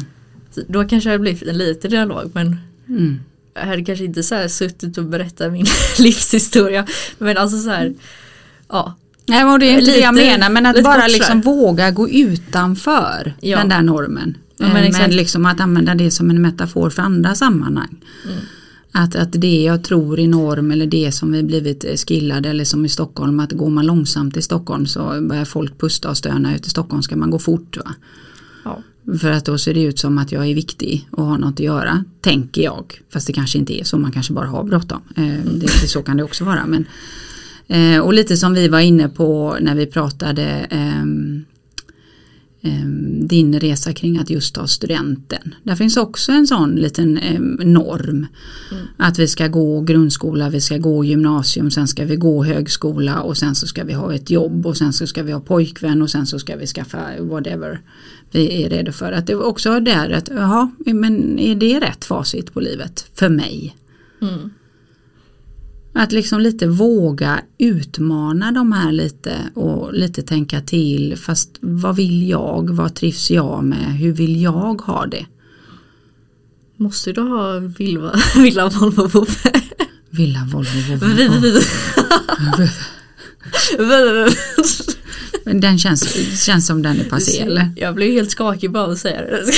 Så 0.50 0.60
då 0.68 0.84
kanske 0.84 1.08
det 1.08 1.12
hade 1.12 1.22
blivit 1.22 1.42
en 1.42 1.58
liten 1.58 1.90
dialog 1.90 2.30
men 2.34 2.56
mm. 2.98 3.20
jag 3.54 3.62
hade 3.62 3.84
kanske 3.84 4.04
inte 4.04 4.22
så 4.22 4.34
här 4.34 4.48
suttit 4.48 4.98
och 4.98 5.04
berättat 5.04 5.52
min 5.52 5.66
livshistoria 5.98 6.86
men 7.18 7.36
alltså 7.38 7.58
så 7.58 7.70
här 7.70 7.94
ja. 8.68 8.94
Nej, 9.26 9.44
och 9.44 9.58
det 9.58 9.66
är 9.66 9.70
inte 9.70 9.80
Lite- 9.84 9.92
det 9.98 10.02
jag 10.04 10.14
menar 10.14 10.50
men 10.50 10.66
att 10.66 10.82
bara 10.84 11.06
liksom 11.06 11.40
våga 11.40 11.90
gå 11.90 12.08
utanför 12.08 13.34
Ja. 13.40 13.58
den 13.58 13.68
där 13.68 13.82
normen. 13.82 14.36
Ja, 14.56 14.68
men 14.72 14.84
Eh, 14.84 14.92
men 14.98 15.10
liksom 15.10 15.46
att 15.46 15.60
använda 15.60 15.94
det 15.94 16.10
som 16.10 16.30
en 16.30 16.42
metafor 16.42 16.90
för 16.90 17.02
andra 17.02 17.34
sammanhang. 17.34 17.96
Mm. 18.24 18.38
Att, 18.92 19.16
att 19.16 19.32
det 19.32 19.62
jag 19.62 19.84
tror 19.84 20.18
är 20.18 20.28
norm 20.28 20.70
eller 20.70 20.86
det 20.86 21.12
som 21.12 21.32
vi 21.32 21.42
blivit 21.42 21.84
eh, 21.84 21.94
skillade 21.94 22.48
eller 22.48 22.64
som 22.64 22.84
i 22.84 22.88
Stockholm 22.88 23.40
att 23.40 23.52
går 23.52 23.70
man 23.70 23.86
långsamt 23.86 24.36
i 24.36 24.42
Stockholm 24.42 24.86
så 24.86 25.20
börjar 25.28 25.44
folk 25.44 25.78
pusta 25.80 26.10
och 26.10 26.16
stöna 26.16 26.56
ut 26.56 26.66
i 26.66 26.70
Stockholm 26.70 27.02
ska 27.02 27.16
man 27.16 27.30
gå 27.30 27.38
fort. 27.38 27.76
Va? 27.76 27.94
Ja. 28.64 28.82
För 29.20 29.30
att 29.30 29.44
då 29.44 29.58
ser 29.58 29.74
det 29.74 29.82
ut 29.82 29.98
som 29.98 30.18
att 30.18 30.32
jag 30.32 30.46
är 30.46 30.54
viktig 30.54 31.08
och 31.10 31.24
har 31.24 31.38
något 31.38 31.54
att 31.54 31.60
göra, 31.60 32.04
tänker 32.20 32.62
jag. 32.62 33.00
Fast 33.12 33.26
det 33.26 33.32
kanske 33.32 33.58
inte 33.58 33.80
är 33.80 33.84
så, 33.84 33.98
man 33.98 34.12
kanske 34.12 34.32
bara 34.32 34.46
har 34.46 34.64
bråttom. 34.64 35.02
Eh, 35.16 35.52
det, 35.54 35.68
så 35.68 36.02
kan 36.06 36.16
det 36.16 36.22
också 36.22 36.44
vara. 36.44 36.66
Men, 36.66 36.86
eh, 37.66 38.00
och 38.00 38.14
lite 38.14 38.36
som 38.36 38.54
vi 38.54 38.68
var 38.68 38.80
inne 38.80 39.08
på 39.08 39.56
när 39.60 39.74
vi 39.74 39.86
pratade 39.86 40.44
ehm, 40.70 41.21
din 43.28 43.60
resa 43.60 43.92
kring 43.92 44.18
att 44.18 44.30
just 44.30 44.54
ta 44.54 44.66
studenten. 44.66 45.54
Där 45.62 45.74
finns 45.74 45.96
också 45.96 46.32
en 46.32 46.46
sån 46.46 46.74
liten 46.74 47.18
ehm, 47.18 47.60
norm. 47.64 48.26
Att 48.96 49.18
vi 49.18 49.28
ska 49.28 49.48
gå 49.48 49.80
grundskola, 49.80 50.50
vi 50.50 50.60
ska 50.60 50.78
gå 50.78 51.04
gymnasium, 51.04 51.70
sen 51.70 51.88
ska 51.88 52.04
vi 52.04 52.16
gå 52.16 52.44
högskola 52.44 53.22
och 53.22 53.36
sen 53.36 53.54
så 53.54 53.66
ska 53.66 53.84
vi 53.84 53.92
ha 53.92 54.14
ett 54.14 54.30
jobb 54.30 54.66
och 54.66 54.76
sen 54.76 54.92
så 54.92 55.06
ska 55.06 55.22
vi 55.22 55.32
ha 55.32 55.40
pojkvän 55.40 56.02
och 56.02 56.10
sen 56.10 56.26
så 56.26 56.38
ska 56.38 56.56
vi 56.56 56.66
skaffa 56.66 57.00
whatever 57.20 57.80
vi 58.30 58.62
är 58.62 58.70
redo 58.70 58.92
för. 58.92 59.12
Att 59.12 59.26
det 59.26 59.34
också 59.34 59.80
där 59.80 60.10
att, 60.10 60.28
jaha, 60.28 60.70
men 60.78 61.38
är 61.38 61.54
det 61.54 61.80
rätt 61.80 62.04
facit 62.04 62.54
på 62.54 62.60
livet 62.60 63.06
för 63.14 63.28
mig? 63.28 63.76
Mm. 64.22 64.50
Att 65.94 66.12
liksom 66.12 66.40
lite 66.40 66.66
våga 66.66 67.40
utmana 67.58 68.52
de 68.52 68.72
här 68.72 68.92
lite 68.92 69.36
och 69.54 69.92
lite 69.94 70.22
tänka 70.22 70.60
till 70.60 71.16
fast 71.18 71.50
vad 71.60 71.96
vill 71.96 72.28
jag, 72.28 72.70
vad 72.70 72.94
trivs 72.94 73.30
jag 73.30 73.64
med, 73.64 73.94
hur 73.98 74.12
vill 74.12 74.42
jag 74.42 74.82
ha 74.82 75.06
det? 75.06 75.26
Måste 76.76 77.12
du 77.12 77.20
ha 77.20 77.58
Villa, 77.58 78.14
villa 78.36 78.68
Volvo 78.68 79.08
Bobbe? 79.08 79.30
Villa 80.10 80.48
Volvo 80.52 80.96
Volvo. 80.96 81.06
Men 85.44 85.60
Den 85.60 85.78
känns, 85.78 86.42
känns 86.44 86.66
som 86.66 86.82
den 86.82 87.00
är 87.00 87.04
passé 87.04 87.40
eller? 87.46 87.70
Jag 87.76 87.94
blev 87.94 88.10
helt 88.10 88.30
skakig 88.30 88.70
bara 88.70 88.84
av 88.84 88.90
att 88.90 88.98
säga 88.98 89.20
det. 89.22 89.52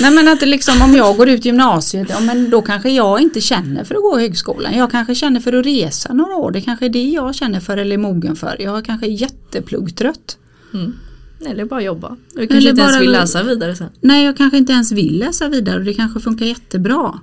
Nej 0.00 0.10
men 0.14 0.28
att 0.28 0.48
liksom 0.48 0.82
om 0.82 0.94
jag 0.94 1.16
går 1.16 1.28
ut 1.28 1.44
gymnasiet, 1.44 2.06
ja 2.10 2.20
men 2.20 2.50
då 2.50 2.62
kanske 2.62 2.90
jag 2.90 3.20
inte 3.20 3.40
känner 3.40 3.84
för 3.84 3.94
att 3.94 4.02
gå 4.02 4.18
högskolan. 4.18 4.74
Jag 4.74 4.90
kanske 4.90 5.14
känner 5.14 5.40
för 5.40 5.52
att 5.52 5.66
resa 5.66 6.12
några 6.12 6.34
år. 6.36 6.50
Det 6.50 6.60
kanske 6.60 6.84
är 6.84 6.88
det 6.90 7.02
jag 7.08 7.34
känner 7.34 7.60
för 7.60 7.76
eller 7.76 7.94
är 7.94 7.98
mogen 7.98 8.36
för. 8.36 8.56
Jag 8.60 8.84
kanske 8.84 9.06
är 9.06 9.10
jättepluggtrött. 9.10 10.38
Mm. 10.74 10.92
Eller 11.46 11.64
bara 11.64 11.82
jobba. 11.82 12.16
Du 12.34 12.46
kanske 12.46 12.68
inte 12.70 12.82
ens 12.82 13.00
vill 13.00 13.10
läsa 13.12 13.42
vidare 13.42 13.76
sen. 13.76 13.88
Nej 14.00 14.24
jag 14.24 14.36
kanske 14.36 14.58
inte 14.58 14.72
ens 14.72 14.92
vill 14.92 15.18
läsa 15.18 15.48
vidare 15.48 15.78
och 15.78 15.84
det 15.84 15.94
kanske 15.94 16.20
funkar 16.20 16.46
jättebra. 16.46 17.20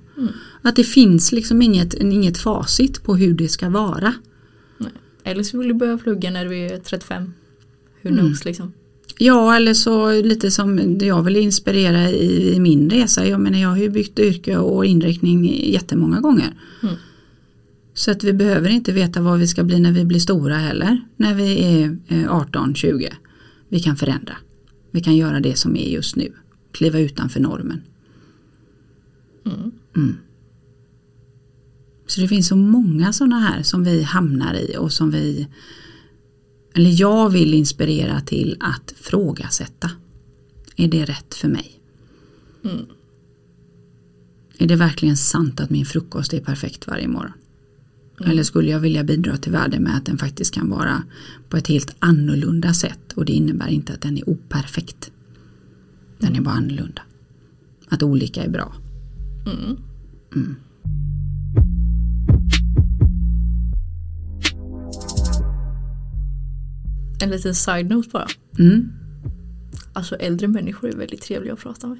Att 0.62 0.76
det 0.76 0.84
finns 0.84 1.32
liksom 1.32 1.62
inget, 1.62 1.94
inget 1.94 2.38
facit 2.38 3.04
på 3.04 3.16
hur 3.16 3.34
det 3.34 3.48
ska 3.48 3.70
vara. 3.70 4.14
Eller 5.24 5.44
så 5.44 5.58
vill 5.58 5.68
du 5.68 5.74
börja 5.74 5.98
plugga 5.98 6.32
när 6.32 6.46
du 6.46 6.58
är 6.58 6.78
35. 6.78 7.34
Who 8.02 8.10
Mm. 8.10 8.20
knows 8.20 8.46
liksom. 8.46 8.74
Ja 9.18 9.56
eller 9.56 9.74
så 9.74 10.22
lite 10.22 10.52
som 10.52 10.98
jag 11.02 11.24
vill 11.24 11.36
inspirera 11.36 12.10
i, 12.10 12.56
i 12.56 12.60
min 12.60 12.90
resa. 12.90 13.28
Jag 13.28 13.40
menar 13.42 13.60
jag 13.60 13.70
har 13.70 13.78
ju 13.78 13.90
byggt 13.90 14.20
yrke 14.20 14.58
och 14.58 14.86
inriktning 14.86 15.72
jättemånga 15.72 16.20
gånger. 16.20 16.54
Mm. 16.84 16.96
Så 17.94 18.12
att 18.12 18.24
vi 18.24 18.34
behöver 18.34 18.70
inte 18.70 18.92
veta 18.92 19.22
vad 19.22 19.40
vi 19.40 19.48
ska 19.48 19.64
bli 19.64 19.80
när 19.80 19.92
vi 19.92 20.06
blir 20.06 20.20
stora 20.20 20.58
heller. 20.58 21.02
När 21.16 21.36
vi 21.36 21.64
är 21.64 21.98
eh, 22.08 22.32
18-20. 22.32 23.14
Vi 23.70 23.80
kan 23.80 23.96
förändra. 23.96 24.38
Vi 24.92 25.02
kan 25.02 25.16
göra 25.16 25.40
det 25.40 25.56
som 25.56 25.76
är 25.76 25.90
just 25.90 26.16
nu. 26.16 26.34
Kliva 26.72 27.00
utanför 27.00 27.40
normen. 27.40 27.82
Mm. 29.46 29.72
Mm. 29.96 30.18
Så 32.08 32.22
det 32.22 32.28
finns 32.28 32.48
så 32.48 32.56
många 32.56 33.14
sådana 33.14 33.40
här 33.40 33.64
som 33.64 33.84
vi 33.84 34.04
hamnar 34.04 34.54
i 34.54 34.78
och 34.78 34.92
som 34.92 35.12
vi 35.12 35.48
eller 36.78 37.02
jag 37.02 37.30
vill 37.30 37.54
inspirera 37.54 38.22
till 38.22 38.58
att 38.60 38.94
frågasätta. 38.98 39.92
Är 40.76 40.88
det 40.88 41.06
rätt 41.06 41.34
för 41.34 41.48
mig? 41.48 41.80
Mm. 42.64 42.86
Är 44.58 44.68
det 44.68 44.76
verkligen 44.76 45.18
sant 45.18 45.60
att 45.60 45.70
min 45.70 45.86
frukost 45.86 46.34
är 46.34 46.40
perfekt 46.40 46.88
varje 46.88 47.08
morgon? 47.08 47.34
Eller 48.26 48.44
skulle 48.44 48.72
jag 48.72 48.80
vilja 48.80 49.04
bidra 49.04 49.38
till 49.38 49.52
världen 49.52 49.84
med 49.84 49.98
att 49.98 50.06
den 50.06 50.18
faktiskt 50.18 50.54
kan 50.54 50.70
vara 50.70 51.04
på 51.50 51.58
ett 51.58 51.68
helt 51.68 51.96
annorlunda 52.00 52.74
sätt 52.74 53.14
och 53.14 53.26
det 53.26 53.34
innebär 53.34 53.68
inte 53.68 53.94
att 53.94 54.02
den 54.02 54.18
är 54.18 54.30
operfekt. 54.30 55.12
Den 56.20 56.36
är 56.36 56.42
bara 56.42 56.56
annorlunda. 56.56 57.02
Att 57.90 58.04
olika 58.04 58.44
är 58.44 58.50
bra. 58.50 58.74
Mm. 60.36 60.56
En 67.24 67.30
liten 67.30 67.56
side-note 67.56 68.10
bara. 68.14 68.28
Mm. 68.60 68.92
Alltså 69.94 70.16
äldre 70.16 70.48
människor 70.48 70.90
är 70.90 70.96
väldigt 70.96 71.22
trevliga 71.22 71.54
att 71.54 71.60
prata 71.60 71.88
med. 71.88 72.00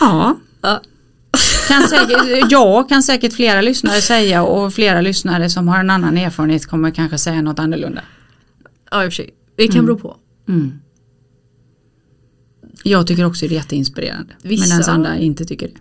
Ja, 0.00 0.36
Ja. 0.62 0.80
kan 1.68 1.82
säkert, 1.88 2.46
ja, 2.50 2.82
kan 2.82 3.02
säkert 3.02 3.32
flera 3.32 3.60
lyssnare 3.60 4.00
säga 4.00 4.42
och 4.44 4.74
flera 4.74 5.00
lyssnare 5.00 5.50
som 5.50 5.68
har 5.68 5.80
en 5.80 5.90
annan 5.90 6.18
erfarenhet 6.18 6.66
kommer 6.66 6.90
kanske 6.90 7.18
säga 7.18 7.42
något 7.42 7.58
annorlunda. 7.58 8.02
Ja 8.90 9.04
i 9.04 9.08
och 9.08 9.12
för 9.12 9.16
sig. 9.16 9.34
Det 9.56 9.68
kan 9.68 9.86
bero 9.86 9.98
på. 9.98 10.16
Mm. 10.48 10.72
Jag 12.84 13.06
tycker 13.06 13.24
också 13.24 13.46
det 13.48 13.54
är 13.54 13.56
jätteinspirerande. 13.56 14.34
Vissa- 14.42 14.76
Medan 14.78 14.94
andra 14.94 15.16
inte 15.16 15.44
tycker 15.44 15.68
det. 15.68 15.74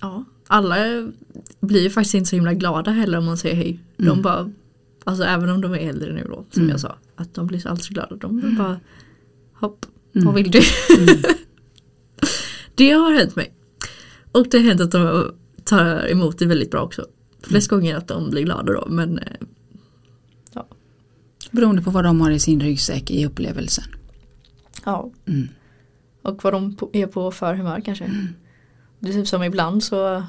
Ja. 0.00 0.24
Alla 0.46 0.76
blir 1.60 1.82
ju 1.82 1.90
faktiskt 1.90 2.14
inte 2.14 2.30
så 2.30 2.36
himla 2.36 2.54
glada 2.54 2.90
heller 2.90 3.18
om 3.18 3.24
man 3.24 3.36
säger 3.38 3.54
hej. 3.56 3.80
De 3.96 4.22
bara, 4.22 4.50
alltså 5.10 5.24
även 5.24 5.50
om 5.50 5.60
de 5.60 5.72
är 5.72 5.78
äldre 5.78 6.12
nu 6.12 6.26
då 6.28 6.44
som 6.50 6.68
jag 6.68 6.80
sa. 6.80 6.96
Att 7.16 7.34
de 7.34 7.46
blir 7.46 7.58
så 7.58 7.68
alltid 7.68 7.94
glada. 7.94 8.16
De 8.16 8.36
blir 8.36 8.50
bara, 8.50 8.80
hopp, 9.54 9.86
vad 10.12 10.34
vill 10.34 10.50
du? 10.50 10.60
det 12.74 12.90
har 12.90 13.12
hänt 13.12 13.36
mig. 13.36 13.52
Och 14.32 14.46
det 14.50 14.58
har 14.58 14.64
hänt 14.64 14.80
att 14.80 14.90
de 14.90 15.32
tar 15.64 16.10
emot 16.10 16.38
det 16.38 16.46
väldigt 16.46 16.70
bra 16.70 16.82
också. 16.82 17.06
Flest 17.42 17.68
gånger 17.68 17.96
att 17.96 18.08
de 18.08 18.30
blir 18.30 18.42
glada 18.42 18.72
då 18.72 18.86
men 18.88 19.18
eh, 19.18 19.24
Beroende 21.50 21.82
på 21.82 21.90
vad 21.90 22.04
de 22.04 22.20
har 22.20 22.30
i 22.30 22.38
sin 22.38 22.60
ryggsäck 22.60 23.10
i 23.10 23.26
upplevelsen. 23.26 23.84
Ja. 24.84 25.10
Mm. 25.26 25.48
Och 26.22 26.44
vad 26.44 26.52
de 26.52 26.76
är 26.92 27.06
på 27.06 27.30
för 27.30 27.54
humör 27.54 27.80
kanske. 27.84 28.10
Det 28.98 29.08
är 29.08 29.12
typ 29.12 29.28
som 29.28 29.42
ibland 29.42 29.84
så 29.84 30.24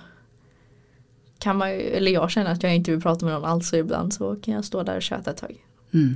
kan 1.42 1.58
man 1.58 1.70
eller 1.70 2.12
jag 2.12 2.32
känner 2.32 2.52
att 2.52 2.64
jag 2.64 2.76
inte 2.76 2.92
vill 2.92 3.02
prata 3.02 3.26
med 3.26 3.34
någon 3.34 3.46
alls 3.46 3.74
och 3.74 3.80
ibland 3.80 4.14
så 4.14 4.36
kan 4.36 4.54
jag 4.54 4.66
stå 4.66 4.84
där 4.84 4.96
och 4.96 5.02
köta 5.02 5.32
ett 5.32 5.38
tag. 5.38 5.56
Mm. 5.94 6.16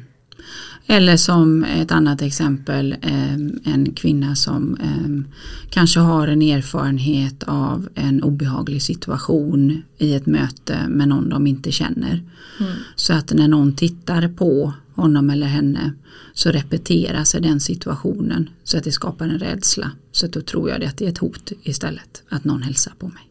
Eller 0.88 1.18
som 1.18 1.64
ett 1.64 1.92
annat 1.92 2.22
exempel 2.22 2.96
eh, 3.02 3.34
en 3.74 3.94
kvinna 3.96 4.36
som 4.36 4.78
eh, 4.78 5.34
kanske 5.70 6.00
har 6.00 6.28
en 6.28 6.42
erfarenhet 6.42 7.44
av 7.44 7.90
en 7.96 8.24
obehaglig 8.24 8.82
situation 8.82 9.82
i 9.98 10.14
ett 10.14 10.26
möte 10.26 10.88
med 10.88 11.08
någon 11.08 11.30
de 11.30 11.48
inte 11.48 11.72
känner. 11.72 12.24
Mm. 12.60 12.74
Så 12.96 13.14
att 13.14 13.34
när 13.34 13.48
någon 13.48 13.76
tittar 13.76 14.28
på 14.28 14.74
honom 14.96 15.30
eller 15.30 15.48
henne 15.48 15.94
så 16.34 16.52
repeterar 16.52 17.24
sig 17.24 17.42
den 17.42 17.60
situationen 17.60 18.50
så 18.64 18.78
att 18.78 18.84
det 18.84 18.92
skapar 18.92 19.26
en 19.26 19.40
rädsla. 19.40 19.92
Så 20.12 20.26
att 20.26 20.34
då 20.34 20.42
tror 20.42 20.70
jag 20.70 20.80
det 20.80 20.88
att 20.88 20.98
det 20.98 21.06
är 21.06 21.10
ett 21.10 21.18
hot 21.18 21.52
istället 21.64 22.24
att 22.30 22.44
någon 22.44 22.64
hälsar 22.64 22.94
på 23.00 23.08
mig. 23.08 23.24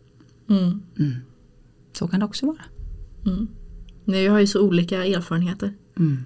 Mm. 0.48 0.82
Så 1.96 2.08
kan 2.08 2.20
det 2.20 2.26
också 2.26 2.46
vara. 2.46 2.62
Mm. 3.26 3.48
Nej, 4.04 4.24
jag 4.24 4.32
har 4.32 4.40
ju 4.40 4.46
så 4.46 4.60
olika 4.60 5.04
erfarenheter. 5.04 5.72
Mm. 5.98 6.24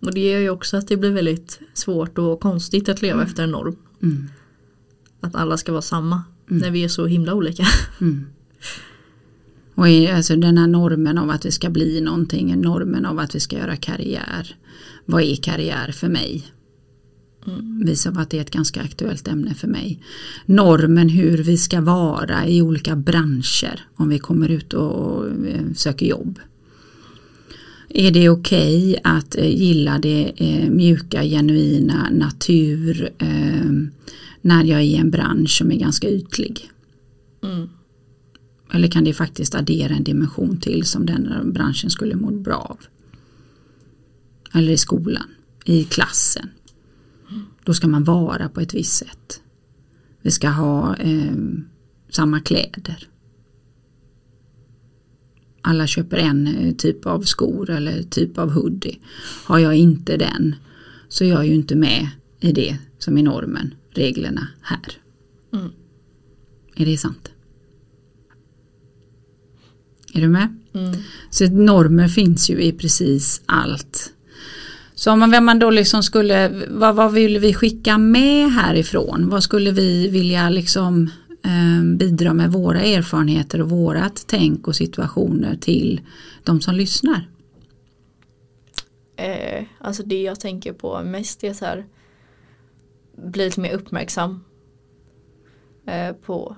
Och 0.00 0.14
det 0.14 0.30
gör 0.30 0.40
ju 0.40 0.50
också 0.50 0.76
att 0.76 0.88
det 0.88 0.96
blir 0.96 1.10
väldigt 1.10 1.60
svårt 1.74 2.18
och 2.18 2.40
konstigt 2.40 2.88
att 2.88 3.02
leva 3.02 3.22
efter 3.22 3.42
en 3.42 3.50
norm. 3.50 3.76
Mm. 4.02 4.28
Att 5.20 5.34
alla 5.34 5.56
ska 5.56 5.72
vara 5.72 5.82
samma. 5.82 6.22
När 6.46 6.70
vi 6.70 6.84
är 6.84 6.88
så 6.88 7.06
himla 7.06 7.34
olika. 7.34 7.64
Mm. 8.00 8.26
Och 9.74 9.88
i, 9.88 10.08
alltså 10.08 10.36
den 10.36 10.58
här 10.58 10.66
normen 10.66 11.18
av 11.18 11.30
att 11.30 11.46
vi 11.46 11.50
ska 11.50 11.70
bli 11.70 12.00
någonting, 12.00 12.60
normen 12.60 13.06
av 13.06 13.18
att 13.18 13.34
vi 13.34 13.40
ska 13.40 13.56
göra 13.56 13.76
karriär. 13.76 14.56
Vad 15.04 15.22
är 15.22 15.36
karriär 15.36 15.92
för 15.92 16.08
mig? 16.08 16.46
Visar 17.84 18.12
på 18.12 18.20
att 18.20 18.30
det 18.30 18.36
är 18.36 18.40
ett 18.40 18.50
ganska 18.50 18.80
aktuellt 18.80 19.28
ämne 19.28 19.54
för 19.54 19.68
mig. 19.68 20.02
Normen 20.46 21.08
hur 21.08 21.38
vi 21.38 21.56
ska 21.56 21.80
vara 21.80 22.46
i 22.46 22.62
olika 22.62 22.96
branscher 22.96 23.80
om 23.96 24.08
vi 24.08 24.18
kommer 24.18 24.48
ut 24.48 24.74
och 24.74 25.26
eh, 25.28 25.72
söker 25.74 26.06
jobb. 26.06 26.38
Är 27.88 28.10
det 28.10 28.28
okej 28.28 29.00
att 29.04 29.36
eh, 29.36 29.48
gilla 29.48 29.98
det 29.98 30.32
eh, 30.36 30.70
mjuka, 30.70 31.22
genuina, 31.22 32.10
natur 32.10 33.10
eh, 33.18 33.72
när 34.40 34.64
jag 34.64 34.80
är 34.80 34.84
i 34.84 34.96
en 34.96 35.10
bransch 35.10 35.50
som 35.58 35.72
är 35.72 35.76
ganska 35.76 36.08
ytlig? 36.08 36.70
Mm. 37.42 37.68
Eller 38.72 38.88
kan 38.88 39.04
det 39.04 39.14
faktiskt 39.14 39.54
addera 39.54 39.94
en 39.94 40.04
dimension 40.04 40.60
till 40.60 40.84
som 40.84 41.06
den 41.06 41.52
branschen 41.52 41.90
skulle 41.90 42.16
må 42.16 42.30
bra 42.30 42.56
av? 42.56 42.78
Eller 44.58 44.72
i 44.72 44.78
skolan, 44.78 45.28
i 45.64 45.84
klassen. 45.84 46.48
Då 47.68 47.74
ska 47.74 47.88
man 47.88 48.04
vara 48.04 48.48
på 48.48 48.60
ett 48.60 48.74
visst 48.74 48.96
sätt. 48.96 49.40
Vi 50.22 50.30
ska 50.30 50.48
ha 50.48 50.96
eh, 50.96 51.34
samma 52.08 52.40
kläder. 52.40 53.08
Alla 55.62 55.86
köper 55.86 56.16
en 56.16 56.46
eh, 56.46 56.74
typ 56.74 57.06
av 57.06 57.22
skor 57.22 57.70
eller 57.70 58.02
typ 58.02 58.38
av 58.38 58.50
hoodie. 58.50 58.98
Har 59.44 59.58
jag 59.58 59.76
inte 59.76 60.16
den 60.16 60.54
så 61.08 61.24
är 61.24 61.28
jag 61.28 61.46
ju 61.46 61.54
inte 61.54 61.76
med 61.76 62.08
i 62.40 62.52
det 62.52 62.78
som 62.98 63.18
är 63.18 63.22
normen, 63.22 63.74
reglerna 63.90 64.48
här. 64.62 64.92
Mm. 65.52 65.70
Är 66.76 66.86
det 66.86 66.96
sant? 66.96 67.32
Är 70.14 70.20
du 70.20 70.28
med? 70.28 70.56
Mm. 70.72 70.94
Så 71.30 71.46
normer 71.46 72.08
finns 72.08 72.50
ju 72.50 72.62
i 72.62 72.72
precis 72.72 73.42
allt. 73.46 74.12
Så 74.98 75.12
om 75.12 75.18
man, 75.18 75.44
man 75.44 75.58
då 75.58 75.70
liksom 75.70 76.02
skulle, 76.02 76.48
vad, 76.68 76.94
vad 76.94 77.12
vill 77.12 77.38
vi 77.38 77.54
skicka 77.54 77.98
med 77.98 78.50
härifrån? 78.50 79.28
Vad 79.28 79.42
skulle 79.42 79.70
vi 79.70 80.08
vilja 80.08 80.48
liksom 80.48 81.10
eh, 81.44 81.96
bidra 81.96 82.34
med 82.34 82.52
våra 82.52 82.80
erfarenheter 82.80 83.60
och 83.60 83.70
vårat 83.70 84.24
tänk 84.26 84.68
och 84.68 84.76
situationer 84.76 85.56
till 85.56 86.00
de 86.44 86.60
som 86.60 86.74
lyssnar? 86.74 87.28
Eh, 89.16 89.64
alltså 89.78 90.02
det 90.02 90.22
jag 90.22 90.40
tänker 90.40 90.72
på 90.72 91.02
mest 91.02 91.44
är 91.44 91.52
så 91.52 91.64
här 91.64 91.86
bli 93.16 93.44
lite 93.44 93.60
mer 93.60 93.72
uppmärksam 93.72 94.44
eh, 95.86 96.12
på 96.12 96.56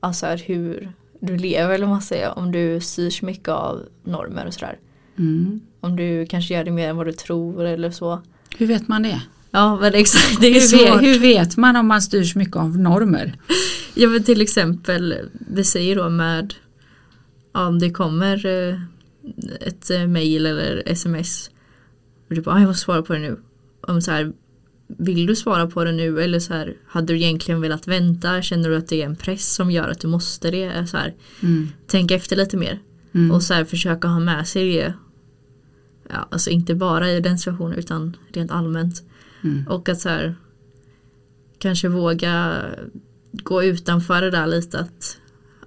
alltså 0.00 0.26
här, 0.26 0.42
hur 0.46 0.92
du 1.20 1.36
lever 1.36 1.74
eller 1.74 1.86
vad 1.86 1.94
man 1.94 2.02
säger 2.02 2.38
om 2.38 2.52
du 2.52 2.80
styrs 2.80 3.22
mycket 3.22 3.48
av 3.48 3.88
normer 4.04 4.46
och 4.46 4.54
sådär. 4.54 4.78
Mm. 5.18 5.60
Om 5.80 5.96
du 5.96 6.26
kanske 6.26 6.54
gör 6.54 6.64
det 6.64 6.70
mer 6.70 6.88
än 6.88 6.96
vad 6.96 7.06
du 7.06 7.12
tror 7.12 7.64
eller 7.64 7.90
så. 7.90 8.22
Hur 8.58 8.66
vet 8.66 8.88
man 8.88 9.02
det? 9.02 9.22
Ja 9.50 9.78
men 9.80 9.94
exakt, 9.94 10.40
det 10.40 10.46
är 10.46 10.52
Hur 10.54 10.84
vet, 10.94 11.02
hur 11.02 11.18
vet 11.20 11.56
man 11.56 11.76
om 11.76 11.86
man 11.86 12.02
styrs 12.02 12.34
mycket 12.34 12.56
av 12.56 12.78
normer? 12.78 13.38
Ja 13.94 14.08
men 14.08 14.22
till 14.22 14.40
exempel, 14.40 15.14
vi 15.32 15.64
säger 15.64 15.96
då 15.96 16.08
med 16.10 16.54
om 17.52 17.78
det 17.78 17.90
kommer 17.90 18.46
eh, 18.46 18.78
ett 19.60 19.90
eh, 19.90 20.06
mail 20.06 20.46
eller 20.46 20.82
sms 20.86 21.50
och 22.28 22.34
du 22.34 22.40
bara, 22.40 22.54
"Ah, 22.54 22.58
jag 22.60 22.68
måste 22.68 22.84
svara 22.84 23.02
på 23.02 23.12
det 23.12 23.18
nu. 23.18 23.36
Om 23.80 24.00
så 24.02 24.10
här, 24.10 24.32
vill 24.86 25.26
du 25.26 25.36
svara 25.36 25.66
på 25.66 25.84
det 25.84 25.92
nu 25.92 26.20
eller 26.22 26.40
så 26.40 26.54
här, 26.54 26.76
hade 26.86 27.06
du 27.12 27.16
egentligen 27.18 27.60
velat 27.60 27.88
vänta? 27.88 28.42
Känner 28.42 28.68
du 28.68 28.76
att 28.76 28.88
det 28.88 29.02
är 29.02 29.06
en 29.06 29.16
press 29.16 29.54
som 29.54 29.70
gör 29.70 29.88
att 29.88 30.00
du 30.00 30.08
måste 30.08 30.50
det? 30.50 30.86
Så 30.90 30.96
här, 30.96 31.14
Mm. 31.42 31.68
tänk 31.86 32.10
efter 32.10 32.36
lite 32.36 32.56
mer 32.56 32.78
Mm. 33.14 33.30
och 33.30 33.42
så 33.42 33.54
här, 33.54 33.64
försöka 33.64 34.08
ha 34.08 34.20
med 34.20 34.48
sig 34.48 34.72
det. 34.72 34.94
Ja, 36.08 36.28
alltså 36.30 36.50
inte 36.50 36.74
bara 36.74 37.10
i 37.10 37.20
den 37.20 37.38
situationen 37.38 37.78
utan 37.78 38.16
rent 38.32 38.50
allmänt. 38.50 39.02
Mm. 39.44 39.66
Och 39.68 39.88
att 39.88 40.00
så 40.00 40.08
här, 40.08 40.34
kanske 41.58 41.88
våga 41.88 42.64
gå 43.32 43.64
utanför 43.64 44.20
det 44.22 44.30
där 44.30 44.46
lite 44.46 44.78
att 44.78 45.18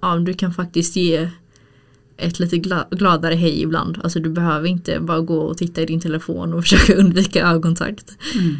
ja, 0.02 0.16
du 0.16 0.34
kan 0.34 0.54
faktiskt 0.54 0.96
ge 0.96 1.30
ett 2.16 2.38
lite 2.40 2.56
gla- 2.56 2.96
gladare 2.96 3.34
hej 3.34 3.62
ibland. 3.62 4.00
Alltså 4.04 4.20
du 4.20 4.30
behöver 4.30 4.68
inte 4.68 5.00
bara 5.00 5.20
gå 5.20 5.38
och 5.38 5.58
titta 5.58 5.82
i 5.82 5.86
din 5.86 6.00
telefon 6.00 6.54
och 6.54 6.62
försöka 6.64 6.94
undvika 6.94 7.46
ögonkontakt. 7.46 8.16
Mm. 8.34 8.56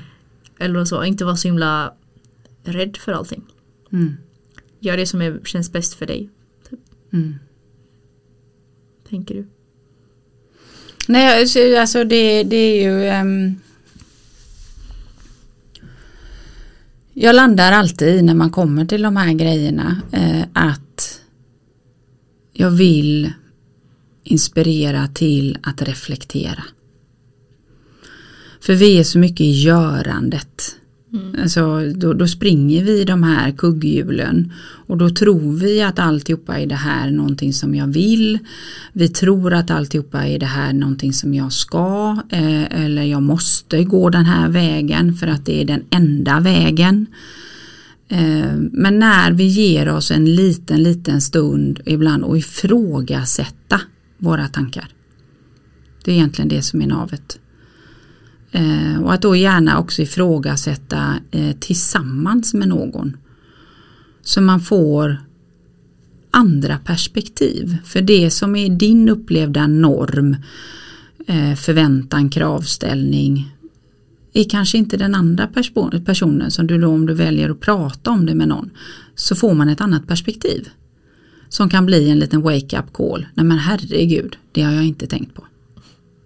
Eller 0.58 0.84
så, 0.84 1.04
inte 1.04 1.24
vara 1.24 1.36
så 1.36 1.48
himla 1.48 1.94
rädd 2.64 2.96
för 2.96 3.12
allting. 3.12 3.44
Mm. 3.92 4.16
Gör 4.80 4.96
det 4.96 5.06
som 5.06 5.22
är, 5.22 5.40
känns 5.44 5.72
bäst 5.72 5.94
för 5.94 6.06
dig, 6.06 6.30
Mm 7.12 7.34
tänker 9.08 9.34
du. 9.34 9.46
Nej, 11.08 11.40
alltså, 11.40 11.76
alltså- 11.76 12.04
det, 12.04 12.42
det 12.42 12.56
är 12.56 12.82
ju 12.82 13.20
um, 13.20 13.60
Jag 17.18 17.36
landar 17.36 17.72
alltid 17.72 18.24
när 18.24 18.34
man 18.34 18.50
kommer 18.50 18.84
till 18.84 19.02
de 19.02 19.16
här 19.16 19.32
grejerna 19.32 20.00
uh, 20.16 20.44
att 20.52 21.20
jag 22.52 22.70
vill 22.70 23.32
inspirera 24.22 25.08
till 25.08 25.58
att 25.62 25.82
reflektera. 25.82 26.64
För 28.60 28.74
vi 28.74 28.98
är 28.98 29.04
så 29.04 29.18
mycket 29.18 29.40
i 29.40 29.50
görandet. 29.50 30.75
Mm. 31.16 31.42
Alltså, 31.42 31.92
då, 31.94 32.12
då 32.12 32.26
springer 32.26 32.84
vi 32.84 33.04
de 33.04 33.22
här 33.22 33.50
kugghjulen 33.50 34.52
och 34.86 34.96
då 34.96 35.10
tror 35.10 35.52
vi 35.52 35.82
att 35.82 35.98
alltihopa 35.98 36.58
är 36.58 36.66
det 36.66 36.74
här 36.74 37.10
någonting 37.10 37.52
som 37.52 37.74
jag 37.74 37.86
vill. 37.86 38.38
Vi 38.92 39.08
tror 39.08 39.54
att 39.54 39.70
alltihopa 39.70 40.26
är 40.26 40.38
det 40.38 40.46
här 40.46 40.72
någonting 40.72 41.12
som 41.12 41.34
jag 41.34 41.52
ska 41.52 42.18
eh, 42.30 42.84
eller 42.84 43.02
jag 43.02 43.22
måste 43.22 43.84
gå 43.84 44.10
den 44.10 44.24
här 44.24 44.48
vägen 44.48 45.14
för 45.14 45.26
att 45.26 45.46
det 45.46 45.62
är 45.62 45.64
den 45.64 45.84
enda 45.90 46.40
vägen. 46.40 47.06
Eh, 48.08 48.56
men 48.72 48.98
när 48.98 49.32
vi 49.32 49.44
ger 49.44 49.88
oss 49.88 50.10
en 50.10 50.34
liten, 50.34 50.82
liten 50.82 51.20
stund 51.20 51.80
ibland 51.84 52.24
och 52.24 52.38
ifrågasätta 52.38 53.80
våra 54.18 54.48
tankar. 54.48 54.88
Det 56.04 56.10
är 56.10 56.14
egentligen 56.14 56.48
det 56.48 56.62
som 56.62 56.82
är 56.82 56.86
navet. 56.86 57.38
Eh, 58.56 59.02
och 59.02 59.12
att 59.12 59.22
då 59.22 59.36
gärna 59.36 59.78
också 59.78 60.02
ifrågasätta 60.02 61.14
eh, 61.30 61.56
tillsammans 61.56 62.54
med 62.54 62.68
någon. 62.68 63.16
Så 64.22 64.40
man 64.40 64.60
får 64.60 65.18
andra 66.30 66.78
perspektiv. 66.78 67.76
För 67.84 68.00
det 68.00 68.30
som 68.30 68.56
är 68.56 68.68
din 68.68 69.08
upplevda 69.08 69.66
norm, 69.66 70.36
eh, 71.26 71.54
förväntan, 71.54 72.30
kravställning 72.30 73.54
är 74.32 74.44
kanske 74.44 74.78
inte 74.78 74.96
den 74.96 75.14
andra 75.14 75.46
perso- 75.46 76.04
personen 76.04 76.50
som 76.50 76.66
du 76.66 76.78
då 76.78 76.88
om 76.88 77.06
du 77.06 77.14
väljer 77.14 77.50
att 77.50 77.60
prata 77.60 78.10
om 78.10 78.26
det 78.26 78.34
med 78.34 78.48
någon 78.48 78.70
så 79.14 79.34
får 79.34 79.54
man 79.54 79.68
ett 79.68 79.80
annat 79.80 80.06
perspektiv. 80.06 80.68
Som 81.48 81.70
kan 81.70 81.86
bli 81.86 82.10
en 82.10 82.18
liten 82.18 82.42
wake-up 82.42 82.92
call. 82.92 83.26
Nej 83.34 83.46
men 83.46 83.58
herregud, 83.58 84.36
det 84.52 84.62
har 84.62 84.72
jag 84.72 84.84
inte 84.84 85.06
tänkt 85.06 85.34
på. 85.34 85.44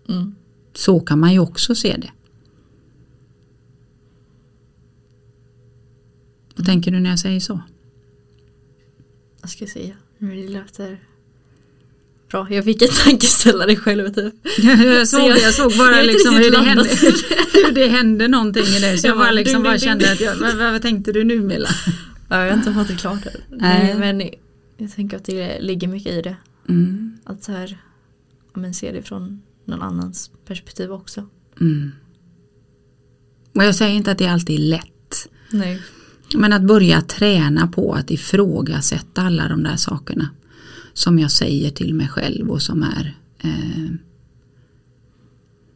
Mm. 0.08 0.34
Så 0.76 1.00
kan 1.00 1.20
man 1.20 1.32
ju 1.32 1.38
också 1.38 1.74
se 1.74 1.96
det. 1.96 2.10
Vad 6.60 6.66
tänker 6.66 6.90
du 6.90 7.00
när 7.00 7.10
jag 7.10 7.18
säger 7.18 7.40
så? 7.40 7.60
Vad 9.40 9.50
ska 9.50 9.64
jag 9.64 9.70
säga? 9.70 9.94
Det 10.18 10.48
låter 10.48 10.98
bra. 12.30 12.46
Jag 12.50 12.64
fick 12.64 12.82
en 12.82 12.88
tankeställare 13.04 13.76
själv 13.76 14.14
typ. 14.14 14.34
Jag 14.62 15.08
såg 15.08 15.30
jag- 15.30 15.54
såg 15.54 15.72
bara 15.78 16.02
liksom 16.02 16.34
hur 16.34 16.50
det, 16.50 16.58
hände, 16.58 16.84
hur 17.52 17.72
det 17.74 17.86
hände 17.86 18.28
någonting 18.28 18.64
i 18.64 18.80
dig. 18.80 18.98
Så 18.98 19.06
jag 19.06 19.18
bara 19.18 19.30
liksom 19.30 19.62
bara 19.62 19.78
kände 19.78 20.12
att 20.12 20.20
jag, 20.20 20.36
vad, 20.36 20.56
vad 20.56 20.82
tänkte 20.82 21.12
du 21.12 21.24
nu 21.24 21.40
Milla? 21.40 21.68
Ja, 22.28 22.40
jag 22.44 22.50
har 22.52 22.58
inte 22.58 22.72
fått 22.72 22.88
det 22.88 22.96
klart 22.96 23.26
än. 23.26 23.32
Nej. 23.58 23.94
Men 23.98 24.22
jag 24.76 24.92
tänker 24.92 25.16
att 25.16 25.24
det 25.24 25.60
ligger 25.60 25.88
mycket 25.88 26.12
i 26.12 26.22
det. 26.22 26.36
Mm, 26.68 27.18
Att 27.24 27.44
så 27.44 27.52
här, 27.52 27.78
men 28.54 28.74
se 28.74 28.92
det 28.92 29.02
från 29.02 29.42
någon 29.64 29.82
annans 29.82 30.30
perspektiv 30.46 30.92
också. 30.92 31.26
mm. 31.60 31.90
Och 33.54 33.64
jag 33.64 33.74
säger 33.74 33.94
inte 33.96 34.10
att 34.10 34.18
det 34.18 34.26
alltid 34.26 34.56
är 34.60 34.64
lätt. 34.64 35.28
Nej. 35.50 35.80
Men 36.34 36.52
att 36.52 36.62
börja 36.62 37.00
träna 37.00 37.66
på 37.66 37.94
att 37.94 38.10
ifrågasätta 38.10 39.22
alla 39.22 39.48
de 39.48 39.62
där 39.62 39.76
sakerna. 39.76 40.28
Som 40.92 41.18
jag 41.18 41.30
säger 41.30 41.70
till 41.70 41.94
mig 41.94 42.08
själv 42.08 42.50
och 42.50 42.62
som 42.62 42.82
är 42.82 43.16
eh, 43.38 43.90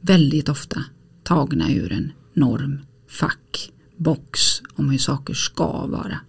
väldigt 0.00 0.48
ofta 0.48 0.84
tagna 1.22 1.72
ur 1.72 1.92
en 1.92 2.12
norm, 2.34 2.78
fack, 3.08 3.72
box 3.96 4.62
om 4.74 4.90
hur 4.90 4.98
saker 4.98 5.34
ska 5.34 5.86
vara. 5.86 6.20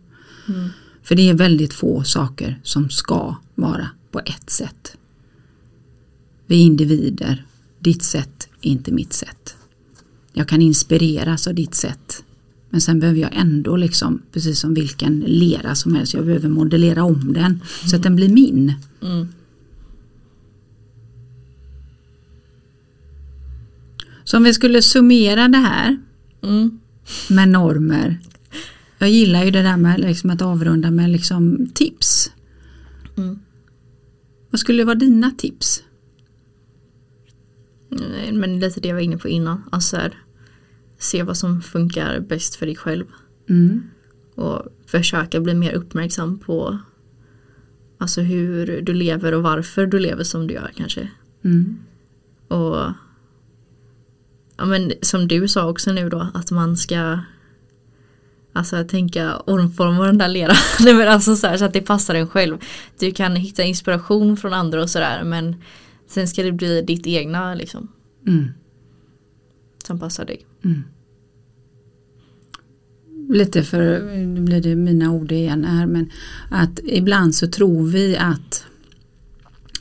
Mm. 0.47 0.69
För 1.03 1.15
det 1.15 1.29
är 1.29 1.33
väldigt 1.33 1.73
få 1.73 2.03
saker 2.03 2.59
som 2.63 2.89
ska 2.89 3.35
vara 3.55 3.89
på 4.11 4.19
ett 4.19 4.49
sätt. 4.49 4.97
Vi 6.47 6.55
är 6.55 6.65
individer, 6.65 7.45
ditt 7.79 8.03
sätt 8.03 8.47
är 8.61 8.69
inte 8.69 8.91
mitt 8.91 9.13
sätt. 9.13 9.57
Jag 10.33 10.47
kan 10.47 10.61
inspireras 10.61 11.47
av 11.47 11.55
ditt 11.55 11.75
sätt. 11.75 12.23
Men 12.75 12.81
sen 12.81 12.99
behöver 12.99 13.19
jag 13.19 13.35
ändå 13.35 13.75
liksom, 13.75 14.21
precis 14.31 14.59
som 14.59 14.73
vilken 14.73 15.19
lera 15.19 15.75
som 15.75 15.95
helst, 15.95 16.13
jag 16.13 16.25
behöver 16.25 16.49
modellera 16.49 17.03
om 17.03 17.33
den 17.33 17.61
så 17.89 17.95
att 17.95 18.03
den 18.03 18.15
blir 18.15 18.29
min. 18.29 18.73
Mm. 19.01 19.27
Så 24.23 24.37
om 24.37 24.43
vi 24.43 24.53
skulle 24.53 24.81
summera 24.81 25.47
det 25.47 25.57
här 25.57 25.97
Mm. 26.41 26.79
med 27.29 27.49
normer. 27.49 28.19
Jag 28.97 29.09
gillar 29.09 29.43
ju 29.43 29.51
det 29.51 29.61
där 29.61 29.77
med 29.77 29.99
liksom 29.99 30.29
att 30.29 30.41
avrunda 30.41 30.91
med 30.91 31.09
liksom 31.09 31.67
tips. 31.73 32.31
Mm. 33.17 33.39
Vad 34.49 34.59
skulle 34.59 34.83
vara 34.83 34.95
dina 34.95 35.31
tips? 35.31 35.83
Men 38.33 38.59
lite 38.59 38.79
det 38.79 38.87
jag 38.87 38.95
var 38.95 39.01
inne 39.01 39.17
på 39.17 39.27
innan. 39.29 39.63
Alltså 39.71 39.97
här, 39.97 40.24
se 41.05 41.23
vad 41.23 41.37
som 41.37 41.61
funkar 41.61 42.19
bäst 42.19 42.55
för 42.55 42.65
dig 42.65 42.75
själv. 42.75 43.05
Mm. 43.49 43.83
Och 44.35 44.61
försöka 44.87 45.39
bli 45.39 45.53
mer 45.53 45.73
uppmärksam 45.73 46.39
på 46.39 46.77
alltså 47.97 48.21
hur 48.21 48.81
du 48.81 48.93
lever 48.93 49.31
och 49.31 49.43
varför 49.43 49.85
du 49.85 49.99
lever 49.99 50.23
som 50.23 50.47
du 50.47 50.53
gör 50.53 50.71
kanske. 50.75 51.09
Mm. 51.43 51.77
Och 52.47 52.77
ja, 54.57 54.65
men 54.65 54.91
som 55.01 55.27
du 55.27 55.47
sa 55.47 55.69
också 55.69 55.91
nu 55.91 56.09
då 56.09 56.27
att 56.33 56.51
man 56.51 56.77
ska 56.77 57.19
Alltså 58.57 58.83
tänka 58.83 59.37
omforma 59.37 60.05
den 60.05 60.17
där 60.17 60.27
leran. 60.27 60.55
Nej, 60.79 60.93
men 60.93 61.07
alltså 61.07 61.35
så, 61.35 61.47
här, 61.47 61.57
så 61.57 61.65
att 61.65 61.73
det 61.73 61.81
passar 61.81 62.15
en 62.15 62.27
själv. 62.27 62.57
Du 62.99 63.11
kan 63.11 63.35
hitta 63.35 63.63
inspiration 63.63 64.37
från 64.37 64.53
andra 64.53 64.81
och 64.81 64.89
sådär 64.89 65.23
men 65.23 65.55
sen 66.07 66.27
ska 66.27 66.43
det 66.43 66.51
bli 66.51 66.81
ditt 66.81 67.07
egna 67.07 67.55
liksom. 67.55 67.87
Mm. 68.27 68.47
Som 69.83 69.99
passar 69.99 70.25
dig. 70.25 70.45
Mm. 70.63 70.83
Lite 73.29 73.63
för, 73.63 74.15
nu 74.25 74.41
blir 74.41 74.61
det 74.61 74.75
mina 74.75 75.11
ord 75.11 75.31
igen 75.31 75.65
här, 75.65 75.85
men 75.85 76.11
att 76.49 76.79
ibland 76.83 77.35
så 77.35 77.47
tror 77.47 77.87
vi 77.87 78.17
att 78.17 78.65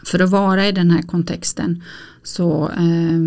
för 0.05 0.23
att 0.23 0.31
vara 0.31 0.69
i 0.69 0.73
den 0.73 0.91
här 0.91 1.03
kontexten 1.03 1.83
så 2.23 2.69
eh, 2.69 3.21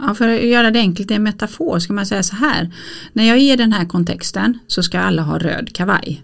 Ja, 0.00 0.14
för 0.14 0.28
att 0.28 0.42
göra 0.42 0.70
det 0.70 0.78
enkelt 0.78 1.10
i 1.10 1.14
en 1.14 1.22
metafor 1.22 1.78
ska 1.78 1.92
man 1.92 2.06
säga 2.06 2.22
så 2.22 2.36
här. 2.36 2.74
När 3.12 3.24
jag 3.24 3.36
är 3.36 3.52
i 3.52 3.56
den 3.56 3.72
här 3.72 3.84
kontexten 3.84 4.58
så 4.66 4.82
ska 4.82 5.00
alla 5.00 5.22
ha 5.22 5.38
röd 5.38 5.72
kavaj. 5.72 6.22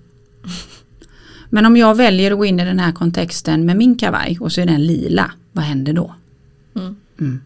Men 1.51 1.67
om 1.67 1.77
jag 1.77 1.95
väljer 1.95 2.31
att 2.33 2.39
gå 2.39 2.45
in 2.45 2.61
i 2.61 2.65
den 2.65 2.79
här 2.79 2.93
kontexten 2.93 3.67
med 3.67 3.77
min 3.77 3.97
kavaj 3.97 4.39
och 4.41 4.53
så 4.53 4.61
är 4.61 4.67
den 4.67 4.87
lila, 4.87 5.31
vad 5.53 5.65
händer 5.65 5.93
då? 5.93 6.15
Mm. 6.75 6.97
Mm. 7.21 7.41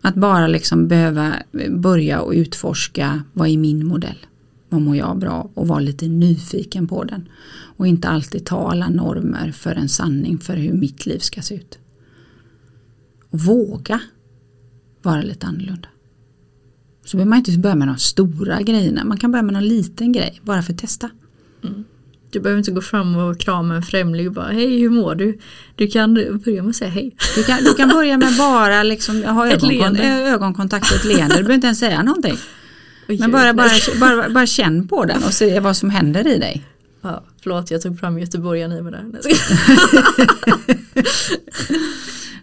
Att 0.00 0.14
bara 0.14 0.46
liksom 0.46 0.88
behöva 0.88 1.34
börja 1.70 2.20
och 2.20 2.32
utforska 2.32 3.22
vad 3.32 3.48
är 3.48 3.58
min 3.58 3.86
modell? 3.86 4.26
Vad 4.68 4.80
mår 4.80 4.96
jag 4.96 5.18
bra? 5.18 5.50
Och 5.54 5.68
vara 5.68 5.80
lite 5.80 6.08
nyfiken 6.08 6.86
på 6.88 7.04
den. 7.04 7.28
Och 7.76 7.86
inte 7.86 8.08
alltid 8.08 8.46
ta 8.46 8.70
alla 8.70 8.88
normer 8.88 9.52
för 9.52 9.74
en 9.74 9.88
sanning 9.88 10.38
för 10.38 10.56
hur 10.56 10.72
mitt 10.72 11.06
liv 11.06 11.18
ska 11.18 11.42
se 11.42 11.54
ut. 11.54 11.78
Och 13.30 13.40
våga 13.40 14.00
vara 15.02 15.22
lite 15.22 15.46
annorlunda. 15.46 15.88
Så 17.04 17.16
behöver 17.16 17.30
man 17.30 17.38
inte 17.38 17.58
börja 17.58 17.76
med 17.76 17.88
de 17.88 17.98
stora 17.98 18.62
grejerna. 18.62 19.04
Man 19.04 19.16
kan 19.16 19.32
börja 19.32 19.42
med 19.42 19.52
någon 19.52 19.68
liten 19.68 20.12
grej 20.12 20.40
bara 20.42 20.62
för 20.62 20.72
att 20.72 20.78
testa. 20.78 21.10
Mm. 21.64 21.84
Du 22.30 22.40
behöver 22.40 22.58
inte 22.58 22.70
gå 22.70 22.80
fram 22.80 23.16
och 23.16 23.40
krama 23.40 23.74
en 23.74 23.82
främling 23.82 24.26
och 24.26 24.32
bara 24.32 24.46
hej 24.48 24.78
hur 24.80 24.90
mår 24.90 25.14
du? 25.14 25.38
Du 25.76 25.86
kan 25.86 26.14
börja 26.14 26.62
med 26.62 26.70
att 26.70 26.76
säga 26.76 26.90
hej. 26.90 27.16
Du 27.36 27.42
kan, 27.44 27.64
du 27.64 27.74
kan 27.74 27.88
börja 27.88 28.18
med 28.18 28.36
bara 28.38 28.82
liksom, 28.82 29.24
ha 29.24 29.46
Ett 29.50 29.62
ögonkon- 29.62 30.00
ögonkontakt 30.26 30.90
och 30.90 30.96
ett 30.96 31.04
leende. 31.04 31.34
Du 31.36 31.42
behöver 31.42 31.54
inte 31.54 31.66
ens 31.66 31.78
säga 31.78 32.02
någonting. 32.02 32.36
Oj, 33.08 33.18
Men 33.18 33.30
bara, 33.32 33.54
bara, 33.54 33.70
bara, 34.00 34.28
bara 34.28 34.46
känn 34.46 34.88
på 34.88 35.04
den 35.04 35.24
och 35.24 35.32
se 35.32 35.60
vad 35.60 35.76
som 35.76 35.90
händer 35.90 36.26
i 36.26 36.38
dig. 36.38 36.64
Ja, 37.02 37.24
förlåt 37.42 37.70
jag 37.70 37.82
tog 37.82 38.00
fram 38.00 38.18
göteborgaren 38.18 38.72
i 38.72 38.82
mig 38.82 38.92
där. 38.92 39.04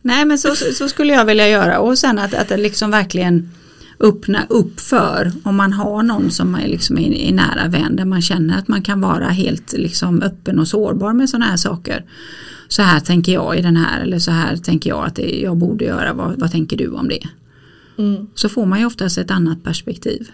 Nej, 0.01 0.25
men 0.25 0.37
så, 0.39 0.55
så 0.55 0.89
skulle 0.89 1.13
jag 1.13 1.25
vilja 1.25 1.47
göra 1.49 1.79
och 1.79 1.97
sen 1.97 2.19
att, 2.19 2.33
att 2.33 2.47
det 2.47 2.57
liksom 2.57 2.91
verkligen 2.91 3.51
öppna 3.99 4.45
upp 4.49 4.79
för 4.79 5.31
om 5.43 5.55
man 5.55 5.73
har 5.73 6.03
någon 6.03 6.31
som 6.31 6.55
är 6.55 6.67
liksom 6.67 6.97
i, 6.97 7.27
i 7.27 7.31
nära 7.31 7.67
vän 7.67 7.95
där 7.95 8.05
man 8.05 8.21
känner 8.21 8.57
att 8.57 8.67
man 8.67 8.81
kan 8.81 9.01
vara 9.01 9.27
helt 9.27 9.73
liksom 9.73 10.21
öppen 10.21 10.59
och 10.59 10.67
sårbar 10.67 11.13
med 11.13 11.29
sådana 11.29 11.45
här 11.45 11.57
saker. 11.57 12.05
Så 12.67 12.81
här 12.81 12.99
tänker 12.99 13.33
jag 13.33 13.59
i 13.59 13.61
den 13.61 13.77
här 13.77 14.01
eller 14.01 14.19
så 14.19 14.31
här 14.31 14.57
tänker 14.57 14.89
jag 14.89 15.05
att 15.05 15.15
det, 15.15 15.41
jag 15.41 15.57
borde 15.57 15.85
göra, 15.85 16.13
vad, 16.13 16.39
vad 16.39 16.51
tänker 16.51 16.77
du 16.77 16.87
om 16.87 17.07
det? 17.07 17.27
Mm. 17.97 18.27
Så 18.35 18.49
får 18.49 18.65
man 18.65 18.79
ju 18.79 18.85
oftast 18.85 19.17
ett 19.17 19.31
annat 19.31 19.63
perspektiv. 19.63 20.29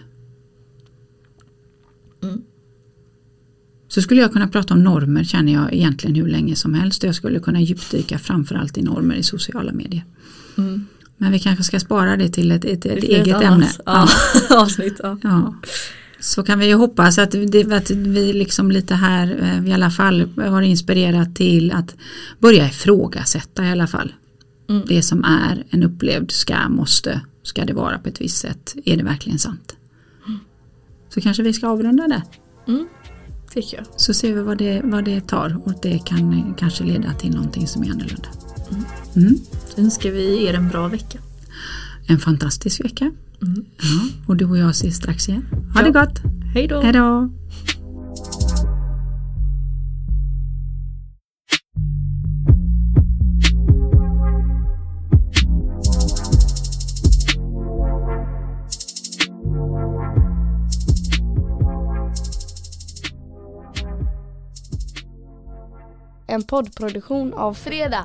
Mm. 2.22 2.42
Så 3.88 4.02
skulle 4.02 4.20
jag 4.20 4.32
kunna 4.32 4.48
prata 4.48 4.74
om 4.74 4.84
normer 4.84 5.24
känner 5.24 5.52
jag 5.52 5.74
egentligen 5.74 6.16
hur 6.16 6.28
länge 6.28 6.56
som 6.56 6.74
helst 6.74 7.02
jag 7.02 7.14
skulle 7.14 7.40
kunna 7.40 7.60
djupdyka 7.60 8.18
framförallt 8.18 8.78
i 8.78 8.82
normer 8.82 9.14
i 9.14 9.22
sociala 9.22 9.72
medier. 9.72 10.04
Mm. 10.58 10.86
Men 11.22 11.32
vi 11.32 11.38
kanske 11.38 11.64
ska 11.64 11.80
spara 11.80 12.16
det 12.16 12.28
till 12.28 12.50
ett, 12.50 12.64
ett, 12.64 12.72
ett 12.72 12.82
Det 12.82 12.96
ett 12.96 13.04
eget 13.04 13.34
annat, 13.34 13.52
ämne. 13.52 13.68
Ja, 13.86 14.08
avsnitt. 14.50 15.00
Ja. 15.02 15.18
Ja. 15.22 15.54
Så 16.20 16.42
kan 16.42 16.58
vi 16.58 16.66
ju 16.66 16.74
hoppas 16.74 17.18
att, 17.18 17.30
det, 17.30 17.72
att 17.72 17.90
vi 17.90 18.32
liksom 18.32 18.70
lite 18.70 18.94
här 18.94 19.38
eh, 19.42 19.68
i 19.68 19.72
alla 19.72 19.90
fall 19.90 20.28
har 20.36 20.62
inspirerat 20.62 21.36
till 21.36 21.72
att 21.72 21.94
börja 22.38 22.66
ifrågasätta 22.66 23.64
i 23.64 23.70
alla 23.70 23.86
fall. 23.86 24.12
Mm. 24.68 24.82
Det 24.88 25.02
som 25.02 25.24
är 25.24 25.64
en 25.70 25.82
upplevd 25.82 26.30
ska, 26.30 26.68
måste, 26.68 27.20
ska 27.42 27.64
det 27.64 27.72
vara 27.72 27.98
på 27.98 28.08
ett 28.08 28.20
visst 28.20 28.38
sätt. 28.38 28.74
Är 28.84 28.96
det 28.96 29.04
verkligen 29.04 29.38
sant? 29.38 29.76
Så 31.14 31.20
kanske 31.20 31.42
vi 31.42 31.52
ska 31.52 31.68
avrunda 31.68 32.08
där. 32.08 32.22
Mm. 32.68 32.86
Så 33.96 34.14
ser 34.14 34.34
vi 34.34 34.42
vad 34.42 34.58
det, 34.58 34.80
vad 34.84 35.04
det 35.04 35.20
tar 35.20 35.60
och 35.64 35.72
det 35.82 35.98
kan 35.98 36.54
kanske 36.58 36.84
leda 36.84 37.14
till 37.14 37.34
någonting 37.34 37.66
som 37.66 37.82
är 37.82 37.90
annorlunda. 37.90 38.28
Mm. 39.16 39.38
Så 39.68 39.80
önskar 39.80 40.10
vi 40.10 40.44
er 40.46 40.54
en 40.54 40.68
bra 40.68 40.88
vecka. 40.88 41.18
En 42.06 42.18
fantastisk 42.18 42.84
vecka. 42.84 43.10
Mm. 43.42 43.64
Ja, 43.82 44.08
och 44.26 44.36
du 44.36 44.44
och 44.44 44.58
jag 44.58 44.70
ses 44.70 44.96
strax 44.96 45.28
igen. 45.28 45.44
Ha 45.74 45.80
Ja. 45.80 45.86
det 45.86 45.92
gott! 45.92 46.20
Hej 46.54 46.66
då! 46.68 46.80
Hej 46.80 46.92
då! 46.92 47.30
En 66.26 66.42
poddproduktion 66.42 67.34
av 67.34 67.54
Fredag. 67.54 68.04